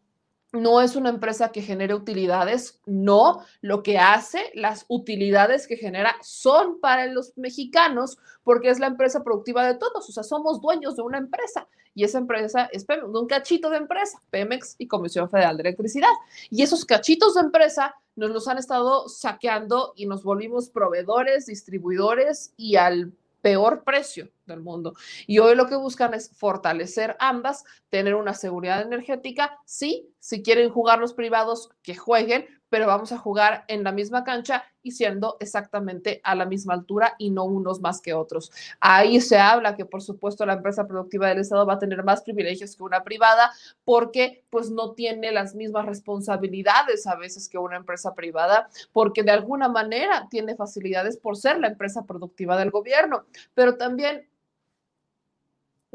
[0.56, 6.16] no es una empresa que genere utilidades, no, lo que hace, las utilidades que genera
[6.22, 10.96] son para los mexicanos porque es la empresa productiva de todos, o sea, somos dueños
[10.96, 15.30] de una empresa y esa empresa es Pemex, un cachito de empresa, Pemex y Comisión
[15.30, 16.10] Federal de Electricidad.
[16.50, 22.54] Y esos cachitos de empresa nos los han estado saqueando y nos volvimos proveedores, distribuidores
[22.58, 24.94] y al peor precio del mundo.
[25.28, 30.70] Y hoy lo que buscan es fortalecer ambas, tener una seguridad energética, sí, si quieren
[30.70, 35.38] jugar los privados, que jueguen, pero vamos a jugar en la misma cancha y siendo
[35.40, 38.52] exactamente a la misma altura y no unos más que otros.
[38.80, 42.22] Ahí se habla que, por supuesto, la empresa productiva del Estado va a tener más
[42.22, 43.52] privilegios que una privada
[43.84, 49.32] porque pues no tiene las mismas responsabilidades a veces que una empresa privada, porque de
[49.32, 54.28] alguna manera tiene facilidades por ser la empresa productiva del gobierno, pero también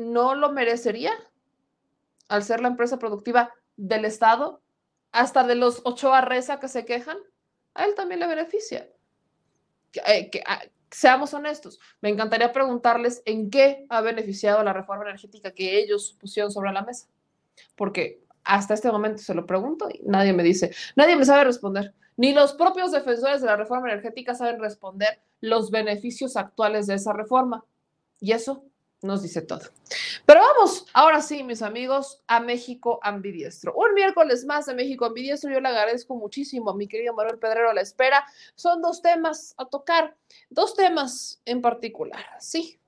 [0.01, 1.13] no lo merecería
[2.29, 4.63] al ser la empresa productiva del Estado
[5.13, 7.19] hasta de los ocho Reza que se quejan,
[7.75, 8.89] a él también le beneficia.
[10.07, 15.53] Eh, que, ah, seamos honestos, me encantaría preguntarles en qué ha beneficiado la reforma energética
[15.53, 17.09] que ellos pusieron sobre la mesa,
[17.77, 21.95] porque hasta este momento se lo pregunto y nadie me dice, nadie me sabe responder.
[22.17, 27.13] Ni los propios defensores de la reforma energética saben responder los beneficios actuales de esa
[27.13, 27.65] reforma.
[28.21, 28.65] Y eso
[29.03, 29.63] nos dice todo.
[30.27, 33.75] Pero vamos, ahora sí, mis amigos, a México Ambidiestro.
[33.75, 35.51] Un miércoles más de México Ambidiestro.
[35.51, 38.25] Yo le agradezco muchísimo a mi querido Manuel Pedrero a la espera.
[38.55, 40.17] Son dos temas a tocar,
[40.51, 42.25] dos temas en particular.
[42.39, 42.79] Sí,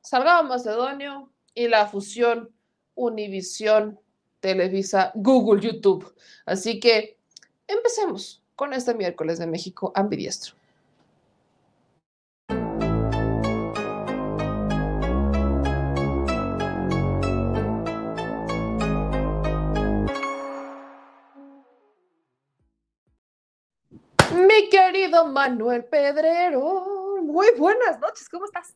[0.00, 2.52] Salgado Macedonio y la fusión
[2.94, 4.00] Univisión,
[4.40, 6.14] Televisa, Google, YouTube.
[6.46, 7.18] Así que
[7.66, 10.54] empecemos con este miércoles de México Ambidiestro.
[24.70, 28.74] Querido Manuel Pedrero, muy buenas noches, ¿cómo estás?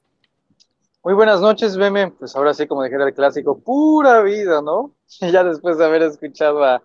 [1.03, 2.11] Muy buenas noches, Meme.
[2.13, 4.95] Pues ahora sí, como dijera el clásico, pura vida, ¿no?
[5.33, 6.83] Ya después de haber escuchado a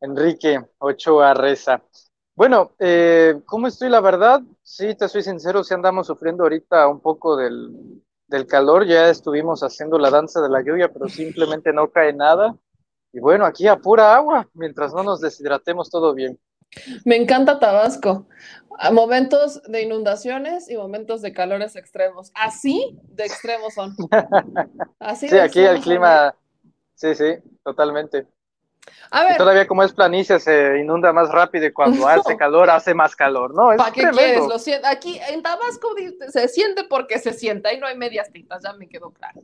[0.00, 1.82] Enrique Ochoa Reza.
[2.34, 3.88] Bueno, eh, ¿cómo estoy?
[3.88, 8.86] La verdad, sí, te soy sincero, sí andamos sufriendo ahorita un poco del, del calor.
[8.86, 12.54] Ya estuvimos haciendo la danza de la lluvia, pero simplemente no cae nada.
[13.12, 16.38] Y bueno, aquí a pura agua, mientras no nos deshidratemos, todo bien.
[17.04, 18.26] Me encanta Tabasco.
[18.92, 22.30] Momentos de inundaciones y momentos de calores extremos.
[22.34, 23.96] Así de extremos son.
[24.98, 26.34] Así sí, aquí el clima.
[26.94, 28.26] Sí, sí, totalmente.
[29.10, 29.36] A ver.
[29.36, 33.54] todavía como es planicie se inunda más rápido y cuando hace calor hace más calor,
[33.54, 33.76] ¿no?
[33.76, 34.46] ¿Para qué quieres?
[34.46, 34.88] Lo siento.
[34.88, 35.94] Aquí en Tabasco
[36.28, 39.42] se siente porque se siente, ahí no hay medias tintas, ya me quedó claro.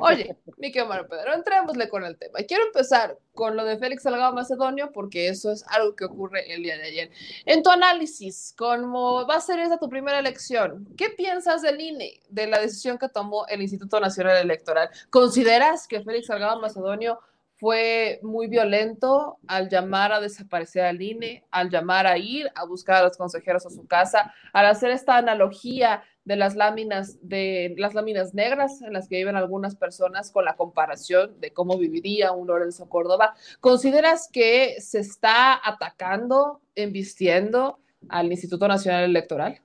[0.00, 2.40] Oye, mi querido Pedro, entrémosle con el tema.
[2.40, 6.52] Y quiero empezar con lo de Félix Salgado Macedonio porque eso es algo que ocurre
[6.52, 7.10] el día de ayer.
[7.44, 12.20] En tu análisis, como va a ser esa tu primera elección, ¿qué piensas del INE,
[12.28, 14.90] de la decisión que tomó el Instituto Nacional Electoral?
[15.10, 17.20] ¿Consideras que Félix Salgado Macedonio
[17.58, 22.96] fue muy violento al llamar a desaparecer al INE, al llamar a ir a buscar
[22.96, 27.94] a los consejeros a su casa, al hacer esta analogía de las láminas de las
[27.94, 32.48] láminas negras en las que viven algunas personas con la comparación de cómo viviría un
[32.48, 33.34] Lorenzo Córdoba.
[33.60, 37.78] ¿Consideras que se está atacando, embistiendo
[38.08, 39.62] al Instituto Nacional Electoral?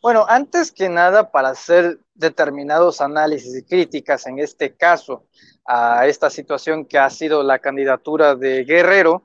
[0.00, 5.24] Bueno, antes que nada, para hacer determinados análisis y críticas en este caso,
[5.68, 9.24] a esta situación que ha sido la candidatura de Guerrero,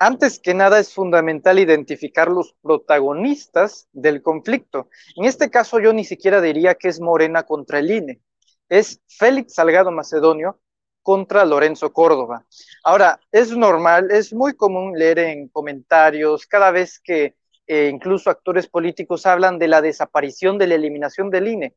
[0.00, 4.88] antes que nada es fundamental identificar los protagonistas del conflicto.
[5.14, 8.20] En este caso yo ni siquiera diría que es Morena contra el INE,
[8.68, 10.60] es Félix Salgado Macedonio
[11.00, 12.44] contra Lorenzo Córdoba.
[12.82, 18.66] Ahora, es normal, es muy común leer en comentarios cada vez que eh, incluso actores
[18.66, 21.76] políticos hablan de la desaparición, de la eliminación del INE.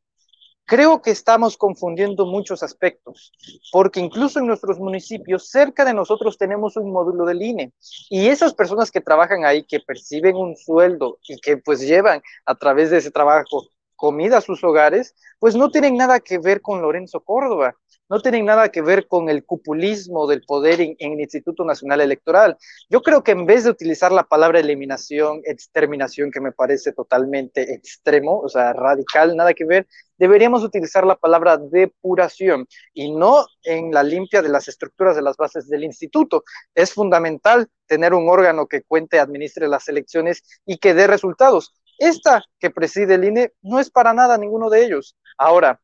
[0.68, 3.32] Creo que estamos confundiendo muchos aspectos,
[3.72, 7.72] porque incluso en nuestros municipios, cerca de nosotros tenemos un módulo del INE,
[8.10, 12.56] y esas personas que trabajan ahí, que perciben un sueldo y que pues llevan a
[12.56, 13.64] través de ese trabajo
[13.96, 17.78] comida a sus hogares, pues no tienen nada que ver con Lorenzo Córdoba
[18.10, 22.58] no tienen nada que ver con el cupulismo del poder en, el Instituto Nacional Electoral.
[22.90, 27.74] Yo creo que en vez de utilizar la palabra eliminación, exterminación, que me parece totalmente
[27.74, 33.92] extremo, o sea, radical, nada que ver, deberíamos utilizar la palabra depuración y no en
[33.92, 36.44] la limpia de las estructuras de las bases del instituto.
[36.74, 41.74] Es fundamental tener un órgano que cuente, administre las elecciones y que dé resultados.
[42.00, 45.16] Esta que preside el INE no es para nada ninguno de ellos.
[45.38, 45.82] Ahora,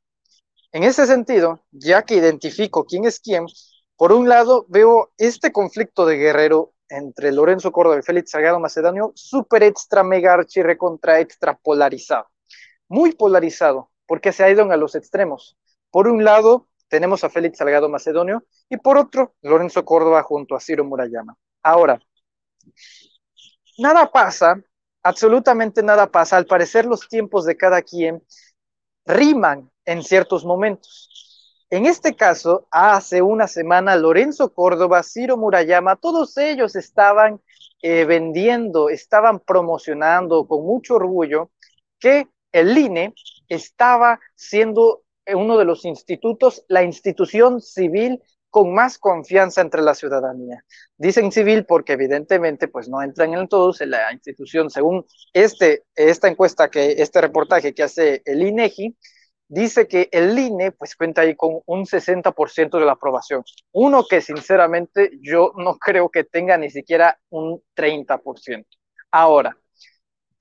[0.73, 3.45] en ese sentido, ya que identifico quién es quién,
[3.95, 9.11] por un lado veo este conflicto de guerrero entre Lorenzo Córdoba y Félix Salgado Macedonio,
[9.15, 12.27] súper extra mega archi recontra extra polarizado.
[12.87, 15.57] Muy polarizado, porque se ha ido a los extremos.
[15.91, 20.59] Por un lado, tenemos a Félix Salgado Macedonio y por otro, Lorenzo Córdoba junto a
[20.59, 21.35] Ciro Murayama.
[21.61, 21.99] Ahora,
[23.77, 24.59] nada pasa,
[25.03, 26.37] absolutamente nada pasa.
[26.37, 28.23] Al parecer, los tiempos de cada quien
[29.05, 31.09] riman en ciertos momentos.
[31.69, 37.41] En este caso, hace una semana, Lorenzo Córdoba, Ciro Murayama, todos ellos estaban
[37.81, 41.49] eh, vendiendo, estaban promocionando con mucho orgullo
[41.99, 43.15] que el INE
[43.49, 45.03] estaba siendo
[45.33, 50.63] uno de los institutos, la institución civil con más confianza entre la ciudadanía.
[50.95, 56.27] Dicen civil porque evidentemente pues no entran en todos en la institución, según este, esta
[56.27, 58.95] encuesta, que este reportaje que hace el INEGI,
[59.47, 63.43] dice que el INE pues cuenta ahí con un 60% de la aprobación.
[63.71, 68.65] Uno que sinceramente yo no creo que tenga ni siquiera un 30%.
[69.11, 69.55] Ahora,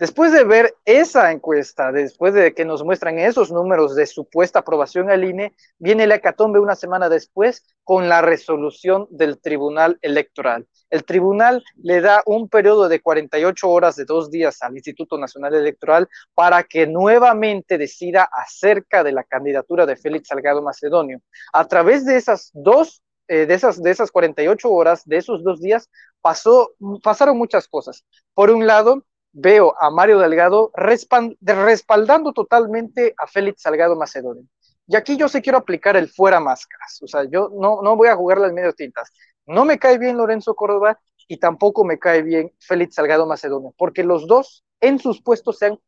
[0.03, 5.13] Después de ver esa encuesta, después de que nos muestran esos números de supuesta aprobación
[5.13, 10.67] al INE, viene la hecatombe una semana después con la resolución del Tribunal Electoral.
[10.91, 15.55] El tribunal le da un periodo de 48 horas de dos días al Instituto Nacional
[15.55, 21.21] Electoral para que nuevamente decida acerca de la candidatura de Félix Salgado Macedonio.
[21.53, 25.61] A través de esas dos eh, de, esas, de esas 48 horas, de esos dos
[25.61, 25.89] días,
[26.21, 26.73] pasó,
[27.05, 28.05] pasaron muchas cosas.
[28.35, 34.45] Por un lado, veo a Mario Delgado respaldando totalmente a Félix Salgado Macedonio.
[34.87, 37.01] Y aquí yo sí quiero aplicar el fuera máscaras.
[37.03, 39.11] O sea, yo no, no voy a jugar las medio tintas.
[39.47, 40.99] No me cae bien Lorenzo Córdoba
[41.29, 45.67] y tampoco me cae bien Félix Salgado Macedonio, porque los dos en sus puestos se
[45.67, 45.79] han,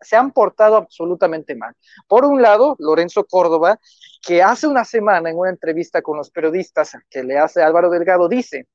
[0.00, 1.74] se han portado absolutamente mal.
[2.08, 3.78] Por un lado, Lorenzo Córdoba,
[4.22, 8.28] que hace una semana en una entrevista con los periodistas que le hace Álvaro Delgado,
[8.28, 8.68] dice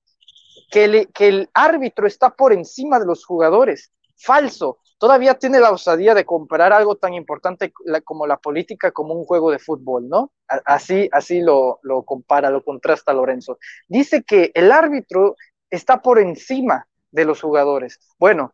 [0.69, 3.91] que, que el árbitro está por encima de los jugadores
[4.22, 4.80] falso.
[4.98, 7.73] Todavía tiene la osadía de comparar algo tan importante
[8.03, 10.31] como la política como un juego de fútbol, ¿no?
[10.48, 13.57] Así, así lo, compara, lo contrasta Lorenzo.
[13.88, 15.35] Dice que el árbitro
[15.72, 17.99] está por encima de los jugadores.
[18.19, 18.53] Bueno,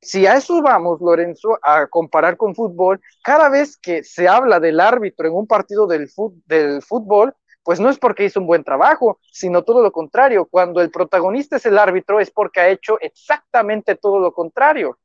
[0.00, 4.80] si a eso vamos, Lorenzo, a comparar con fútbol, cada vez que se habla del
[4.80, 6.10] árbitro en un partido del,
[6.46, 10.46] del fútbol, pues no es porque hizo un buen trabajo, sino todo lo contrario.
[10.50, 14.98] Cuando el protagonista es el árbitro es porque ha hecho exactamente todo lo contrario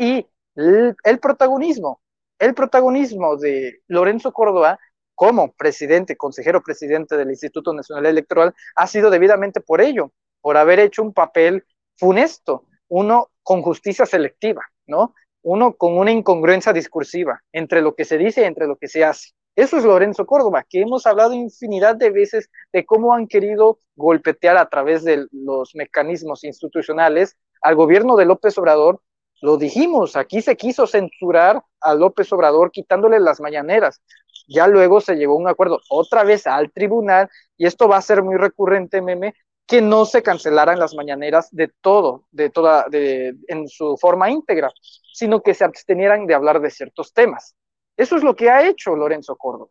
[0.00, 2.00] y el, protagonismo,
[2.38, 4.80] el protagonismo de Lorenzo Córdoba
[5.14, 10.10] como presidente, consejero presidente del Instituto Nacional Electoral, ha sido debidamente por ello,
[10.40, 11.66] por haber hecho un papel
[11.98, 15.14] funesto, uno con justicia selectiva, ¿no?
[15.42, 19.04] Uno con una incongruencia discursiva entre lo que se dice y entre lo que se
[19.04, 19.32] hace.
[19.54, 24.56] Eso es Lorenzo Córdoba, que hemos hablado infinidad de veces de cómo han querido golpetear
[24.56, 29.02] a través de los mecanismos institucionales al gobierno de López Obrador
[29.40, 34.02] lo dijimos, aquí se quiso censurar a López Obrador quitándole las mañaneras.
[34.46, 38.22] Ya luego se llegó un acuerdo otra vez al tribunal y esto va a ser
[38.22, 39.34] muy recurrente, meme,
[39.66, 44.70] que no se cancelaran las mañaneras de todo, de toda, de, en su forma íntegra,
[45.12, 47.54] sino que se abstenieran de hablar de ciertos temas.
[47.96, 49.70] Eso es lo que ha hecho Lorenzo Córdoba.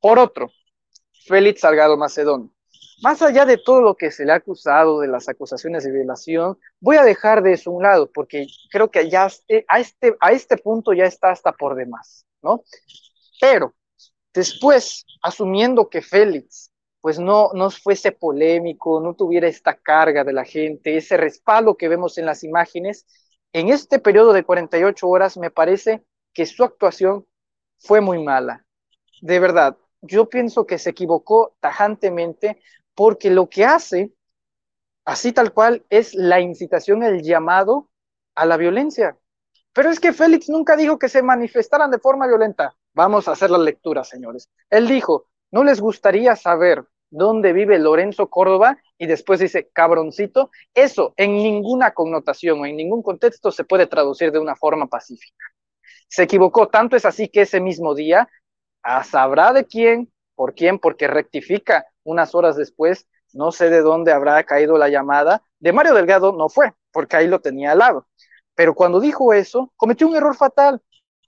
[0.00, 0.50] Por otro,
[1.26, 2.52] Félix Salgado Macedón
[3.02, 6.58] más allá de todo lo que se le ha acusado de las acusaciones de violación,
[6.80, 9.28] voy a dejar de eso un lado, porque creo que ya
[9.68, 12.62] a este, a este punto ya está hasta por demás, ¿no?
[13.40, 13.74] Pero
[14.34, 16.70] después, asumiendo que Félix
[17.00, 21.88] pues no, no fuese polémico, no tuviera esta carga de la gente, ese respaldo que
[21.88, 23.06] vemos en las imágenes,
[23.52, 27.26] en este periodo de 48 horas me parece que su actuación
[27.78, 28.64] fue muy mala.
[29.22, 32.60] De verdad, yo pienso que se equivocó tajantemente
[33.00, 34.12] porque lo que hace,
[35.06, 37.88] así tal cual, es la incitación, el llamado
[38.34, 39.16] a la violencia.
[39.72, 42.76] Pero es que Félix nunca dijo que se manifestaran de forma violenta.
[42.92, 44.50] Vamos a hacer la lectura, señores.
[44.68, 48.76] Él dijo, ¿no les gustaría saber dónde vive Lorenzo Córdoba?
[48.98, 50.50] Y después dice, cabroncito.
[50.74, 55.46] Eso en ninguna connotación o en ningún contexto se puede traducir de una forma pacífica.
[56.06, 58.28] Se equivocó, tanto es así que ese mismo día,
[58.82, 64.12] a sabrá de quién, por quién, porque rectifica unas horas después, no sé de dónde
[64.12, 68.08] habrá caído la llamada, de Mario Delgado no fue, porque ahí lo tenía al lado.
[68.54, 70.82] Pero cuando dijo eso, cometió un error fatal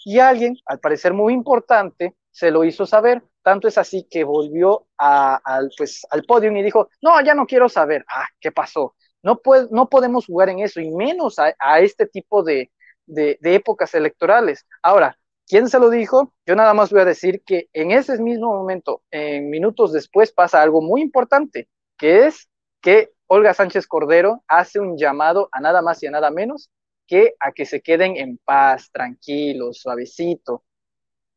[0.05, 3.23] y alguien, al parecer muy importante, se lo hizo saber.
[3.43, 7.69] Tanto es así que volvió al, pues, al podio y dijo, no, ya no quiero
[7.69, 8.05] saber.
[8.09, 8.95] Ah, ¿qué pasó?
[9.23, 9.41] No,
[9.71, 12.71] no podemos jugar en eso y menos a, este tipo de,
[13.07, 14.67] de, épocas electorales.
[14.83, 15.17] Ahora,
[15.47, 16.33] ¿quién se lo dijo?
[16.47, 20.63] Yo nada más voy a decir que en ese mismo momento, en minutos después, pasa
[20.63, 22.49] algo muy importante, que es
[22.81, 26.71] que Olga Sánchez Cordero hace un llamado a nada más y a nada menos
[27.07, 30.65] que a que se queden en paz, tranquilos, suavecito.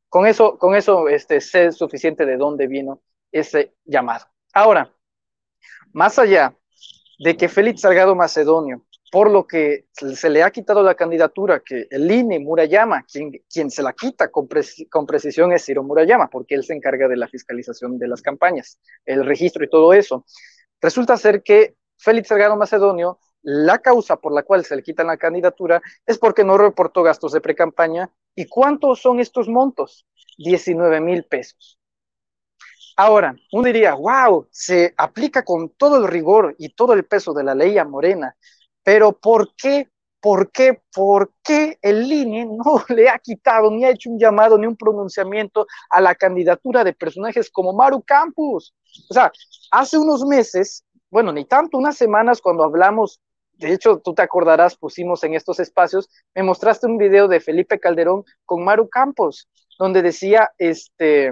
[0.10, 3.02] Con eso, con eso este, sé suficiente de dónde vino
[3.32, 4.26] ese llamado.
[4.53, 4.94] Ahora,
[5.94, 6.56] más allá
[7.19, 11.88] de que Félix Salgado Macedonio, por lo que se le ha quitado la candidatura, que
[11.90, 16.64] el INE Murayama, quien, quien se la quita con, precisión es Ciro Murayama, porque él
[16.64, 20.26] se encarga de la fiscalización de las campañas, el registro y todo eso.
[20.82, 25.18] Resulta ser que Félix Salgado Macedonio la causa por la cual se le quita la
[25.18, 28.10] candidatura es porque no reportó gastos de precampaña.
[28.34, 30.07] ¿Y cuántos son estos montos?
[30.40, 31.80] 19 mil pesos.
[32.98, 37.44] Ahora, uno diría, wow, se aplica con todo el rigor y todo el peso de
[37.44, 38.36] la ley a Morena,
[38.86, 39.90] pero ¿por qué?
[40.22, 40.80] ¿Por qué?
[40.94, 44.78] ¿Por qué el INE no le ha quitado ni ha hecho un llamado ni un
[44.78, 48.76] pronunciamiento a la candidatura de personajes como Maru Campos?
[49.10, 49.32] O sea,
[49.72, 53.20] hace unos meses, bueno, ni tanto, unas semanas cuando hablamos
[53.57, 57.80] de hecho, tú te acordarás, pusimos en estos espacios, me mostraste un video de Felipe
[57.80, 59.48] Calderón con Maru Campos,
[59.80, 61.32] donde decía este,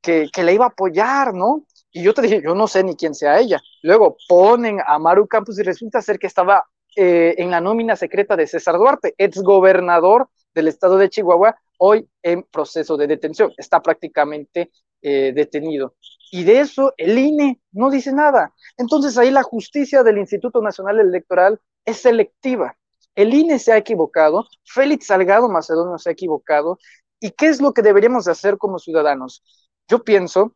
[0.00, 1.64] que, que le iba a apoyar, ¿no?
[1.90, 3.60] Y yo te dije, yo no sé ni quién sea ella.
[3.82, 6.64] Luego ponen a Maru Campos y resulta ser que estaba
[6.96, 12.08] eh, en la nómina secreta de César Duarte, ex gobernador del estado de Chihuahua, hoy
[12.22, 13.52] en proceso de detención.
[13.56, 14.70] Está prácticamente
[15.02, 15.94] eh, detenido.
[16.30, 18.54] Y de eso el INE no dice nada.
[18.76, 22.76] Entonces ahí la justicia del Instituto Nacional Electoral es selectiva.
[23.14, 26.78] El INE se ha equivocado, Félix Salgado Macedonio se ha equivocado.
[27.20, 29.42] ¿Y qué es lo que deberíamos de hacer como ciudadanos?
[29.88, 30.54] Yo pienso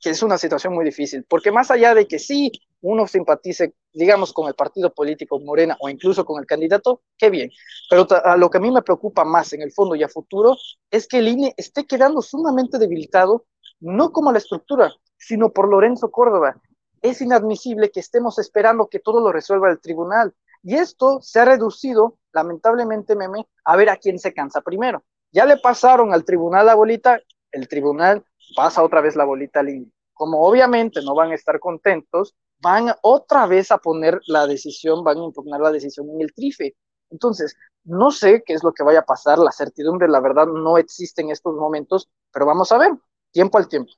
[0.00, 2.52] que es una situación muy difícil, porque más allá de que sí,
[2.82, 7.50] uno simpatice, digamos, con el partido político Morena o incluso con el candidato, qué bien.
[7.88, 10.56] Pero a lo que a mí me preocupa más en el fondo y a futuro
[10.90, 13.46] es que el INE esté quedando sumamente debilitado,
[13.80, 16.60] no como la estructura, sino por Lorenzo Córdoba.
[17.02, 20.34] Es inadmisible que estemos esperando que todo lo resuelva el tribunal.
[20.62, 25.04] Y esto se ha reducido, lamentablemente, meme, a ver a quién se cansa primero.
[25.30, 27.20] Ya le pasaron al tribunal la bolita,
[27.52, 28.24] el tribunal
[28.56, 29.92] pasa otra vez la bolita al INE.
[30.14, 32.34] Como obviamente no van a estar contentos,
[32.64, 36.74] van otra vez a poner la decisión, van a impugnar la decisión en el trife.
[37.10, 37.54] Entonces,
[37.84, 41.20] no sé qué es lo que vaya a pasar, la certidumbre, la verdad, no existe
[41.20, 42.92] en estos momentos, pero vamos a ver,
[43.30, 43.92] tiempo al tiempo.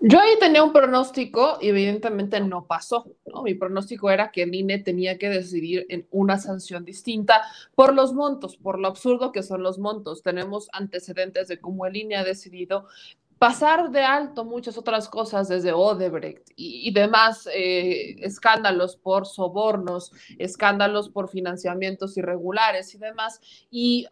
[0.00, 3.16] Yo ahí tenía un pronóstico y evidentemente no pasó.
[3.26, 3.42] ¿no?
[3.42, 7.42] Mi pronóstico era que el INE tenía que decidir en una sanción distinta
[7.74, 10.22] por los montos, por lo absurdo que son los montos.
[10.22, 12.86] Tenemos antecedentes de cómo el INE ha decidido
[13.38, 21.08] pasar de alto muchas otras cosas desde Odebrecht y, demás eh, escándalos por sobornos, escándalos
[21.08, 23.40] por financiamientos irregulares y demás.
[23.70, 24.06] Y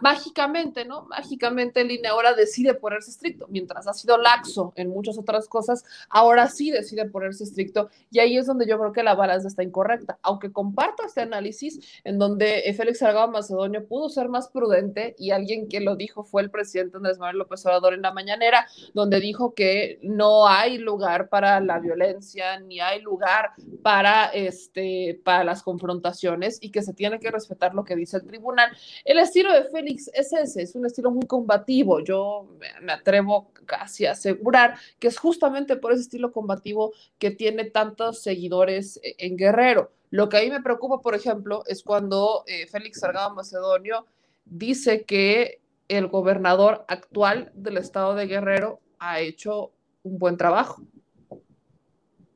[0.00, 1.02] mágicamente, ¿no?
[1.02, 5.84] Mágicamente el INE ahora decide ponerse estricto, mientras ha sido laxo en muchas otras cosas,
[6.08, 9.62] ahora sí decide ponerse estricto y ahí es donde yo creo que la balanza está
[9.62, 10.18] incorrecta.
[10.22, 15.68] Aunque comparto este análisis en donde Félix Salgado Macedonio pudo ser más prudente y alguien
[15.68, 19.54] que lo dijo fue el presidente Andrés Manuel López Obrador en la mañanera, donde dijo
[19.54, 26.58] que no hay lugar para la violencia, ni hay lugar para, este, para las confrontaciones
[26.60, 28.70] y que se tiene que respetar lo que dice el tribunal.
[29.04, 32.00] El estilo de Félix es ese, es un estilo muy combativo.
[32.00, 32.48] Yo
[32.80, 38.22] me atrevo casi a asegurar que es justamente por ese estilo combativo que tiene tantos
[38.22, 39.92] seguidores e-, en Guerrero.
[40.10, 44.06] Lo que a mí me preocupa, por ejemplo, es cuando eh, Félix Salgado Macedonio
[44.44, 45.61] dice que
[45.96, 50.82] el gobernador actual del estado de Guerrero ha hecho un buen trabajo.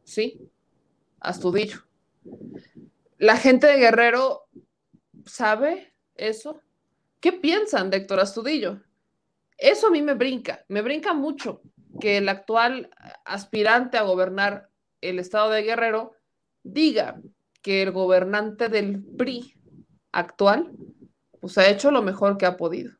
[0.05, 0.41] Sí,
[1.21, 1.81] Astudillo.
[3.19, 4.47] La gente de Guerrero
[5.25, 6.61] sabe eso.
[7.21, 8.83] ¿Qué piensan de Héctor Astudillo?
[9.57, 11.63] Eso a mí me brinca, me brinca mucho
[11.99, 12.91] que el actual
[13.25, 14.69] aspirante a gobernar
[15.01, 16.13] el estado de Guerrero
[16.63, 17.21] diga
[17.63, 19.55] que el gobernante del PRI
[20.13, 20.73] actual
[21.41, 22.93] pues ha hecho lo mejor que ha podido.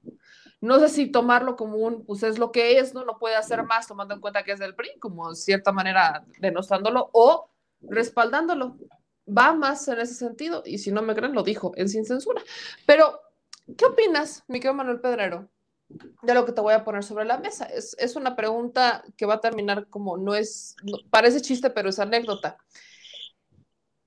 [0.61, 3.05] No sé si tomarlo como un, pues es lo que es, ¿no?
[3.05, 6.25] No puede hacer más tomando en cuenta que es del PRI, como de cierta manera
[6.41, 7.51] denostándolo o
[7.83, 8.79] respaldándolo.
[9.29, 12.43] Va más en ese sentido, y si no me creen, lo dijo en Sin Censura.
[12.87, 13.21] Pero,
[13.77, 15.49] ¿qué opinas, mi querido Manuel Pedrero,
[15.89, 17.67] de lo que te voy a poner sobre la mesa?
[17.67, 20.77] Es, es una pregunta que va a terminar como no es,
[21.11, 22.57] parece chiste, pero es anécdota.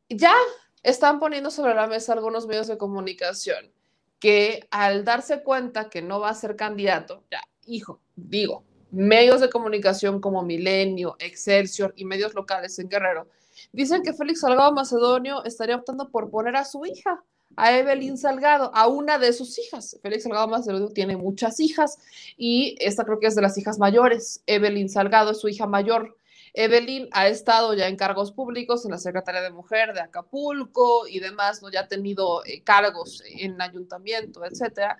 [0.07, 0.34] Ya
[0.81, 3.71] están poniendo sobre la mesa algunos medios de comunicación
[4.19, 9.49] que al darse cuenta que no va a ser candidato, ya, hijo, digo, medios de
[9.49, 13.27] comunicación como Milenio, Excelsior y medios locales en Guerrero,
[13.71, 17.23] dicen que Félix Salgado Macedonio estaría optando por poner a su hija,
[17.55, 19.97] a Evelyn Salgado, a una de sus hijas.
[20.01, 21.97] Félix Salgado Macedonio tiene muchas hijas
[22.37, 24.41] y esta creo que es de las hijas mayores.
[24.45, 26.15] Evelyn Salgado es su hija mayor.
[26.53, 31.19] Evelyn ha estado ya en cargos públicos en la Secretaría de Mujer de Acapulco y
[31.19, 31.69] demás, ¿no?
[31.71, 34.97] Ya ha tenido eh, cargos en ayuntamiento, etcétera.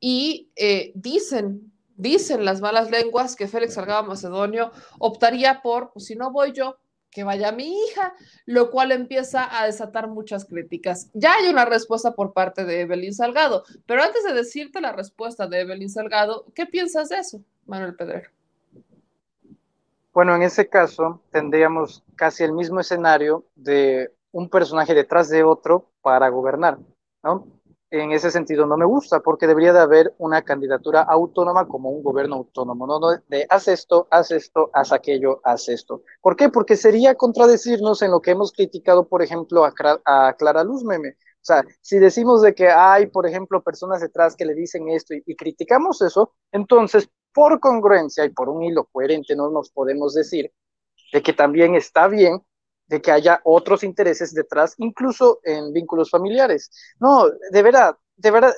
[0.00, 6.16] Y eh, dicen, dicen las malas lenguas que Félix Salgado Macedonio optaría por, pues si
[6.16, 6.78] no voy yo,
[7.12, 8.14] que vaya mi hija,
[8.46, 11.10] lo cual empieza a desatar muchas críticas.
[11.12, 15.46] Ya hay una respuesta por parte de Evelyn Salgado, pero antes de decirte la respuesta
[15.46, 18.30] de Evelyn Salgado, ¿qué piensas de eso, Manuel Pedrero?
[20.12, 25.90] Bueno, en ese caso tendríamos casi el mismo escenario de un personaje detrás de otro
[26.02, 26.78] para gobernar,
[27.22, 27.46] ¿no?
[27.90, 32.02] En ese sentido no me gusta porque debería de haber una candidatura autónoma como un
[32.02, 36.02] gobierno autónomo, no, de haz esto, haz esto, haz aquello, haz esto.
[36.20, 36.50] ¿Por qué?
[36.50, 41.10] Porque sería contradecirnos en lo que hemos criticado, por ejemplo, a, Clara Luz Meme.
[41.10, 45.14] O sea, si decimos de que hay, por ejemplo, personas detrás que le dicen esto
[45.14, 50.52] y criticamos eso, entonces por congruencia y por un hilo coherente no nos podemos decir
[51.12, 52.42] de que también está bien
[52.86, 56.70] de que haya otros intereses detrás, incluso en vínculos familiares.
[57.00, 58.52] No, de verdad, de verdad,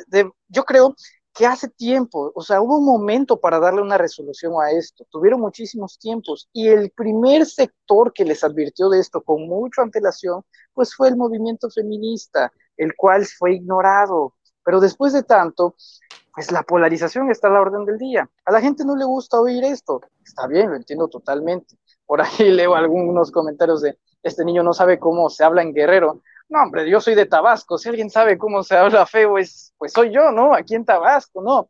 [0.49, 0.97] yo creo
[1.33, 5.41] que hace tiempo, o sea, hubo un momento para darle una resolución a esto, tuvieron
[5.41, 10.43] muchísimos tiempos y el primer sector que les advirtió de esto con mucha antelación,
[10.73, 14.34] pues fue el movimiento feminista, el cual fue ignorado.
[14.65, 15.77] Pero después de tanto,
[16.35, 18.28] pues la polarización está a la orden del día.
[18.45, 20.01] A la gente no le gusta oír esto.
[20.24, 21.77] Está bien, lo entiendo totalmente.
[22.07, 26.23] Por ahí leo algunos comentarios de, este niño no sabe cómo se habla en guerrero.
[26.49, 27.78] No, hombre, yo soy de Tabasco.
[27.78, 30.55] Si alguien sabe cómo se habla feo, es, pues soy yo, ¿no?
[30.55, 31.69] Aquí en Tabasco, ¿no?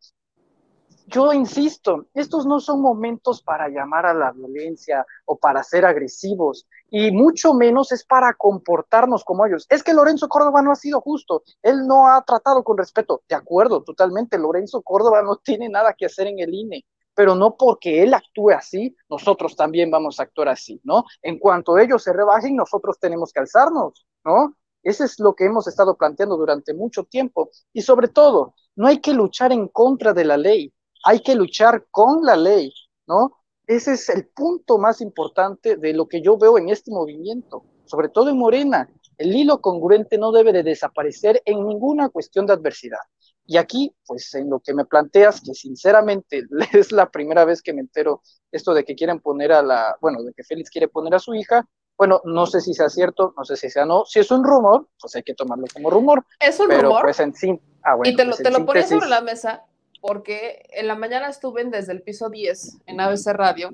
[1.06, 6.66] Yo insisto, estos no son momentos para llamar a la violencia o para ser agresivos,
[6.90, 9.66] y mucho menos es para comportarnos como ellos.
[9.68, 13.22] Es que Lorenzo Córdoba no ha sido justo, él no ha tratado con respeto.
[13.28, 16.84] De acuerdo, totalmente, Lorenzo Córdoba no tiene nada que hacer en el INE,
[17.14, 21.04] pero no porque él actúe así, nosotros también vamos a actuar así, ¿no?
[21.22, 24.56] En cuanto ellos se rebajen, nosotros tenemos que alzarnos, ¿no?
[24.82, 27.50] Ese es lo que hemos estado planteando durante mucho tiempo.
[27.72, 30.72] Y sobre todo, no hay que luchar en contra de la ley,
[31.04, 32.72] hay que luchar con la ley,
[33.06, 33.43] ¿no?
[33.66, 38.08] Ese es el punto más importante de lo que yo veo en este movimiento, sobre
[38.08, 38.90] todo en Morena.
[39.16, 42.98] El hilo congruente no debe de desaparecer en ninguna cuestión de adversidad.
[43.46, 47.72] Y aquí, pues en lo que me planteas, que sinceramente es la primera vez que
[47.72, 51.14] me entero esto de que quieren poner a la, bueno, de que Félix quiere poner
[51.14, 51.66] a su hija,
[51.96, 54.04] bueno, no sé si sea cierto, no sé si sea no.
[54.04, 56.26] Si es un rumor, pues hay que tomarlo como rumor.
[56.40, 57.02] Es un pero rumor.
[57.02, 59.64] Pues en sí, ah, bueno, y te lo, pues te lo síntesis, sobre la mesa
[60.06, 63.72] porque en la mañana estuve desde el piso 10 en ABC Radio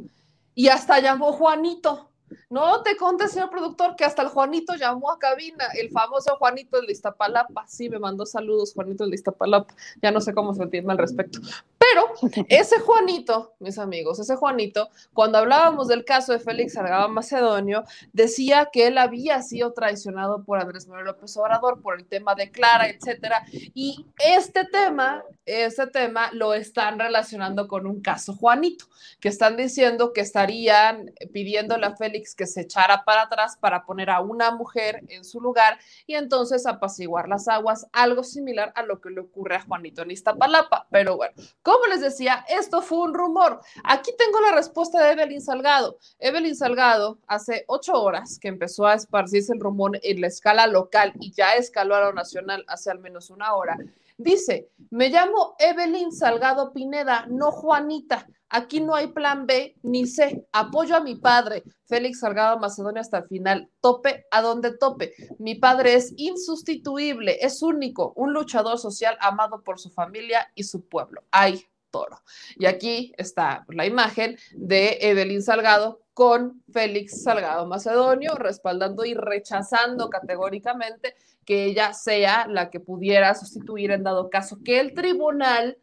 [0.54, 2.09] y hasta llamó Juanito.
[2.48, 6.80] No te conté, señor productor, que hasta el Juanito llamó a cabina, el famoso Juanito
[6.80, 7.66] del Iztapalapa.
[7.66, 9.74] Sí, me mandó saludos, Juanito del Iztapalapa.
[10.02, 11.40] Ya no sé cómo se entiende al respecto.
[11.78, 17.84] Pero ese Juanito, mis amigos, ese Juanito, cuando hablábamos del caso de Félix Salgado Macedonio,
[18.12, 22.50] decía que él había sido traicionado por Andrés Manuel López Obrador por el tema de
[22.50, 23.44] Clara, etcétera.
[23.74, 28.84] Y este tema, este tema lo están relacionando con un caso Juanito,
[29.18, 34.10] que están diciendo que estarían pidiéndole a Félix que se echara para atrás para poner
[34.10, 39.00] a una mujer en su lugar y entonces apaciguar las aguas, algo similar a lo
[39.00, 40.86] que le ocurre a Juanito en Iztapalapa.
[40.90, 43.60] Pero bueno, como les decía, esto fue un rumor.
[43.84, 45.98] Aquí tengo la respuesta de Evelyn Salgado.
[46.18, 51.12] Evelyn Salgado, hace ocho horas que empezó a esparcirse el rumor en la escala local
[51.20, 53.78] y ya escaló a lo nacional hace al menos una hora,
[54.22, 58.28] Dice, me llamo Evelyn Salgado Pineda, no Juanita.
[58.50, 60.46] Aquí no hay plan B ni C.
[60.52, 63.70] Apoyo a mi padre, Félix Salgado Macedonio hasta el final.
[63.80, 65.14] Tope a donde tope.
[65.38, 70.86] Mi padre es insustituible, es único, un luchador social amado por su familia y su
[70.86, 71.22] pueblo.
[71.30, 72.20] Ay, toro.
[72.56, 80.10] Y aquí está la imagen de Evelyn Salgado con Félix Salgado Macedonio, respaldando y rechazando
[80.10, 81.14] categóricamente
[81.46, 85.78] que ella sea la que pudiera sustituir en dado caso que el tribunal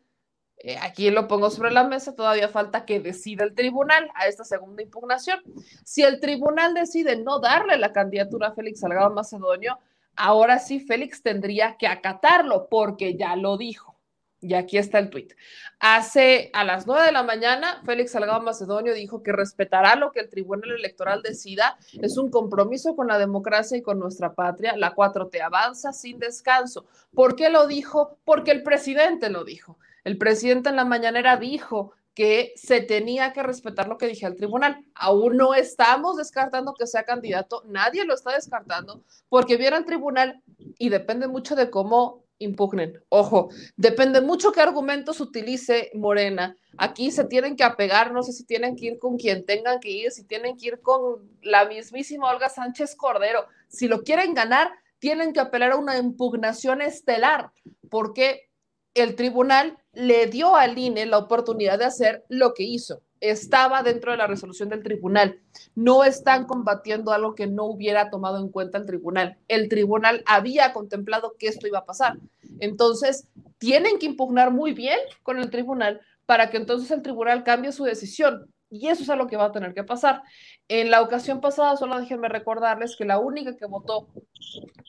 [0.60, 4.44] eh, aquí lo pongo sobre la mesa, todavía falta que decida el tribunal a esta
[4.44, 5.40] segunda impugnación.
[5.84, 9.80] Si el tribunal decide no darle la candidatura a Félix Salgado Macedonio,
[10.16, 13.87] ahora sí Félix tendría que acatarlo porque ya lo dijo.
[14.40, 15.34] Y aquí está el tuit.
[15.80, 20.20] Hace a las nueve de la mañana, Félix Salgado Macedonio dijo que respetará lo que
[20.20, 21.78] el Tribunal Electoral decida.
[22.02, 24.78] Es un compromiso con la democracia y con nuestra patria.
[24.78, 26.86] La 4T avanza sin descanso.
[27.16, 28.20] ¿Por qué lo dijo?
[28.26, 29.80] Porque el presidente lo dijo.
[30.04, 34.36] El presidente en la mañanera dijo que se tenía que respetar lo que dije al
[34.36, 34.84] tribunal.
[34.96, 40.42] Aún no estamos descartando que sea candidato, nadie lo está descartando, porque viene al tribunal
[40.80, 43.02] y depende mucho de cómo impugnen.
[43.10, 46.56] Ojo, depende mucho qué argumentos utilice Morena.
[46.78, 49.90] Aquí se tienen que apegar, no sé si tienen que ir con quien tengan que
[49.90, 53.46] ir, si tienen que ir con la mismísima Olga Sánchez Cordero.
[53.68, 57.52] Si lo quieren ganar, tienen que apelar a una impugnación estelar,
[57.90, 58.50] porque
[58.94, 63.02] el tribunal le dio al INE la oportunidad de hacer lo que hizo.
[63.20, 65.40] Estaba dentro de la resolución del tribunal.
[65.76, 69.38] No están combatiendo algo que no hubiera tomado en cuenta el tribunal.
[69.48, 72.18] El tribunal había contemplado que esto iba a pasar.
[72.60, 73.28] Entonces,
[73.58, 77.84] tienen que impugnar muy bien con el tribunal para que entonces el tribunal cambie su
[77.84, 78.52] decisión.
[78.70, 80.22] Y eso es lo que va a tener que pasar.
[80.68, 84.10] En la ocasión pasada, solo déjenme recordarles que la única que votó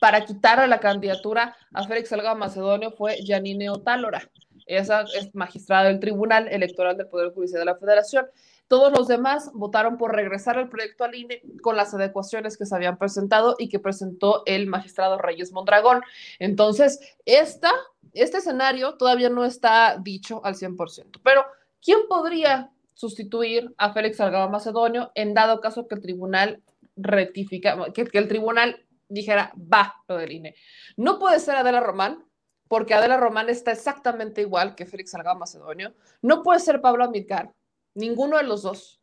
[0.01, 4.29] para quitarle la candidatura a Félix Salgado Macedonio fue Janine Otálora.
[4.69, 8.27] Esa es magistrada del Tribunal Electoral del Poder Judicial de la Federación.
[8.67, 12.75] Todos los demás votaron por regresar el proyecto al INE con las adecuaciones que se
[12.75, 16.03] habían presentado y que presentó el magistrado Reyes Mondragón.
[16.37, 17.71] Entonces, esta,
[18.13, 21.19] este escenario todavía no está dicho al 100%.
[21.23, 21.45] Pero,
[21.81, 26.61] ¿quién podría sustituir a Félix Salgado Macedonio en dado caso que el tribunal
[26.95, 30.55] rectifica, que, el tribunal dijera, va lo del INE.
[30.97, 32.23] No puede ser Adela Román,
[32.69, 35.93] porque Adela Román está exactamente igual que Félix Salgado Macedonio.
[36.21, 37.51] No puede ser Pablo Amilcar,
[37.95, 39.01] ninguno de los dos,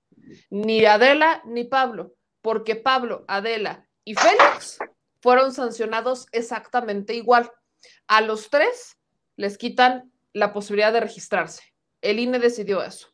[0.48, 4.78] ni Adela ni Pablo, porque Pablo, Adela y Félix
[5.20, 7.50] fueron sancionados exactamente igual.
[8.06, 8.96] A los tres
[9.34, 11.62] les quitan la posibilidad de registrarse.
[12.00, 13.08] El INE decidió eso.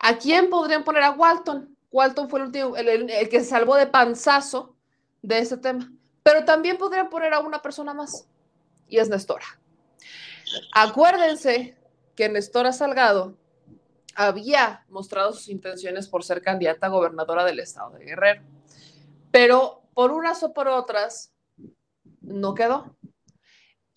[0.00, 1.02] ¿A quién podrían poner?
[1.02, 1.74] A Walton.
[1.90, 4.76] Walton fue el último, el, que se salvó de panzazo
[5.22, 5.90] de ese tema.
[6.22, 8.28] Pero también podrían poner a una persona más,
[8.88, 9.46] y es Nestora.
[10.72, 11.76] Acuérdense
[12.14, 13.36] que Nestora Salgado
[14.14, 18.42] había mostrado sus intenciones por ser candidata a gobernadora del estado de Guerrero,
[19.30, 21.32] pero por unas o por otras
[22.20, 22.96] no quedó.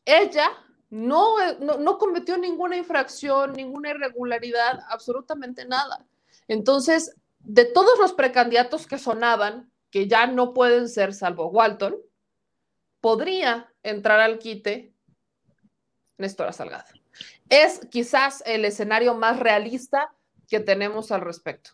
[0.05, 0.49] Ella
[0.89, 6.05] no, no, cometió ninguna infracción, ninguna irregularidad, absolutamente nada.
[6.47, 11.97] Entonces, de todos los precandidatos que sonaban, que ya no pueden ser salvo Walton,
[13.01, 14.93] podría entrar al quite
[16.18, 16.85] Néstor Salgado.
[17.49, 20.14] Es quizás el escenario más realista
[20.47, 21.72] que tenemos al respecto.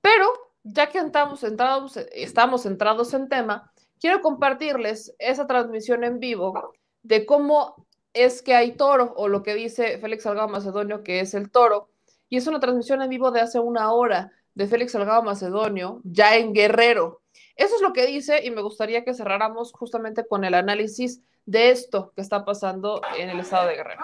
[0.00, 0.26] Pero
[0.62, 7.26] ya que estamos centrados, estamos centrados en tema, quiero compartirles esa transmisión en vivo de
[7.26, 11.50] cómo es que hay toro, o lo que dice Félix Salgado Macedonio, que es el
[11.50, 11.90] toro,
[12.28, 16.36] y es una transmisión en vivo de hace una hora de Félix Salgado Macedonio, ya
[16.36, 17.22] en Guerrero.
[17.56, 21.70] Eso es lo que dice y me gustaría que cerráramos justamente con el análisis de
[21.70, 24.00] esto que está pasando en el estado de Guerrero.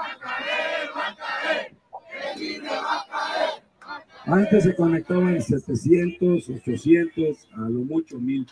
[4.26, 8.46] Antes se conectaban 700, 800, a lo mucho mil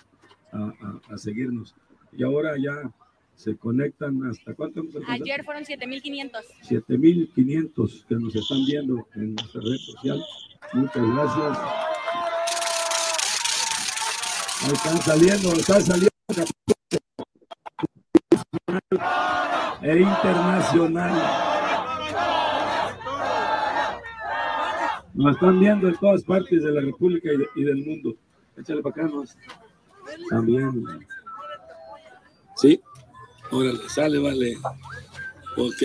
[0.53, 0.73] a,
[1.13, 1.75] a seguirnos.
[2.13, 2.91] Y ahora ya
[3.39, 6.45] se conectan hasta cuánto Ayer fueron 7500.
[6.63, 10.25] 7500 que nos están viendo en nuestra red social.
[10.73, 11.59] Muchas gracias.
[14.61, 16.09] Ahí están saliendo, están saliendo
[19.83, 21.13] e internacional.
[25.15, 28.15] Nos están viendo en todas partes de la República y, del mundo.
[28.57, 29.37] Échale para acá, nos.
[30.31, 30.85] También.
[32.57, 32.81] Sí,
[33.51, 34.59] Órale, sale, vale.
[35.57, 35.83] Ok.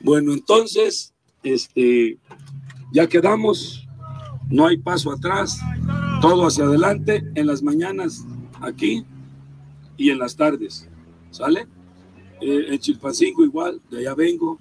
[0.00, 2.18] Bueno, entonces, este,
[2.92, 3.86] ya quedamos.
[4.48, 5.58] No hay paso atrás.
[6.20, 8.24] Todo hacia adelante en las mañanas
[8.60, 9.04] aquí
[9.96, 10.88] y en las tardes.
[11.30, 11.66] ¿Sale?
[12.40, 14.58] Eh, en Chilpancingo igual, de allá vengo,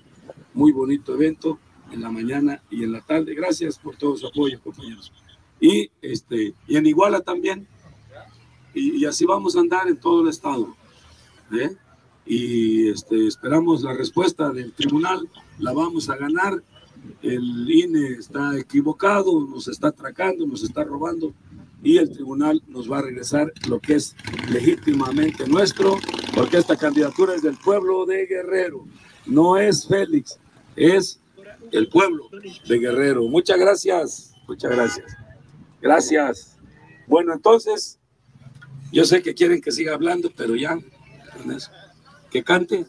[0.53, 1.59] muy bonito evento
[1.91, 3.33] en la mañana y en la tarde.
[3.35, 5.11] Gracias por todo su apoyo, compañeros.
[5.59, 7.67] Y, este, y en Iguala también.
[8.73, 10.75] Y, así vamos a andar en todo el estado.
[11.53, 11.75] ¿eh?
[12.25, 15.29] Y este, esperamos la respuesta del tribunal,
[15.59, 16.61] la vamos a ganar.
[17.21, 21.33] El INE está equivocado, nos está atracando, nos está robando
[21.83, 24.15] y el tribunal nos va a regresar lo que es
[24.49, 25.97] legítimamente nuestro,
[26.35, 28.85] porque esta candidatura es del pueblo de Guerrero,
[29.25, 30.37] no es Félix,
[30.75, 31.19] es
[31.71, 32.29] el pueblo
[32.67, 33.23] de Guerrero.
[33.27, 35.15] Muchas gracias, muchas gracias.
[35.81, 36.57] Gracias.
[37.07, 37.99] Bueno, entonces,
[38.91, 40.77] yo sé que quieren que siga hablando, pero ya,
[41.37, 41.71] con eso.
[42.31, 42.85] Que cante.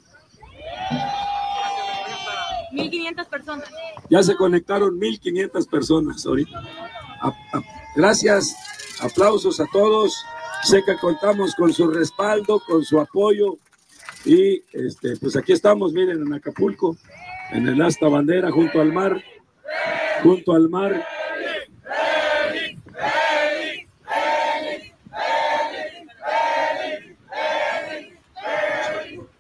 [2.72, 3.68] 1500 personas.
[4.10, 6.58] Ya se conectaron 1500 personas ahorita.
[7.20, 7.62] A- a-
[7.94, 8.54] gracias,
[9.00, 10.14] aplausos a todos.
[10.66, 13.56] Sé que contamos con su respaldo, con su apoyo.
[14.24, 16.96] Y este, pues aquí estamos, miren, en Acapulco,
[17.52, 19.22] en el asta bandera, junto al mar,
[20.24, 21.06] junto al mar.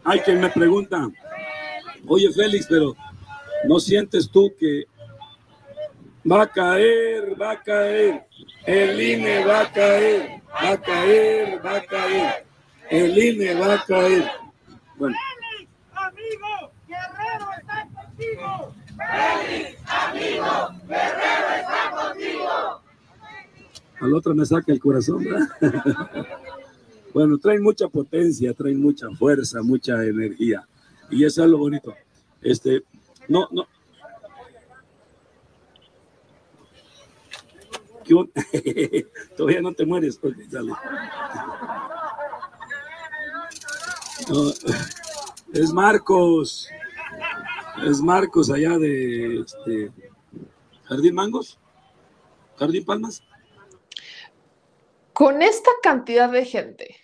[0.04, 1.08] Hay quien me pregunta,
[2.06, 2.94] oye Félix, pero
[3.64, 4.84] ¿no sientes tú que
[6.30, 8.26] va a caer, va a caer,
[8.64, 12.46] el INE va a caer, va a caer, va a caer,
[12.90, 14.24] el INE va a caer?
[14.96, 15.16] Bueno,
[15.94, 18.74] amigo, Guerrero está contigo.
[18.96, 22.82] Félix, amigo, Guerrero está contigo.
[24.00, 25.48] al otro me saca el corazón, ¿verdad?
[27.14, 30.68] Bueno, traen mucha potencia, traen mucha fuerza, mucha energía.
[31.08, 31.94] Y eso es lo bonito.
[32.42, 32.82] Este,
[33.26, 33.66] no, no.
[38.06, 38.32] ¿Qué on-
[39.36, 40.18] Todavía no te mueres,
[45.52, 46.68] es Marcos.
[47.84, 49.92] Es Marcos allá de este,
[50.84, 51.58] Jardín Mangos.
[52.56, 53.22] Jardín Palmas.
[55.12, 56.96] Con esta cantidad de gente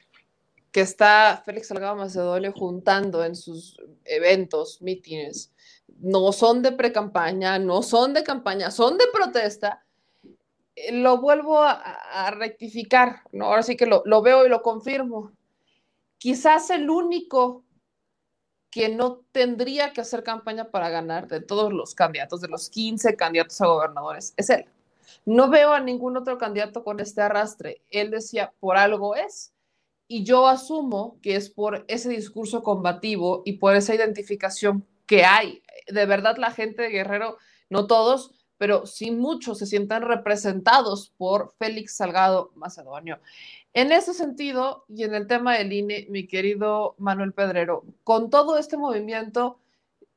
[0.70, 5.52] que está Félix Salgado Macedonio juntando en sus eventos, mítines,
[5.98, 9.81] no son de pre-campaña, no son de campaña, son de protesta,
[10.92, 13.22] lo vuelvo a, rectificar.
[13.40, 15.32] Ahora sí que lo, lo veo y lo confirmo.
[16.18, 17.64] Quizás el único
[18.70, 23.16] que no tendría que hacer campaña para ganar de todos los candidatos, de los 15
[23.16, 24.64] candidatos a gobernadores, es él.
[25.26, 27.82] No veo a ningún otro candidato con este arrastre.
[27.90, 29.52] Él decía, por algo es.
[30.08, 35.62] Y yo asumo que es por ese discurso combativo y por esa identificación que hay.
[35.88, 37.36] De verdad, la gente de Guerrero,
[37.68, 43.18] no todos, pero sí muchos se sientan representados por Félix Salgado Macedonio.
[43.74, 48.58] En ese sentido, y en el tema del INE, mi querido Manuel Pedrero, con todo
[48.58, 49.58] este movimiento,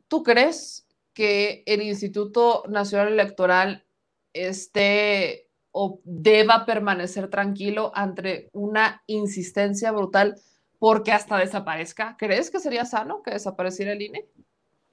[0.07, 0.85] ¿tú crees
[1.15, 3.83] que el Instituto Nacional Electoral
[4.31, 10.35] esté o deba permanecer tranquilo ante una insistencia brutal
[10.77, 12.15] porque hasta desaparezca?
[12.19, 14.27] ¿Crees que sería sano que desapareciera el INE?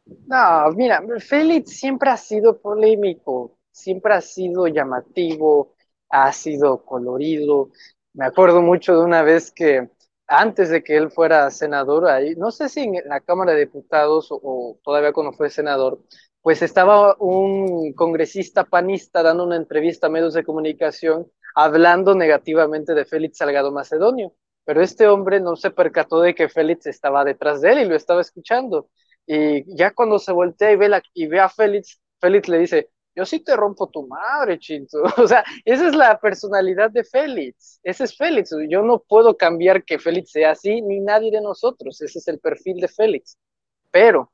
[0.04, 5.74] No, mira, Félix siempre ha sido polémico, siempre ha sido llamativo,
[6.08, 7.70] ha sido colorido.
[8.12, 9.88] Me acuerdo mucho de una vez que
[10.26, 14.30] antes de que él fuera senador, ahí, no sé si en la Cámara de Diputados
[14.32, 16.00] o, o todavía cuando fue senador,
[16.40, 23.04] pues estaba un congresista panista dando una entrevista a medios de comunicación hablando negativamente de
[23.04, 24.34] Félix Salgado Macedonio,
[24.64, 27.94] pero este hombre no se percató de que Félix estaba detrás de él y lo
[27.94, 28.88] estaba escuchando.
[29.26, 32.90] Y ya cuando se voltea y ve, la, y ve a Félix, Félix le dice,
[33.14, 35.02] yo sí te rompo tu madre, Chinto.
[35.18, 37.80] O sea, esa es la personalidad de Félix.
[37.82, 38.54] Ese es Félix.
[38.68, 42.00] Yo no puedo cambiar que Félix sea así, ni nadie de nosotros.
[42.00, 43.38] Ese es el perfil de Félix.
[43.90, 44.32] Pero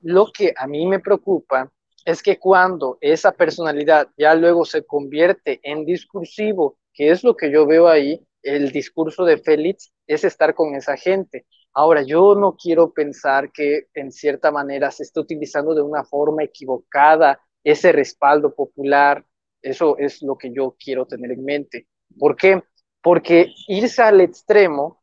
[0.00, 1.72] lo que a mí me preocupa
[2.04, 7.50] es que cuando esa personalidad ya luego se convierte en discursivo, que es lo que
[7.50, 11.46] yo veo ahí, el discurso de Félix es estar con esa gente.
[11.72, 16.44] Ahora, yo no quiero pensar que en cierta manera se está utilizando de una forma
[16.44, 19.24] equivocada ese respaldo popular.
[19.62, 21.86] Eso es lo que yo quiero tener en mente.
[22.18, 22.62] ¿Por qué?
[23.00, 25.02] Porque irse al extremo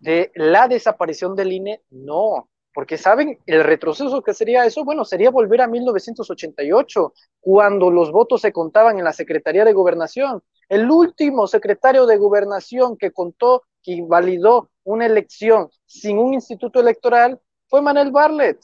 [0.00, 5.30] de la desaparición del INE, no, porque saben el retroceso que sería eso, bueno, sería
[5.30, 10.42] volver a 1988, cuando los votos se contaban en la Secretaría de Gobernación.
[10.72, 17.38] El último secretario de Gobernación que contó, que validó una elección sin un instituto electoral
[17.68, 18.58] fue Manuel Barlet.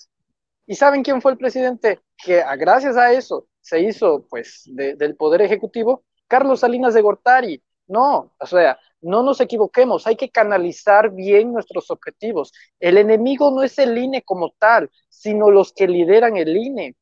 [0.67, 2.01] ¿Y saben quién fue el presidente?
[2.25, 7.63] Que gracias a eso se hizo, pues, de, del Poder Ejecutivo, Carlos Salinas de Gortari.
[7.89, 12.55] No, o sea, no nos equivoquemos, hay que canalizar bien nuestros objetivos.
[12.81, 16.97] El enemigo no es el INE como tal, sino los que lideran el INE.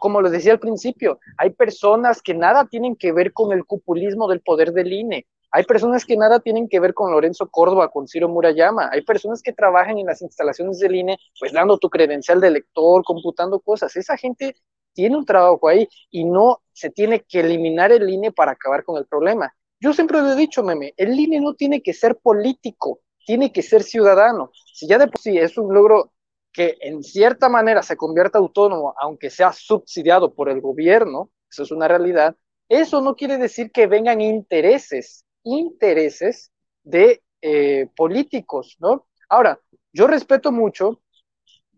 [0.00, 4.28] Como les decía al principio, hay personas que nada tienen que ver con el cupulismo
[4.28, 5.26] del poder del INE.
[5.50, 8.88] Hay personas que nada tienen que ver con Lorenzo Córdoba, con Ciro Murayama.
[8.90, 13.04] Hay personas que trabajan en las instalaciones del INE, pues dando tu credencial de lector,
[13.04, 13.94] computando cosas.
[13.94, 14.56] Esa gente
[14.94, 18.96] tiene un trabajo ahí y no se tiene que eliminar el INE para acabar con
[18.96, 19.54] el problema.
[19.80, 23.60] Yo siempre lo he dicho, meme, el INE no tiene que ser político, tiene que
[23.60, 24.50] ser ciudadano.
[24.72, 26.14] Si ya de por sí es un logro
[26.52, 31.70] que en cierta manera se convierta autónomo, aunque sea subsidiado por el gobierno, eso es
[31.70, 32.36] una realidad,
[32.68, 36.52] eso no quiere decir que vengan intereses, intereses
[36.82, 39.06] de eh, políticos, ¿no?
[39.28, 39.60] Ahora,
[39.92, 41.02] yo respeto mucho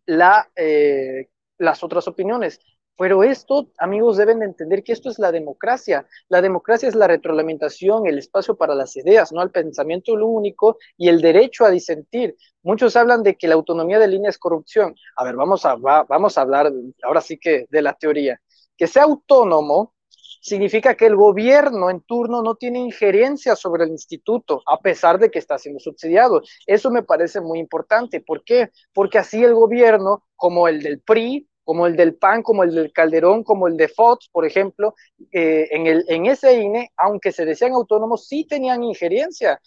[0.06, 1.28] eh,
[1.58, 2.60] las otras opiniones.
[3.02, 6.06] Pero esto, amigos, deben de entender que esto es la democracia.
[6.28, 11.08] La democracia es la retroalimentación, el espacio para las ideas, no el pensamiento único y
[11.08, 12.36] el derecho a disentir.
[12.62, 14.94] Muchos hablan de que la autonomía de línea es corrupción.
[15.16, 16.72] A ver, vamos a, vamos a hablar
[17.02, 18.40] ahora sí que de la teoría.
[18.76, 19.94] Que sea autónomo
[20.40, 25.28] significa que el gobierno en turno no tiene injerencia sobre el instituto, a pesar de
[25.28, 26.40] que está siendo subsidiado.
[26.68, 28.20] Eso me parece muy importante.
[28.20, 28.70] ¿Por qué?
[28.94, 32.92] Porque así el gobierno, como el del PRI, como el del PAN, como el del
[32.92, 34.94] Calderón, como el de Fox, por ejemplo,
[35.30, 39.60] eh, en, el, en ese INE, aunque se decían autónomos, sí tenían injerencia.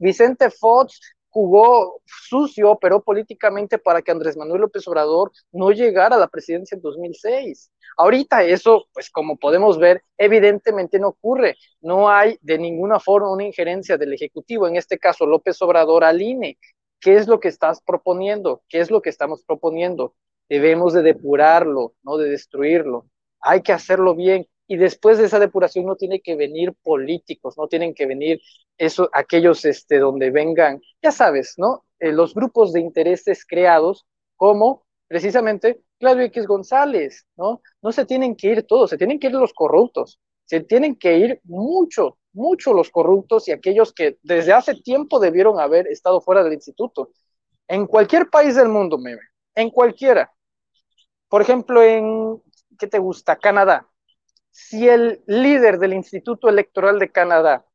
[0.00, 1.00] Vicente Fox
[1.34, 6.76] jugó sucio, operó políticamente para que Andrés Manuel López Obrador no llegara a la presidencia
[6.76, 7.72] en 2006.
[7.96, 11.56] Ahorita eso, pues como podemos ver, evidentemente no ocurre.
[11.80, 16.22] No hay de ninguna forma una injerencia del Ejecutivo, en este caso López Obrador al
[16.22, 16.56] INE.
[17.00, 18.62] ¿Qué es lo que estás proponiendo?
[18.68, 20.14] ¿Qué es lo que estamos proponiendo?
[20.48, 23.06] Debemos de depurarlo, no de destruirlo.
[23.40, 27.68] Hay que hacerlo bien y después de esa depuración no tiene que venir políticos, no
[27.68, 28.40] tienen que venir
[28.78, 31.84] eso, aquellos este, donde vengan, ya sabes, ¿no?
[32.00, 34.06] Eh, los grupos de intereses creados
[34.36, 37.62] como precisamente Claudio X González, ¿no?
[37.82, 41.18] No se tienen que ir todos, se tienen que ir los corruptos, se tienen que
[41.18, 46.42] ir mucho, mucho los corruptos y aquellos que desde hace tiempo debieron haber estado fuera
[46.42, 47.10] del instituto.
[47.68, 49.16] En cualquier país del mundo, me
[49.54, 50.33] en cualquiera.
[51.34, 52.40] Por ejemplo, en,
[52.78, 53.34] ¿qué te gusta?
[53.34, 53.88] Canadá.
[54.52, 57.66] Si el líder del Instituto Electoral de Canadá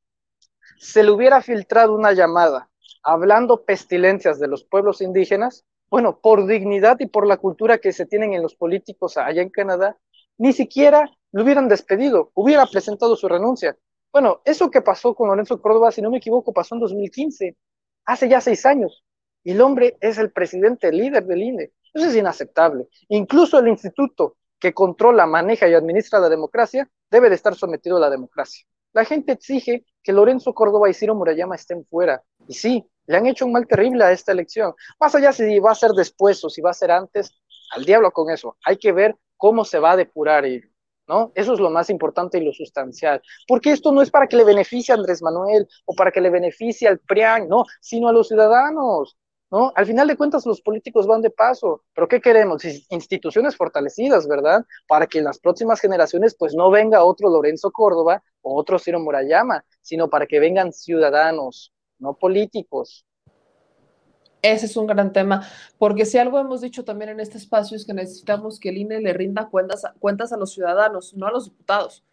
[0.78, 2.70] se le hubiera filtrado una llamada
[3.04, 8.06] hablando pestilencias de los pueblos indígenas, bueno, por dignidad y por la cultura que se
[8.06, 9.98] tienen en los políticos allá en Canadá,
[10.38, 13.78] ni siquiera lo hubieran despedido, hubiera presentado su renuncia.
[14.14, 17.58] Bueno, eso que pasó con Lorenzo Córdoba, si no me equivoco, pasó en 2015,
[18.06, 19.04] hace ya seis años.
[19.44, 21.74] Y el hombre es el presidente, el líder del INE.
[22.04, 22.88] Es inaceptable.
[23.10, 28.00] Incluso el instituto que controla, maneja y administra la democracia debe de estar sometido a
[28.00, 28.66] la democracia.
[28.94, 32.24] La gente exige que Lorenzo Córdoba y Ciro Murayama estén fuera.
[32.48, 34.74] Y sí, le han hecho un mal terrible a esta elección.
[35.00, 37.32] Más allá si va a ser después o si va a ser antes,
[37.72, 38.58] al diablo con eso.
[38.66, 40.68] Hay que ver cómo se va a depurar ello.
[41.08, 41.32] ¿No?
[41.34, 43.20] Eso es lo más importante y lo sustancial.
[43.48, 46.30] Porque esto no es para que le beneficie a Andrés Manuel o para que le
[46.30, 49.18] beneficie al PRIAN, no, sino a los ciudadanos.
[49.52, 49.72] ¿No?
[49.76, 52.64] Al final de cuentas los políticos van de paso, pero ¿qué queremos?
[52.90, 54.66] Instituciones fortalecidas, ¿verdad?
[54.88, 59.00] Para que en las próximas generaciones pues no venga otro Lorenzo Córdoba o otro Ciro
[59.00, 63.06] Murayama, sino para que vengan ciudadanos, no políticos.
[64.42, 65.46] Ese es un gran tema,
[65.78, 69.02] porque si algo hemos dicho también en este espacio es que necesitamos que el INE
[69.02, 72.06] le rinda cuentas, cuentas a los ciudadanos, no a los diputados.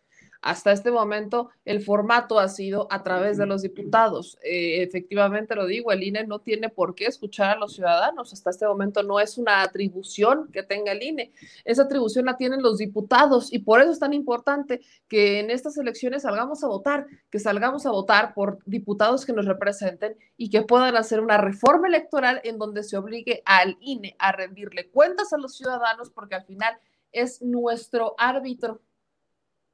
[0.42, 4.38] Hasta este momento el formato ha sido a través de los diputados.
[4.42, 8.32] Eh, efectivamente lo digo, el INE no tiene por qué escuchar a los ciudadanos.
[8.32, 11.32] Hasta este momento no es una atribución que tenga el INE.
[11.64, 15.76] Esa atribución la tienen los diputados y por eso es tan importante que en estas
[15.78, 20.62] elecciones salgamos a votar, que salgamos a votar por diputados que nos representen y que
[20.62, 25.38] puedan hacer una reforma electoral en donde se obligue al INE a rendirle cuentas a
[25.38, 26.78] los ciudadanos porque al final
[27.12, 28.80] es nuestro árbitro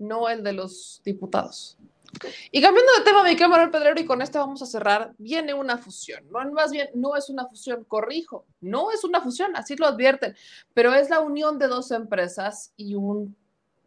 [0.02, 1.78] no el de los diputados.
[2.50, 5.78] Y cambiando de tema, querido Manuel Pedrero, y con esto vamos a cerrar, viene una
[5.78, 6.22] fusión.
[6.30, 10.36] No, más bien, no es una fusión, corrijo, no es una fusión, así lo advierten,
[10.74, 13.34] pero es la unión de dos empresas y un,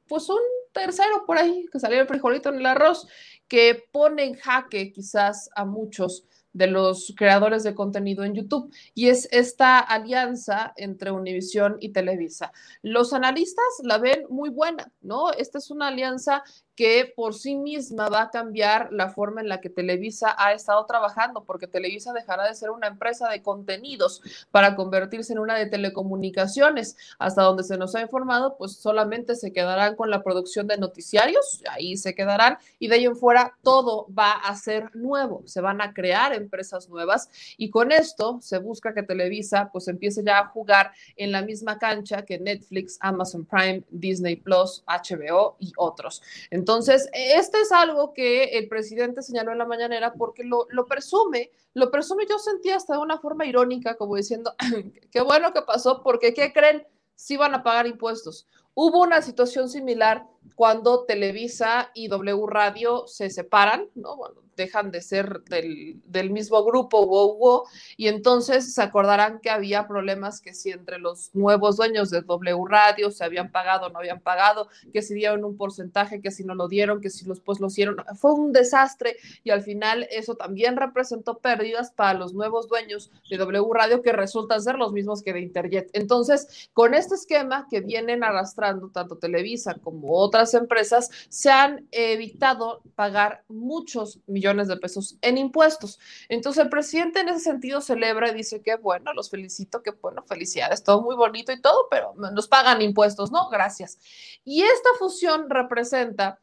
[0.07, 3.07] pues un tercero por ahí, que salió el frijolito en el arroz,
[3.47, 6.25] que pone en jaque quizás a muchos
[6.55, 12.53] de los creadores de contenido en YouTube y es esta alianza entre Univision y Televisa.
[12.81, 15.31] Los analistas la ven muy buena, ¿no?
[15.33, 16.43] Esta es una alianza
[16.75, 20.85] que por sí misma va a cambiar la forma en la que Televisa ha estado
[20.85, 24.21] trabajando, porque Televisa dejará de ser una empresa de contenidos
[24.51, 26.97] para convertirse en una de telecomunicaciones.
[27.17, 31.63] Hasta donde se nos ha informado, pues solamente se quedarán con la producción de noticiarios,
[31.69, 35.81] ahí se quedarán, y de ahí en fuera todo va a ser nuevo, se van
[35.81, 40.47] a crear empresas nuevas y con esto se busca que Televisa pues empiece ya a
[40.47, 46.21] jugar en la misma cancha que Netflix, Amazon Prime, Disney Plus, HBO y otros.
[46.49, 46.64] Entonces,
[47.13, 52.25] este es algo que el presidente señaló en la mañanera porque lo, presume, lo presume,
[52.29, 54.53] yo sentí hasta de una forma irónica, como diciendo,
[55.11, 56.85] qué bueno que pasó, porque ¿qué creen?
[57.15, 58.47] Sí van a pagar impuestos.
[58.73, 64.15] Hubo una situación similar cuando Televisa y W Radio se separan, ¿no?
[64.15, 67.63] Bueno, dejan de ser del, del mismo grupo, wow, wow,
[67.97, 72.65] y entonces se acordarán que había problemas que si entre los nuevos dueños de W
[72.67, 76.43] Radio se habían pagado o no habían pagado, que si dieron un porcentaje, que si
[76.43, 80.07] no lo dieron, que si los pues lo hicieron, fue un desastre y al final
[80.09, 84.93] eso también representó pérdidas para los nuevos dueños de W Radio que resultan ser los
[84.93, 85.89] mismos que de Interjet.
[85.93, 92.81] Entonces, con este esquema que vienen arrastrando tanto Televisa como otras empresas, se han evitado
[92.95, 95.99] pagar muchos millones de pesos en impuestos.
[96.29, 100.23] Entonces el presidente en ese sentido celebra y dice que bueno, los felicito, que bueno,
[100.23, 103.49] felicidades, todo muy bonito y todo, pero nos pagan impuestos, ¿no?
[103.49, 103.99] Gracias.
[104.43, 106.39] Y esta fusión representa,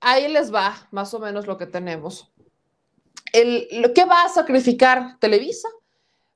[0.00, 2.30] ahí les va más o menos lo que tenemos.
[3.32, 5.68] El, que va a sacrificar Televisa?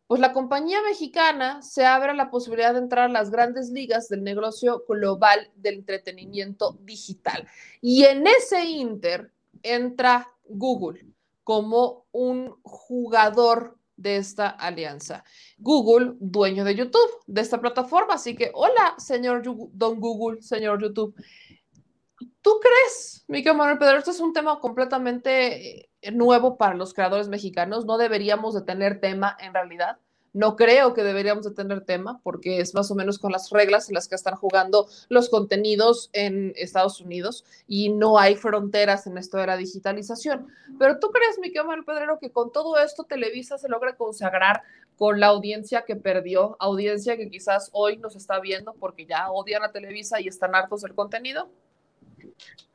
[0.08, 4.24] Pues la compañía mexicana se abre la posibilidad de entrar a las grandes ligas del
[4.24, 7.46] negocio global del entretenimiento digital.
[7.82, 9.30] Y en ese inter
[9.62, 11.06] entra Google
[11.44, 15.24] como un jugador de esta alianza.
[15.58, 18.14] Google, dueño de YouTube, de esta plataforma.
[18.14, 21.14] Así que, hola, señor Don Google, señor YouTube.
[22.40, 27.84] ¿Tú crees, Miguel Manuel Pedro, esto es un tema completamente nuevo para los creadores mexicanos?
[27.84, 29.98] ¿No deberíamos de tener tema en realidad?
[30.34, 33.88] No creo que deberíamos de tener tema porque es más o menos con las reglas
[33.88, 39.16] en las que están jugando los contenidos en Estados Unidos y no hay fronteras en
[39.16, 40.46] esto de la digitalización.
[40.78, 44.62] Pero tú crees, mi querido Pedrero, que con todo esto Televisa se logra consagrar
[44.96, 49.62] con la audiencia que perdió, audiencia que quizás hoy nos está viendo porque ya odian
[49.62, 51.48] a Televisa y están hartos del contenido?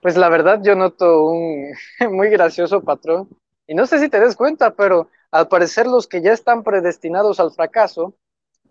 [0.02, 1.74] Pues la verdad yo noto un
[2.12, 3.30] muy gracioso patrón
[3.68, 7.40] y no sé si te des cuenta, pero al parecer los que ya están predestinados
[7.40, 8.14] al fracaso,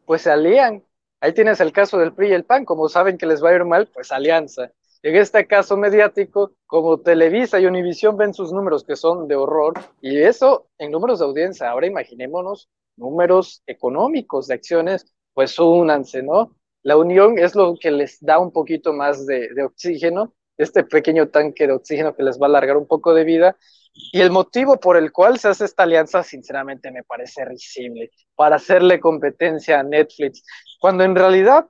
[0.06, 0.84] pues se alían.
[1.20, 3.54] Ahí tienes el caso del PRI y el PAN, como saben que les va a
[3.54, 4.72] ir mal, pues alianza.
[5.02, 9.74] En este caso mediático, como Televisa y Univisión ven sus números que son de horror,
[10.00, 16.56] y eso en números de audiencia, ahora imaginémonos números económicos de acciones, pues únanse, ¿no?
[16.82, 21.28] La unión es lo que les da un poquito más de, de oxígeno, este pequeño
[21.28, 23.56] tanque de oxígeno que les va a alargar un poco de vida,
[23.94, 28.56] y el motivo por el cual se hace esta alianza, sinceramente, me parece risible, para
[28.56, 30.44] hacerle competencia a Netflix,
[30.80, 31.66] cuando en realidad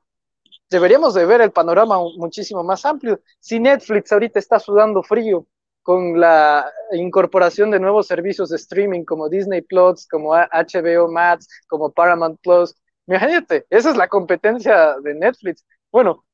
[0.71, 3.21] deberíamos de ver el panorama muchísimo más amplio.
[3.41, 5.47] Si Netflix ahorita está sudando frío
[5.83, 11.91] con la incorporación de nuevos servicios de streaming como Disney Plus, como HBO Max, como
[11.91, 12.75] Paramount Plus,
[13.07, 15.67] imagínate, esa es la competencia de Netflix.
[15.91, 16.25] Bueno,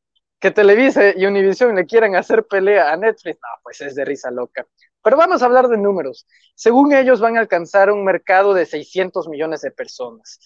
[0.41, 4.31] que Televisa y Univision le quieran hacer pelea a Netflix, no, pues es de risa
[4.31, 4.67] loca.
[5.03, 6.27] Pero vamos a hablar de números.
[6.55, 10.39] Según ellos van a alcanzar un mercado de 600 millones de personas.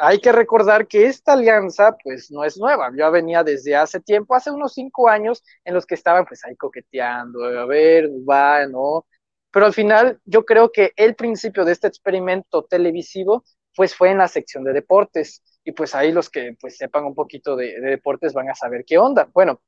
[0.00, 4.34] Hay que recordar que esta alianza pues no es nueva, ya venía desde hace tiempo,
[4.34, 9.06] hace unos cinco años en los que estaban pues ahí coqueteando, a ver, va, ¿no?
[9.50, 13.44] Pero al final yo creo que el principio de este experimento televisivo
[13.74, 17.14] pues fue en la sección de deportes y pues ahí los que pues sepan un
[17.14, 19.28] poquito de, de deportes van a saber qué onda.
[19.34, 19.60] Bueno,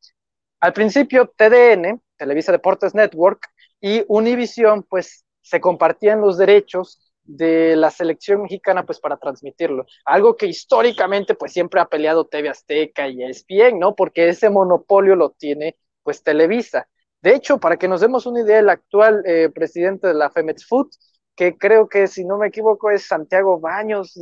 [0.58, 3.46] al principio TDN, Televisa Deportes Network,
[3.82, 9.84] y Univision, pues se compartían los derechos de la selección mexicana pues para transmitirlo.
[10.06, 13.94] Algo que históricamente pues siempre ha peleado TV Azteca y ESPN, ¿no?
[13.94, 16.88] Porque ese monopolio lo tiene pues Televisa.
[17.20, 20.66] De hecho, para que nos demos una idea, el actual eh, presidente de la Femex
[20.66, 20.88] Food,
[21.36, 24.18] que creo que si no me equivoco es Santiago Baños.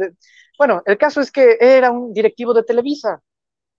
[0.59, 3.23] Bueno, el caso es que era un directivo de Televisa,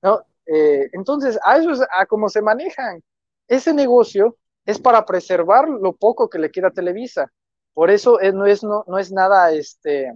[0.02, 0.22] ¿no?
[0.46, 3.02] Eh, entonces, a eso es a cómo se manejan.
[3.48, 7.32] Ese negocio es para preservar lo poco que le queda Televisa.
[7.74, 10.14] Por eso no, es, no, no es nada, este,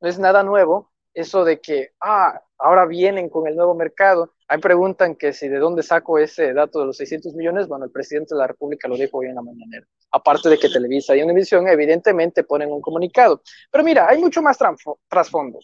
[0.00, 4.32] no es nada nuevo eso de que, ah, ahora vienen con el nuevo mercado.
[4.52, 7.68] Ahí preguntan que si de dónde saco ese dato de los 600 millones.
[7.68, 9.86] Bueno, el presidente de la República lo dijo hoy en la mañanera.
[10.10, 13.42] Aparte de que Televisa y Univision evidentemente ponen un comunicado.
[13.70, 14.58] Pero mira, hay mucho más
[15.08, 15.60] trasfondo.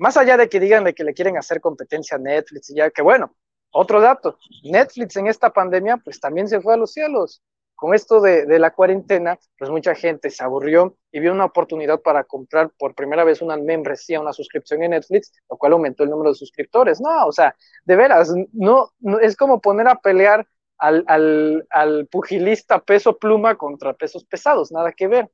[0.00, 2.90] Más allá de que digan de que le quieren hacer competencia a Netflix y ya,
[2.90, 3.34] que bueno,
[3.70, 7.42] otro dato, Netflix en esta pandemia pues también se fue a los cielos.
[7.80, 12.24] Con esto de, la cuarentena, pues mucha gente se aburrió y vio una oportunidad para
[12.24, 16.28] comprar por primera vez una membresía, una suscripción en Netflix, lo cual aumentó el número
[16.28, 17.00] de suscriptores.
[17.00, 18.90] No, o sea, de veras, no,
[19.22, 20.46] es como poner a pelear
[20.76, 25.30] al, al, al pugilista peso pluma contra pesos pesados, nada que ver.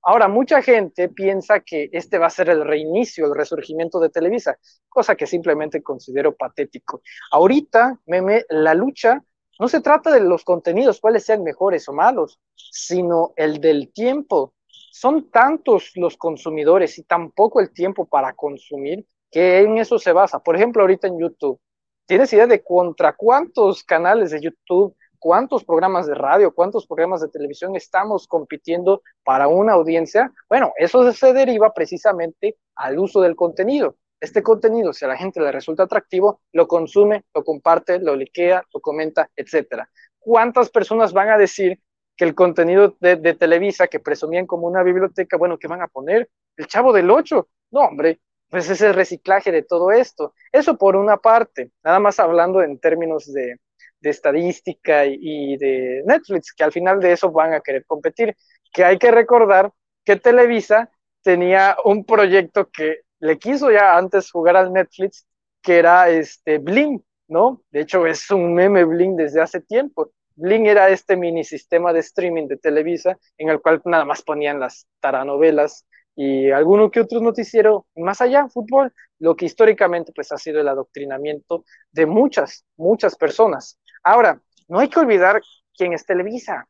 [0.00, 4.56] Ahora, mucha gente piensa que este va a ser el reinicio, el resurgimiento de Televisa,
[4.88, 7.02] cosa que simplemente considero patético.
[7.32, 9.24] Ahorita, meme, la lucha
[9.60, 14.54] no se trata de los contenidos, cuáles sean mejores o malos, sino el del tiempo.
[14.90, 20.12] Son tantos los consumidores y tan poco el tiempo para consumir que en eso se
[20.12, 20.40] basa.
[20.40, 21.60] Por ejemplo, ahorita en YouTube,
[22.06, 27.28] ¿tienes idea de contra cuántos canales de YouTube cuántos programas de radio, cuántos programas de
[27.28, 33.96] televisión estamos compitiendo para una audiencia, bueno, eso se deriva precisamente al uso del contenido.
[34.20, 38.62] Este contenido, si a la gente le resulta atractivo, lo consume, lo comparte, lo liquea,
[38.72, 39.90] lo comenta, etcétera.
[40.18, 41.80] ¿Cuántas personas van a decir
[42.16, 46.28] que el contenido de, Televisa, que presumían como una biblioteca, bueno, ¿qué van a poner?
[46.54, 47.48] El chavo del 8.
[47.70, 48.20] No, hombre,
[48.50, 50.34] pues es reciclaje de todo esto.
[50.52, 53.58] Eso por una parte, nada más hablando en términos de
[54.02, 58.36] estadística y, de Netflix, que al final de eso van a querer competir.
[58.70, 59.72] Que hay que recordar
[60.04, 60.90] que Televisa
[61.22, 65.26] tenía un proyecto que le quiso ya antes jugar al Netflix,
[65.62, 67.62] que era este Bling, ¿no?
[67.70, 70.10] De hecho, es un meme Bling desde hace tiempo.
[70.36, 74.58] Bling era este mini sistema de streaming de Televisa en el cual nada más ponían
[74.58, 75.86] las taranovelas
[76.16, 80.68] y alguno que otro noticiero más allá, fútbol, lo que históricamente pues ha sido el
[80.68, 83.78] adoctrinamiento de muchas, muchas personas.
[84.02, 85.42] Ahora, no hay que olvidar
[85.76, 86.66] quién es Televisa.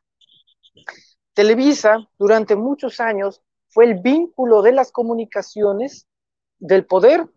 [1.33, 6.07] Televisa durante muchos años fue el vínculo de las comunicaciones
[6.61, 7.27] del poder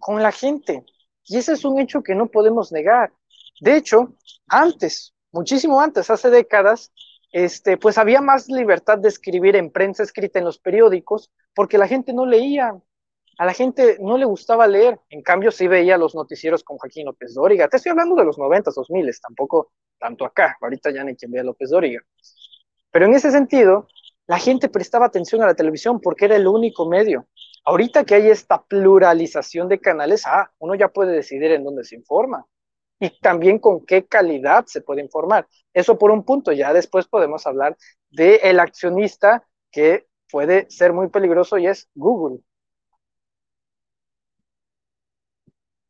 [0.00, 0.86] con la gente.
[1.26, 3.12] Y ese es un hecho que no podemos negar.
[3.60, 4.14] De hecho,
[4.48, 6.90] antes, muchísimo antes, hace décadas,
[7.32, 11.86] este, pues había más libertad de escribir en prensa escrita en los periódicos porque la
[11.86, 12.74] gente no leía
[13.38, 17.06] a la gente no le gustaba leer, en cambio sí veía los noticieros con Joaquín
[17.06, 17.68] López Dóriga.
[17.68, 21.42] Te estoy hablando de los 90, 2000, tampoco tanto acá, ahorita ya ni quien vea
[21.42, 22.02] López Dóriga.
[22.90, 23.88] Pero en ese sentido,
[24.26, 27.26] la gente prestaba atención a la televisión porque era el único medio.
[27.64, 31.96] Ahorita que hay esta pluralización de canales, ah, uno ya puede decidir en dónde se
[31.96, 32.46] informa
[32.98, 35.48] y también con qué calidad se puede informar.
[35.72, 37.76] Eso por un punto, ya después podemos hablar
[38.10, 42.40] del el accionista que puede ser muy peligroso y es Google.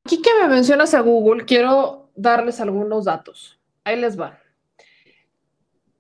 [0.04, 3.60] Aquí que me mencionas a Google, quiero darles algunos datos.
[3.84, 4.38] Ahí les va.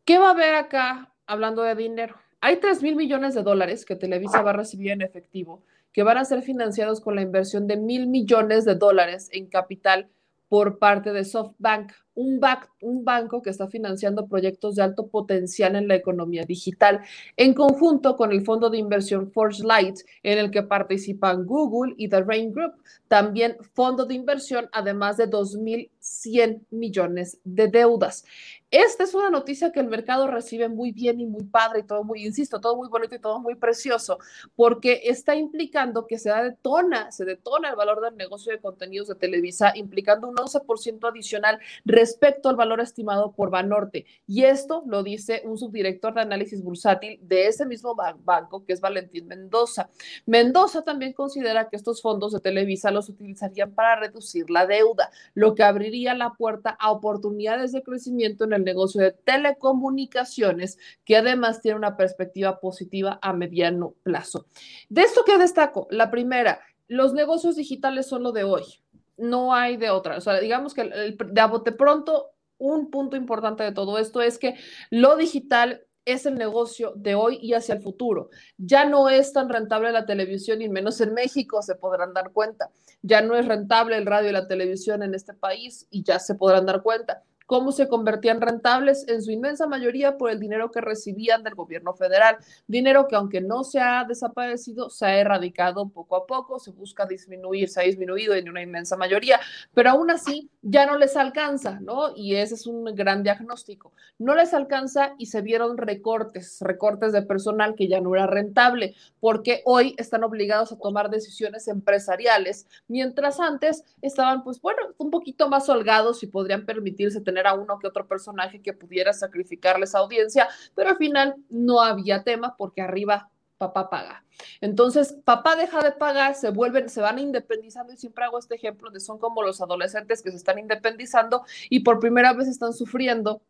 [0.04, 2.21] ¿Qué va a haber acá hablando de dinero?
[2.44, 5.62] Hay 3 mil millones de dólares que Televisa va a recibir en efectivo,
[5.92, 10.08] que van a ser financiados con la inversión de mil millones de dólares en capital
[10.48, 12.40] por parte de SoftBank, un,
[12.80, 17.00] un, banco que está financiando proyectos de alto potencial en la economía digital,
[17.36, 22.08] en conjunto con el fondo de inversión Forge Light, en el que participan Google y
[22.08, 22.74] The Rain Group,
[23.08, 28.24] también fondo de inversión, además de 2.100 millones de deudas.
[28.72, 32.04] Esta es una noticia que el mercado recibe muy bien y muy padre y todo
[32.04, 34.18] muy, insisto, todo muy bonito y todo muy precioso,
[34.56, 39.14] porque está implicando que se detona, se detona el valor del negocio de contenidos de
[39.16, 41.60] Televisa, implicando un 11% adicional
[42.02, 44.06] respecto al valor estimado por Banorte.
[44.26, 48.80] Y esto lo dice un subdirector de análisis bursátil de ese mismo banco, que es
[48.80, 49.88] Valentín Mendoza.
[50.26, 55.54] Mendoza también considera que estos fondos de Televisa los utilizarían para reducir la deuda, lo
[55.54, 61.62] que abriría la puerta a oportunidades de crecimiento en el negocio de telecomunicaciones, que además
[61.62, 64.46] tiene una perspectiva positiva a mediano plazo.
[64.88, 66.58] De esto que destaco, la primera,
[66.88, 68.81] los negocios digitales son lo de hoy,
[69.22, 70.16] no hay de otra.
[70.16, 74.38] O sea, digamos que el, de bote pronto, un punto importante de todo esto es
[74.38, 74.56] que
[74.90, 78.30] lo digital es el negocio de hoy y hacia el futuro.
[78.58, 82.70] Ya no es tan rentable la televisión y menos en México se podrán dar cuenta.
[83.02, 86.34] Ya no es rentable el radio y la televisión en este país y ya se
[86.34, 87.22] podrán dar cuenta
[87.52, 91.92] cómo se convertían rentables en su inmensa mayoría por el dinero que recibían del gobierno
[91.92, 92.38] federal.
[92.66, 97.04] Dinero que aunque no se ha desaparecido, se ha erradicado poco a poco, se busca
[97.04, 99.38] disminuir, se ha disminuido en una inmensa mayoría,
[99.74, 102.16] pero aún así ya no les alcanza, ¿no?
[102.16, 103.92] Y ese es un gran diagnóstico.
[104.18, 108.94] No les alcanza y se vieron recortes, recortes de personal que ya no era rentable,
[109.20, 115.50] porque hoy están obligados a tomar decisiones empresariales, mientras antes estaban, pues bueno, un poquito
[115.50, 120.48] más holgados y podrían permitirse tener a uno que otro personaje que pudiera sacrificarles audiencia,
[120.74, 124.24] pero al final no había tema porque arriba papá paga.
[124.60, 128.90] Entonces, papá deja de pagar, se vuelven, se van independizando y siempre hago este ejemplo
[128.90, 133.40] de son como los adolescentes que se están independizando y por primera vez están sufriendo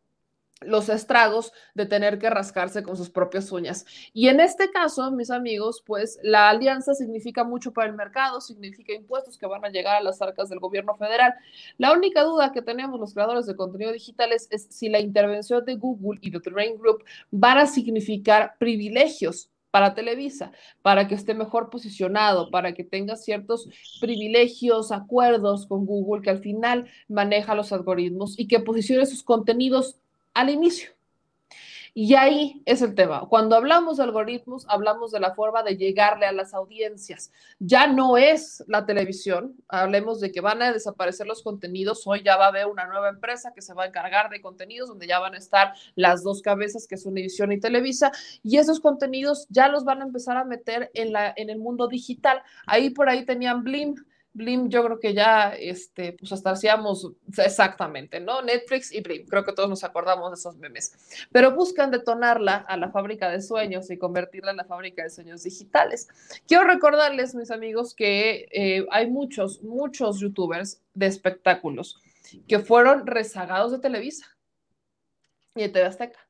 [0.67, 3.85] los estragos de tener que rascarse con sus propias uñas.
[4.13, 8.93] Y en este caso, mis amigos, pues la alianza significa mucho para el mercado, significa
[8.93, 11.35] impuestos que van a llegar a las arcas del gobierno federal.
[11.79, 15.77] La única duda que tenemos los creadores de contenido digitales es si la intervención de
[15.77, 20.53] Google y de Terrain Group van a significar privilegios para Televisa,
[20.83, 23.69] para que esté mejor posicionado, para que tenga ciertos
[24.01, 29.97] privilegios, acuerdos con Google, que al final maneja los algoritmos y que posicione sus contenidos
[30.35, 30.91] al inicio.
[31.95, 33.29] Y ahí es el tema.
[33.29, 37.31] Cuando hablamos de algoritmos, hablamos de la forma de llegarle a las audiencias.
[37.59, 39.57] Ya no es la televisión.
[39.69, 42.07] Hablemos de que van a desaparecer los contenidos.
[42.07, 44.89] Hoy ya va a haber una nueva empresa que se va a encargar de contenidos
[44.89, 48.11] donde ya van a estar las dos cabezas, que es Univision y Televisa.
[48.43, 51.89] Y esos contenidos ya los van a empezar a meter en, la, en el mundo
[51.89, 52.43] digital.
[52.67, 53.97] Ahí por ahí tenían Blim
[54.35, 58.41] Blim, yo creo que ya, este, pues hasta hacíamos exactamente, ¿no?
[58.43, 60.93] Netflix y Blim, creo que todos nos acordamos de esos memes,
[61.31, 65.43] pero buscan detonarla a la fábrica de sueños y convertirla en la fábrica de sueños
[65.43, 66.09] digitales.
[66.47, 72.01] Quiero recordarles, mis amigos, que eh, hay muchos, muchos youtubers de espectáculos
[72.49, 74.27] que fueron rezagados de Televisa
[75.55, 76.27] y de TV Azteca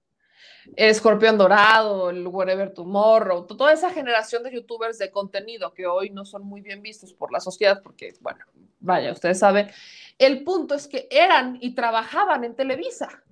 [0.76, 6.10] el Escorpión Dorado, el Whatever Tomorrow, toda esa generación de youtubers de contenido que hoy
[6.10, 8.44] no son muy bien vistos por la sociedad, porque, bueno,
[8.80, 9.70] vaya, ustedes saben,
[10.18, 13.22] el punto es que eran y trabajaban en Televisa,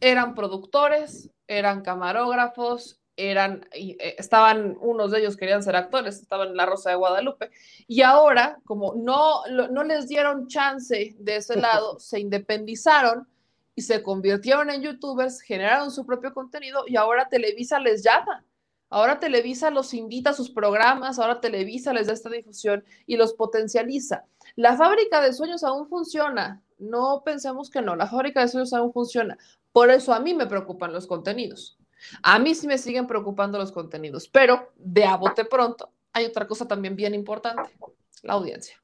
[0.00, 6.56] eran productores, eran camarógrafos, eran, eh, estaban, unos de ellos querían ser actores, estaban en
[6.56, 7.50] La Rosa de Guadalupe,
[7.86, 13.28] y ahora, como no, no les dieron chance de ese lado, se independizaron
[13.74, 18.44] y se convirtieron en youtubers, generaron su propio contenido y ahora Televisa les llama.
[18.90, 23.34] Ahora Televisa los invita a sus programas, ahora Televisa les da esta difusión y los
[23.34, 24.24] potencializa.
[24.54, 26.62] La fábrica de sueños aún funciona.
[26.78, 29.36] No pensemos que no, la fábrica de sueños aún funciona.
[29.72, 31.76] Por eso a mí me preocupan los contenidos.
[32.22, 36.46] A mí sí me siguen preocupando los contenidos, pero de a bote pronto hay otra
[36.46, 37.76] cosa también bien importante,
[38.22, 38.80] la audiencia.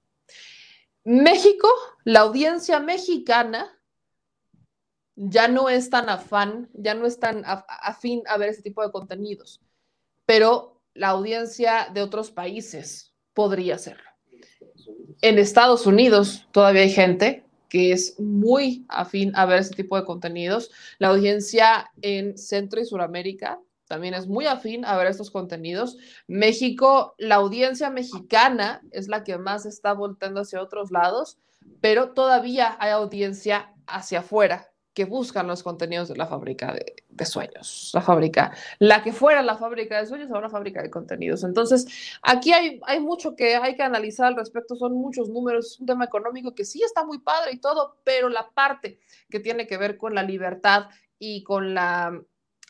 [1.04, 1.68] México,
[2.04, 3.79] la audiencia mexicana
[5.22, 8.90] ya no es tan afán, ya no es tan afín a ver ese tipo de
[8.90, 9.60] contenidos,
[10.24, 14.08] pero la audiencia de otros países podría serlo.
[15.20, 20.06] En Estados Unidos todavía hay gente que es muy afín a ver ese tipo de
[20.06, 20.70] contenidos.
[20.98, 25.98] La audiencia en Centro y Suramérica también es muy afín a ver estos contenidos.
[26.28, 31.36] México, la audiencia mexicana es la que más está volteando hacia otros lados,
[31.82, 37.90] pero todavía hay audiencia hacia afuera que buscan los contenidos de la fábrica de, sueños,
[37.94, 41.44] la fábrica, la que fuera la fábrica de sueños, ahora fábrica de contenidos.
[41.44, 41.86] Entonces,
[42.22, 46.04] aquí hay, hay mucho que hay que analizar al respecto, son muchos números, un tema
[46.04, 48.98] económico que sí está muy padre y todo, pero la parte
[49.28, 50.88] que tiene que ver con la libertad
[51.18, 52.20] y con la,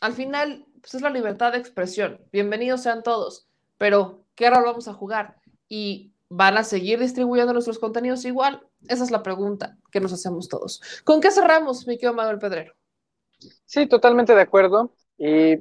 [0.01, 2.19] al final, pues es la libertad de expresión.
[2.31, 5.37] Bienvenidos sean todos, pero ¿qué rol vamos a jugar?
[5.69, 8.65] Y ¿Van a seguir distribuyendo nuestros contenidos igual?
[8.87, 10.81] Esa es la pregunta que nos hacemos todos.
[11.03, 12.73] ¿Con qué cerramos, mi querido Manuel Pedrero?
[13.65, 14.93] Sí, totalmente de acuerdo.
[15.17, 15.57] Y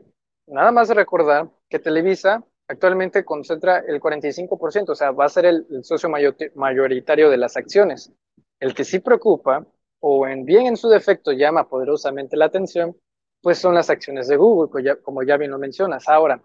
[0.47, 5.67] nada más recordar que Televisa actualmente concentra el 45%, o sea, va a ser el,
[5.83, 6.09] socio
[6.55, 8.13] mayoritario de las acciones.
[8.61, 9.67] El que sí preocupa,
[9.99, 12.97] o en bien en su defecto llama poderosamente la atención,
[13.43, 16.09] pues son las acciones de Google, como ya bien lo mencionas.
[16.09, 16.43] Ahora,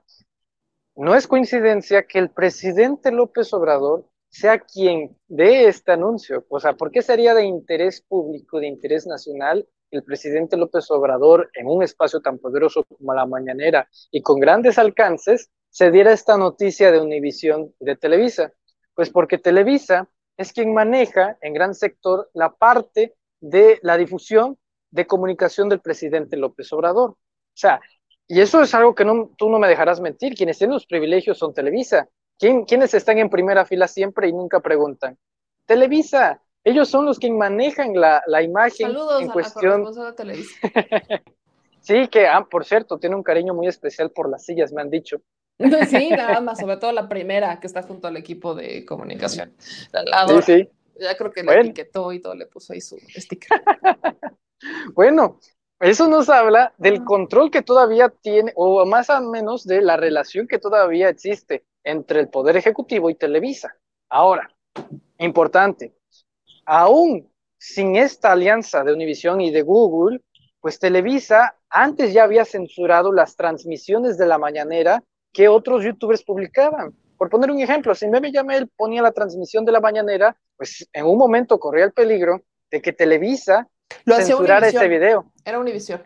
[0.96, 4.06] no es coincidencia que el presidente López Obrador
[4.36, 6.46] sea quien dé este anuncio.
[6.50, 11.50] O sea, ¿por qué sería de interés público, de interés nacional, el presidente López Obrador,
[11.54, 16.36] en un espacio tan poderoso como la mañanera y con grandes alcances, se diera esta
[16.36, 18.52] noticia de Univisión de Televisa?
[18.94, 24.58] Pues porque Televisa es quien maneja en gran sector la parte de la difusión
[24.92, 27.12] de comunicación del presidente López Obrador.
[27.12, 27.18] O
[27.54, 27.80] sea,
[28.28, 29.06] y eso es algo que
[29.38, 33.30] tú no me dejarás mentir, quienes tienen los privilegios son Televisa, ¿Quién, ¿Quiénes están en
[33.30, 35.18] primera fila siempre y nunca preguntan?
[35.66, 39.84] Televisa, ellos son los que manejan la, la imagen Saludos en a cuestión.
[39.96, 40.60] La de Televisa.
[41.82, 44.90] sí, que, ah, por cierto, tiene un cariño muy especial por las sillas, me han
[44.90, 45.22] dicho.
[45.90, 49.56] sí, nada más, sobre todo la primera que está junto al equipo de comunicación.
[49.60, 50.70] sí, sí.
[50.98, 53.50] Ya creo que le etiquetó y todo, le puso ahí su sticker.
[54.94, 55.40] bueno,
[55.80, 60.48] eso nos habla del control que todavía tiene, o más o menos de la relación
[60.48, 63.76] que todavía existe entre el Poder Ejecutivo y Televisa.
[64.10, 64.50] Ahora,
[65.20, 65.96] importante,
[66.66, 70.22] aún sin esta alianza de Univision y de Google,
[70.60, 76.94] pues Televisa antes ya había censurado las transmisiones de la mañanera que otros youtubers publicaban.
[77.18, 81.06] Por poner un ejemplo, si Meme Yamel ponía la transmisión de la mañanera, pues en
[81.06, 82.42] un momento corría el peligro
[82.72, 83.68] de que Televisa
[84.06, 85.32] lo censurara ese video.
[85.44, 86.02] Era Univision.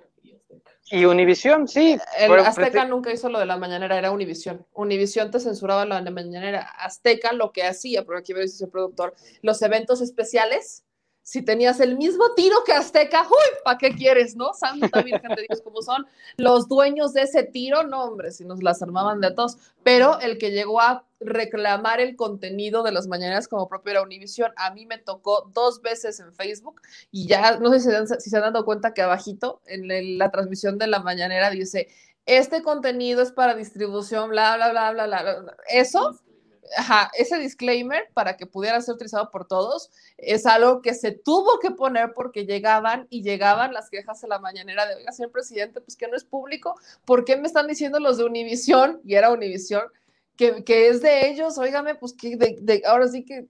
[0.91, 1.97] Y Univisión, sí.
[2.17, 4.65] El pero- Azteca nunca hizo lo de la mañanera, era Univisión.
[4.73, 6.61] Univisión te censuraba lo de la mañanera.
[6.61, 10.83] Azteca lo que hacía, porque aquí veo si soy productor, los eventos especiales,
[11.29, 13.57] si tenías el mismo tiro que Azteca, ¡uy!
[13.63, 14.51] ¿Para qué quieres, no?
[14.55, 16.07] Santa Virgen de Dios, como son
[16.37, 19.57] los dueños de ese tiro, no, hombre, si nos las armaban de todos.
[19.83, 24.51] Pero el que llegó a reclamar el contenido de las mañaneras como propio era Univisión.
[24.55, 26.81] A mí me tocó dos veces en Facebook
[27.11, 30.87] y ya, no sé si se, han dado cuenta que abajito en la transmisión de
[30.87, 31.89] la mañanera dice,
[32.25, 35.05] este contenido es para distribución, bla, bla, bla, bla.
[35.05, 35.57] bla".
[35.67, 36.19] Eso,
[36.77, 41.59] ajá, ese disclaimer para que pudiera ser utilizado por todos es algo que se tuvo
[41.59, 45.81] que poner porque llegaban y llegaban las quejas a la mañanera de, oiga, señor presidente,
[45.81, 46.75] pues que no es público,
[47.05, 49.01] ¿por qué me están diciendo los de Univisión?
[49.03, 49.83] Y era Univisión,
[50.35, 52.37] que, que es de ellos, óigame, pues que
[52.85, 53.47] ahora sí que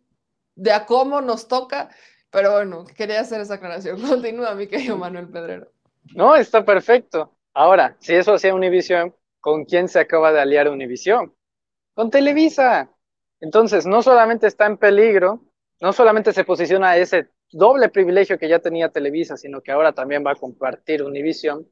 [0.55, 1.89] de a cómo nos toca,
[2.29, 4.01] pero bueno, quería hacer esa aclaración.
[4.07, 5.71] Continúa, mi querido Manuel Pedrero.
[6.15, 7.35] No, está perfecto.
[7.53, 11.33] Ahora, si eso hacía Univisión, ¿con quién se acaba de aliar Univisión?
[11.93, 12.89] Con Televisa.
[13.41, 15.41] Entonces, no solamente está en peligro,
[15.81, 20.23] no solamente se posiciona ese doble privilegio que ya tenía Televisa, sino que ahora también
[20.25, 21.67] va a compartir Univisión,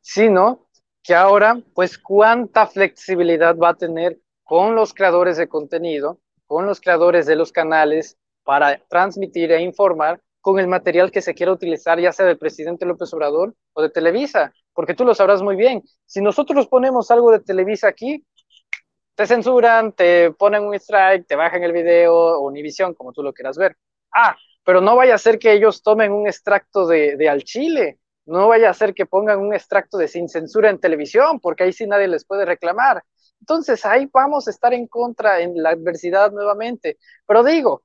[0.00, 0.68] sino
[1.02, 6.80] que ahora, pues, cuánta flexibilidad va a tener con los creadores de contenido, con los
[6.80, 11.98] creadores de los canales para transmitir e informar con el material que se quiera utilizar,
[11.98, 15.82] ya sea del presidente López Obrador o de Televisa, porque tú lo sabrás muy bien.
[16.04, 18.24] Si nosotros ponemos algo de Televisa aquí,
[19.16, 23.32] te censuran, te ponen un strike, te bajan el video, o Univisión, como tú lo
[23.32, 23.76] quieras ver.
[24.14, 27.98] Ah, pero no vaya a ser que ellos tomen un extracto de, de al chile,
[28.26, 31.72] no vaya a ser que pongan un extracto de sin censura en televisión, porque ahí
[31.72, 33.02] sí nadie les puede reclamar.
[33.40, 36.98] Entonces ahí vamos a estar en contra, en la adversidad nuevamente.
[37.26, 37.82] Pero digo,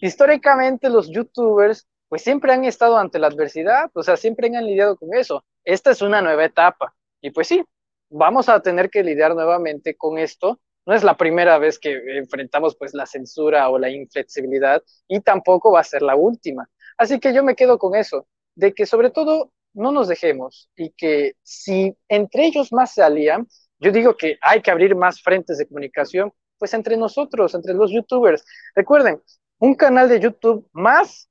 [0.00, 4.96] históricamente los youtubers pues siempre han estado ante la adversidad, o sea, siempre han lidiado
[4.96, 5.44] con eso.
[5.64, 7.64] Esta es una nueva etapa y pues sí,
[8.10, 10.60] vamos a tener que lidiar nuevamente con esto.
[10.86, 15.72] No es la primera vez que enfrentamos pues la censura o la inflexibilidad y tampoco
[15.72, 16.68] va a ser la última.
[16.98, 20.90] Así que yo me quedo con eso, de que sobre todo no nos dejemos y
[20.90, 23.48] que si entre ellos más se alían,
[23.78, 27.90] yo digo que hay que abrir más frentes de comunicación, pues entre nosotros, entre los
[27.90, 28.44] youtubers.
[28.74, 29.20] Recuerden,
[29.58, 31.28] un canal de YouTube más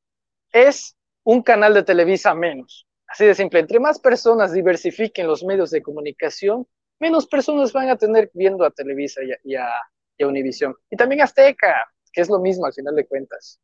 [0.51, 2.87] es un canal de Televisa menos.
[3.07, 6.67] Así de simple, entre más personas diversifiquen los medios de comunicación,
[7.03, 9.55] menos personas van a tener viendo a Televisa y a, y
[10.17, 10.75] y a Univisión.
[10.89, 11.75] Y también Azteca,
[12.11, 13.59] que es lo mismo al final de cuentas.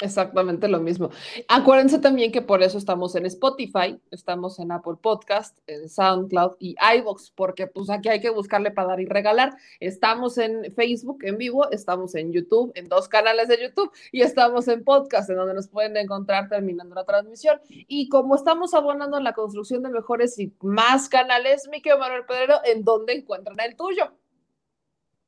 [0.00, 1.10] Exactamente lo mismo.
[1.46, 6.74] Acuérdense también que por eso estamos en Spotify, estamos en Apple Podcast, en SoundCloud y
[6.96, 9.56] iVoox, porque pues aquí hay que buscarle para dar y regalar.
[9.78, 14.66] Estamos en Facebook en vivo, estamos en YouTube, en dos canales de YouTube y estamos
[14.66, 17.60] en podcast, en donde nos pueden encontrar terminando la transmisión.
[17.68, 22.26] Y como estamos abonando en la construcción de mejores y más canales, mi querido Manuel
[22.26, 24.12] Pedrero, ¿en dónde encuentran el tuyo?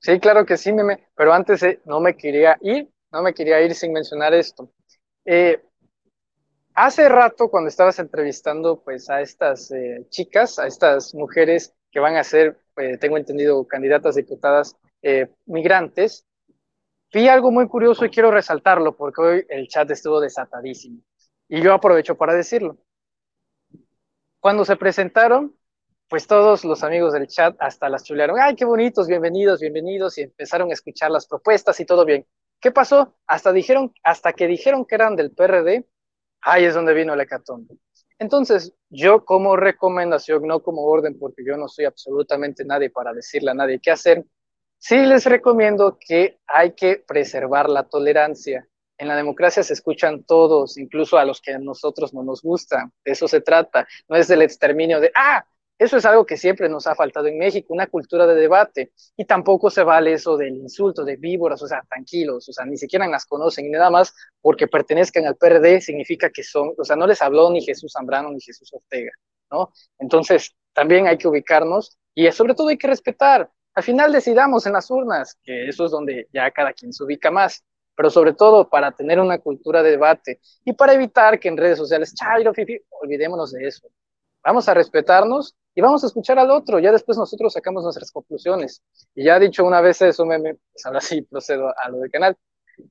[0.00, 3.62] Sí, claro que sí, meme, pero antes eh, no me quería ir no me quería
[3.62, 4.70] ir sin mencionar esto.
[5.24, 5.62] Eh,
[6.74, 12.16] hace rato, cuando estabas entrevistando pues, a estas eh, chicas, a estas mujeres que van
[12.16, 14.76] a ser, eh, tengo entendido, candidatas diputadas
[15.46, 16.26] migrantes,
[17.12, 21.00] vi algo muy curioso y quiero resaltarlo porque hoy el chat estuvo desatadísimo.
[21.48, 22.76] Y yo aprovecho para decirlo.
[24.40, 25.56] Cuando se presentaron,
[26.08, 28.40] pues todos los amigos del chat hasta las chulearon.
[28.40, 30.18] Ay, qué bonitos, bienvenidos, bienvenidos.
[30.18, 32.26] Y empezaron a escuchar las propuestas y todo bien.
[32.60, 33.14] ¿Qué pasó?
[33.26, 35.86] Hasta, dijeron, hasta que dijeron que eran del PRD,
[36.42, 37.76] ahí es donde vino el hecatombe.
[38.18, 43.50] Entonces, yo como recomendación, no como orden, porque yo no soy absolutamente nadie para decirle
[43.50, 44.24] a nadie qué hacer,
[44.78, 48.66] sí les recomiendo que hay que preservar la tolerancia.
[48.98, 52.90] En la democracia se escuchan todos, incluso a los que a nosotros no nos gustan.
[53.04, 53.86] De eso se trata.
[54.08, 55.44] No es del exterminio de, ah,
[55.78, 58.92] eso es algo que siempre nos ha faltado en México, una cultura de debate.
[59.16, 62.78] Y tampoco se vale eso del insulto de víboras, o sea, tranquilos, o sea, ni
[62.78, 66.96] siquiera las conocen y nada más porque pertenezcan al PRD significa que son, o sea,
[66.96, 69.12] no les habló ni Jesús Zambrano ni Jesús Ortega,
[69.50, 69.72] ¿no?
[69.98, 73.50] Entonces, también hay que ubicarnos y sobre todo hay que respetar.
[73.74, 77.30] Al final decidamos en las urnas, que eso es donde ya cada quien se ubica
[77.30, 77.62] más,
[77.94, 81.76] pero sobre todo para tener una cultura de debate y para evitar que en redes
[81.76, 83.88] sociales, chairo, fifi, olvidémonos de eso.
[84.42, 86.78] Vamos a respetarnos y vamos a escuchar al otro.
[86.78, 88.82] Ya después nosotros sacamos nuestras conclusiones.
[89.14, 92.34] Y ya dicho una vez eso, meme, pues ahora sí procedo a lo del canal.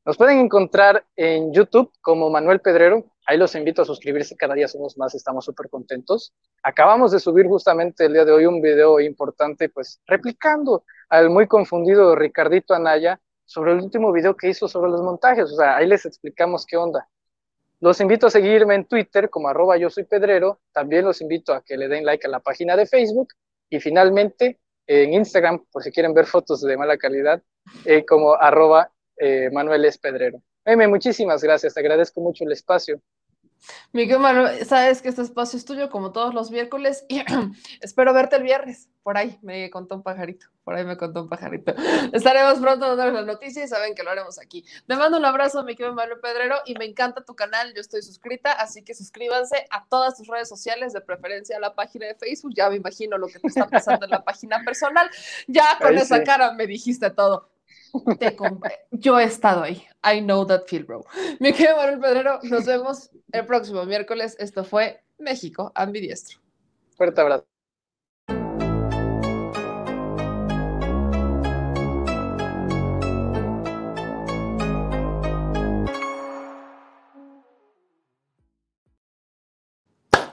[0.06, 3.03] Nos pueden encontrar en YouTube como Manuel Pedrero.
[3.26, 4.36] Ahí los invito a suscribirse.
[4.36, 6.32] Cada día somos más, estamos súper contentos.
[6.62, 11.48] Acabamos de subir justamente el día de hoy un video importante, pues replicando al muy
[11.48, 15.52] confundido Ricardito Anaya sobre el último video que hizo sobre los montajes.
[15.52, 17.10] O sea, ahí les explicamos qué onda.
[17.80, 20.60] Los invito a seguirme en Twitter como arroba yo soy pedrero.
[20.72, 23.30] También los invito a que le den like a la página de Facebook.
[23.70, 27.42] Y finalmente, en Instagram, por si quieren ver fotos de mala calidad,
[27.84, 30.42] eh, como arroba eh, Manuel es Pedrero.
[30.66, 33.00] Meme, muchísimas gracias, te agradezco mucho el espacio.
[33.94, 37.22] Miguel Manuel, sabes que este espacio es tuyo como todos los miércoles y
[37.82, 38.90] espero verte el viernes.
[39.03, 41.76] Por ahí me contó un pajarito, por ahí me contó un pajarito.
[42.11, 44.65] Estaremos pronto dando las noticias y saben que lo haremos aquí.
[44.88, 47.72] Te mando un abrazo, mi querido Manuel Pedrero, y me encanta tu canal.
[47.76, 51.76] Yo estoy suscrita, así que suscríbanse a todas tus redes sociales, de preferencia a la
[51.76, 52.53] página de Facebook.
[52.56, 55.07] Ya me imagino lo que te está pasando en la página personal.
[55.48, 56.23] Ya con Ahí esa sí.
[56.23, 57.55] cara me dijiste todo.
[58.20, 58.36] Te
[58.92, 59.86] Yo he estado ahí.
[60.04, 61.06] I know that feel, bro.
[61.40, 64.36] Mi querido Manuel Pedrero, nos vemos el próximo miércoles.
[64.40, 66.40] Esto fue México ambidiestro.
[66.96, 67.46] Fuerte abrazo.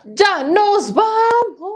[0.04, 1.72] Ya nos vamos,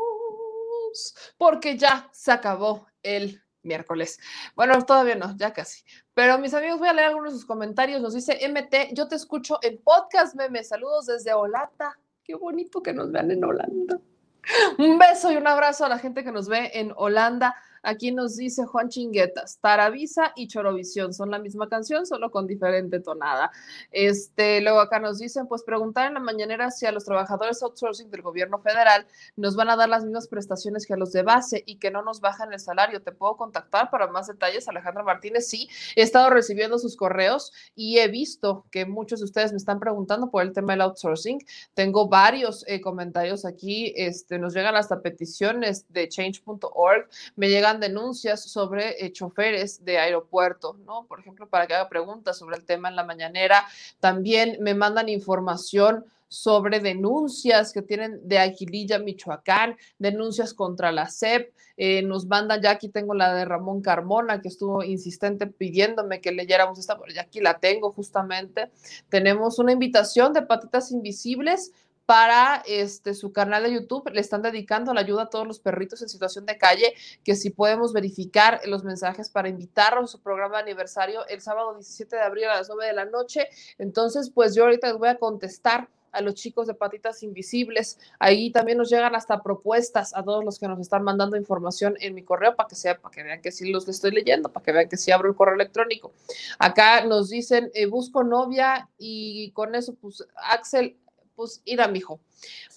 [1.39, 4.19] porque ya se acabó el miércoles.
[4.55, 5.85] Bueno, todavía no, ya casi.
[6.15, 8.01] Pero mis amigos, voy a leer algunos de sus comentarios.
[8.01, 10.65] Nos dice MT, yo te escucho en podcast, meme.
[10.65, 11.99] Saludos desde Holanda.
[12.25, 14.01] Qué bonito que nos vean en Holanda.
[14.79, 17.55] Un beso y un abrazo a la gente que nos ve en Holanda.
[17.83, 23.01] Aquí nos dice Juan Chinguetas, Taravisa y Chorovisión son la misma canción, solo con diferente
[23.01, 23.51] tonada.
[23.91, 28.11] Este, luego acá nos dicen, pues preguntar en la mañanera si a los trabajadores outsourcing
[28.11, 31.63] del gobierno federal nos van a dar las mismas prestaciones que a los de base
[31.67, 33.03] y que no nos bajan el salario.
[33.03, 35.49] ¿Te puedo contactar para más detalles, Alejandra Martínez?
[35.49, 39.81] Sí, he estado recibiendo sus correos y he visto que muchos de ustedes me están
[39.81, 41.39] preguntando por el tema del outsourcing.
[41.75, 48.43] Tengo varios eh, comentarios aquí, este, nos llegan hasta peticiones de change.org, me llegan denuncias
[48.45, 51.07] sobre eh, choferes de aeropuerto, ¿no?
[51.07, 53.65] Por ejemplo, para que haga preguntas sobre el tema en la mañanera.
[54.01, 61.53] También me mandan información sobre denuncias que tienen de Aguililla, Michoacán, denuncias contra la SEP.
[61.77, 66.33] Eh, nos mandan, ya aquí tengo la de Ramón Carmona, que estuvo insistente pidiéndome que
[66.33, 68.71] leyéramos esta, ya aquí la tengo justamente.
[69.09, 71.73] Tenemos una invitación de Patitas Invisibles
[72.07, 74.11] para este, su canal de YouTube.
[74.13, 77.51] Le están dedicando la ayuda a todos los perritos en situación de calle, que si
[77.51, 82.23] podemos verificar los mensajes para invitarlos a su programa de aniversario el sábado 17 de
[82.23, 83.49] abril a las 9 de la noche.
[83.79, 87.99] Entonces, pues yo ahorita les voy a contestar a los chicos de Patitas Invisibles.
[88.19, 92.15] Ahí también nos llegan hasta propuestas a todos los que nos están mandando información en
[92.15, 94.73] mi correo para que sea, para que vean que sí los estoy leyendo, para que
[94.73, 96.13] vean que sí abro el correo electrónico.
[96.59, 100.97] Acá nos dicen, eh, busco novia y con eso, pues, Axel,
[101.37, 102.21] pues, ir mijo.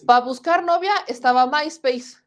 [0.05, 2.17] Para buscar novia estaba MySpace,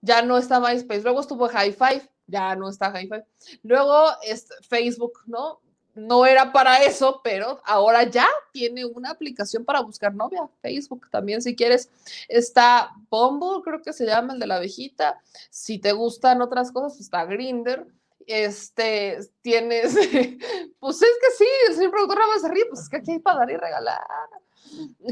[0.00, 1.02] ya no está MySpace.
[1.02, 3.26] Luego estuvo High Five, ya no está High Five.
[3.62, 5.60] Luego es Facebook, ¿no?
[5.94, 10.48] No era para eso, pero ahora ya tiene una aplicación para buscar novia.
[10.62, 11.90] Facebook también, si quieres.
[12.28, 15.20] Está Bumble, creo que se llama el de la abejita.
[15.50, 17.86] Si te gustan otras cosas, pues está Grinder.
[18.26, 19.94] Este, tienes,
[20.78, 23.40] pues es que sí, el señor productor nada más pues es que aquí hay para
[23.40, 24.00] dar y regalar.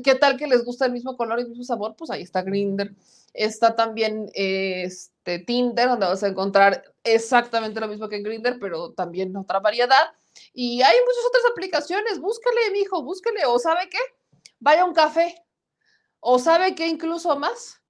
[0.04, 1.94] ¿Qué tal que les gusta el mismo color y el mismo sabor?
[1.96, 2.94] Pues ahí está Grinder.
[3.34, 8.92] Está también este Tinder, donde vas a encontrar exactamente lo mismo que en Grinder, pero
[8.92, 10.12] también otra variedad.
[10.52, 12.20] Y hay muchas otras aplicaciones.
[12.20, 13.44] Búscale, mijo, búscale.
[13.46, 13.98] O sabe qué,
[14.58, 15.34] vaya a un café.
[16.20, 17.80] O sabe qué, incluso más.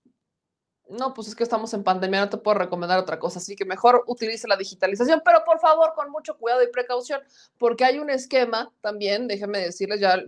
[0.88, 3.66] No, pues es que estamos en pandemia, no te puedo recomendar otra cosa, así que
[3.66, 7.20] mejor utilice la digitalización, pero por favor con mucho cuidado y precaución,
[7.58, 10.22] porque hay un esquema también, déjenme decirles ya,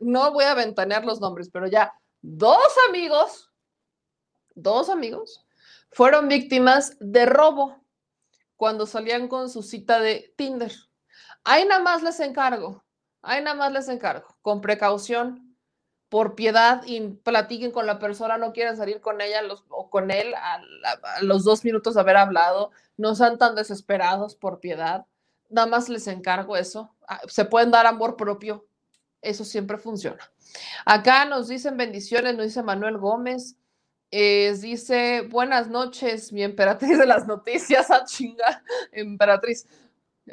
[0.00, 2.58] no voy a ventanear los nombres, pero ya dos
[2.88, 3.50] amigos,
[4.54, 5.44] dos amigos,
[5.90, 7.82] fueron víctimas de robo
[8.56, 10.72] cuando salían con su cita de Tinder.
[11.44, 12.84] Ahí nada más les encargo,
[13.22, 15.56] ahí nada más les encargo, con precaución,
[16.08, 20.10] por piedad y platiquen con la persona, no quieren salir con ella los, o con
[20.10, 24.60] él a, a, a, los dos minutos de haber hablado, no sean tan desesperados por
[24.60, 25.04] piedad,
[25.50, 26.94] nada más les encargo eso,
[27.28, 28.66] se pueden dar amor propio,
[29.22, 30.30] eso siempre funciona.
[30.84, 33.56] Acá nos dicen bendiciones, nos dice Manuel Gómez,
[34.10, 38.62] eh, dice buenas noches, mi emperatriz de las noticias, a chinga,
[38.92, 39.66] emperatriz.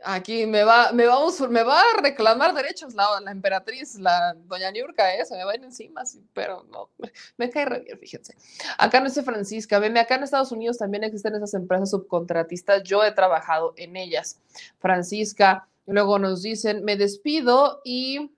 [0.03, 5.15] Aquí me va, me, vamos, me va a reclamar derechos la, emperatriz, la doña Niurka,
[5.15, 5.25] ¿eh?
[5.25, 6.03] se me va a ir encima,
[6.33, 8.35] pero no, me, me cae re bien, fíjense.
[8.77, 13.05] Acá no dice Francisca, veme, acá en Estados Unidos también existen esas empresas subcontratistas, yo
[13.05, 14.41] he trabajado en ellas.
[14.79, 18.34] Francisca, luego nos dicen, me despido y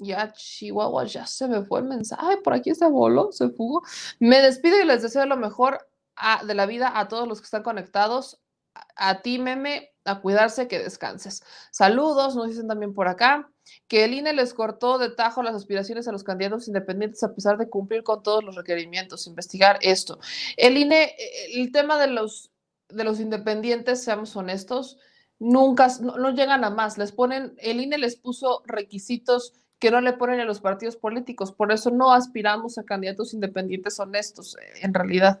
[0.00, 3.82] ya Chihuahua, ya se me fue el mensaje, por aquí se voló, se fugó.
[4.18, 5.88] Me despido y les deseo lo mejor
[6.46, 8.40] de la vida a todos los que están conectados
[8.96, 11.42] A ti, meme, a cuidarse, que descanses.
[11.72, 13.50] Saludos, nos dicen también por acá
[13.88, 17.58] que el INE les cortó de tajo las aspiraciones a los candidatos independientes a pesar
[17.58, 20.18] de cumplir con todos los requerimientos, investigar esto.
[20.56, 21.14] El INE,
[21.54, 22.52] el tema de los,
[22.88, 24.98] de los independientes, seamos honestos,
[25.38, 26.98] nunca, no, no llegan a más.
[26.98, 31.52] Les ponen, el INE les puso requisitos que no le ponen a los partidos políticos.
[31.52, 35.40] Por eso no aspiramos a candidatos independientes honestos, en realidad.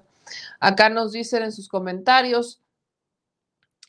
[0.58, 2.60] Acá nos dicen en sus comentarios,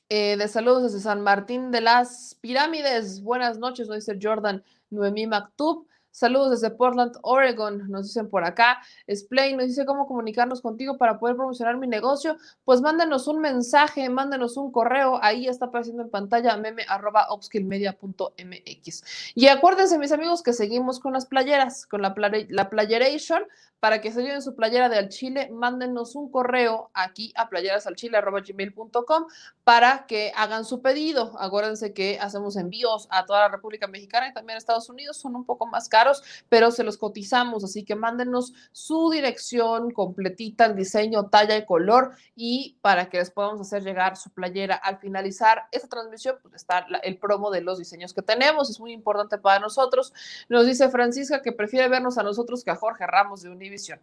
[0.10, 3.24] eh, de saludos desde San Martín de las Pirámides.
[3.24, 5.88] Buenas noches, nos dice Jordan Noemí Maktub.
[6.12, 8.82] Saludos desde Portland, Oregon, nos dicen por acá.
[9.10, 12.38] Splay nos dice cómo comunicarnos contigo para poder promocionar mi negocio.
[12.66, 15.20] Pues mándenos un mensaje, mándenos un correo.
[15.24, 17.28] Ahí está apareciendo en pantalla meme arroba.
[19.36, 22.14] Y acuérdense, mis amigos, que seguimos con las playeras, con la,
[22.50, 23.44] la playeration.
[23.82, 29.26] Para que se lleven su playera de al Chile, mándenos un correo aquí a playerasalchile.gmail.com
[29.64, 31.34] para que hagan su pedido.
[31.40, 35.18] Acuérdense que hacemos envíos a toda la República Mexicana y también a Estados Unidos.
[35.18, 37.64] Son un poco más caros, pero se los cotizamos.
[37.64, 43.32] Así que mándenos su dirección completita, el diseño, talla y color y para que les
[43.32, 44.76] podamos hacer llegar su playera.
[44.76, 48.70] Al finalizar esta transmisión, pues está el promo de los diseños que tenemos.
[48.70, 50.14] Es muy importante para nosotros.
[50.50, 54.00] Nos dice Francisca que prefiere vernos a nosotros que a Jorge Ramos de Univision.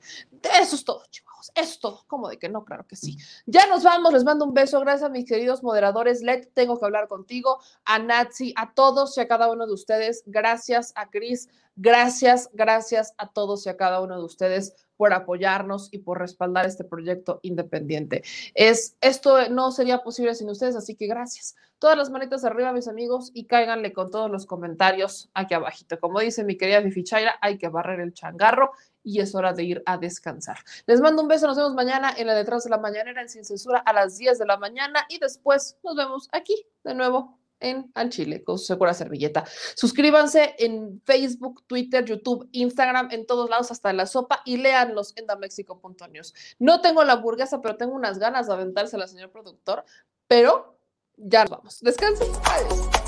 [0.60, 1.52] Eso es todo, chicos.
[1.54, 2.04] Eso es todo.
[2.06, 2.64] ¿Cómo de que no?
[2.64, 3.16] Claro que sí.
[3.46, 4.12] Ya nos vamos.
[4.12, 4.80] Les mando un beso.
[4.80, 6.22] Gracias a mis queridos moderadores.
[6.22, 7.60] Let, tengo que hablar contigo.
[7.84, 10.22] A Nazi, a todos y a cada uno de ustedes.
[10.26, 11.48] Gracias a Cris.
[11.80, 16.66] Gracias, gracias a todos y a cada uno de ustedes por apoyarnos y por respaldar
[16.66, 18.24] este proyecto independiente.
[18.52, 21.54] Es, esto no sería posible sin ustedes, así que gracias.
[21.78, 26.00] Todas las manitas arriba, mis amigos, y cáiganle con todos los comentarios aquí abajito.
[26.00, 28.72] Como dice mi querida Fifi Chaira, hay que barrer el changarro
[29.02, 30.58] y es hora de ir a descansar.
[30.86, 33.44] Les mando un beso, nos vemos mañana en la Detrás de la Mañanera en Sin
[33.44, 37.90] Censura a las 10 de la mañana y después nos vemos aquí de nuevo en
[37.94, 39.44] Al Chile con su segura servilleta.
[39.74, 45.26] Suscríbanse en Facebook, Twitter, YouTube, Instagram, en todos lados, hasta la sopa, y léanlos en
[45.26, 46.34] damexico.news.
[46.58, 49.84] No tengo la hamburguesa, pero tengo unas ganas de aventársela, señor productor,
[50.26, 50.78] pero
[51.16, 51.80] ya nos vamos.
[51.80, 52.28] Descansen.
[52.44, 53.07] Adiós.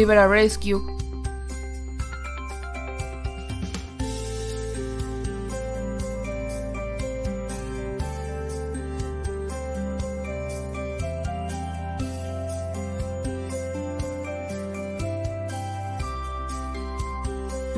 [0.00, 0.80] Rivera Rescue.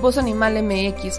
[0.00, 1.18] Voz Animal MX,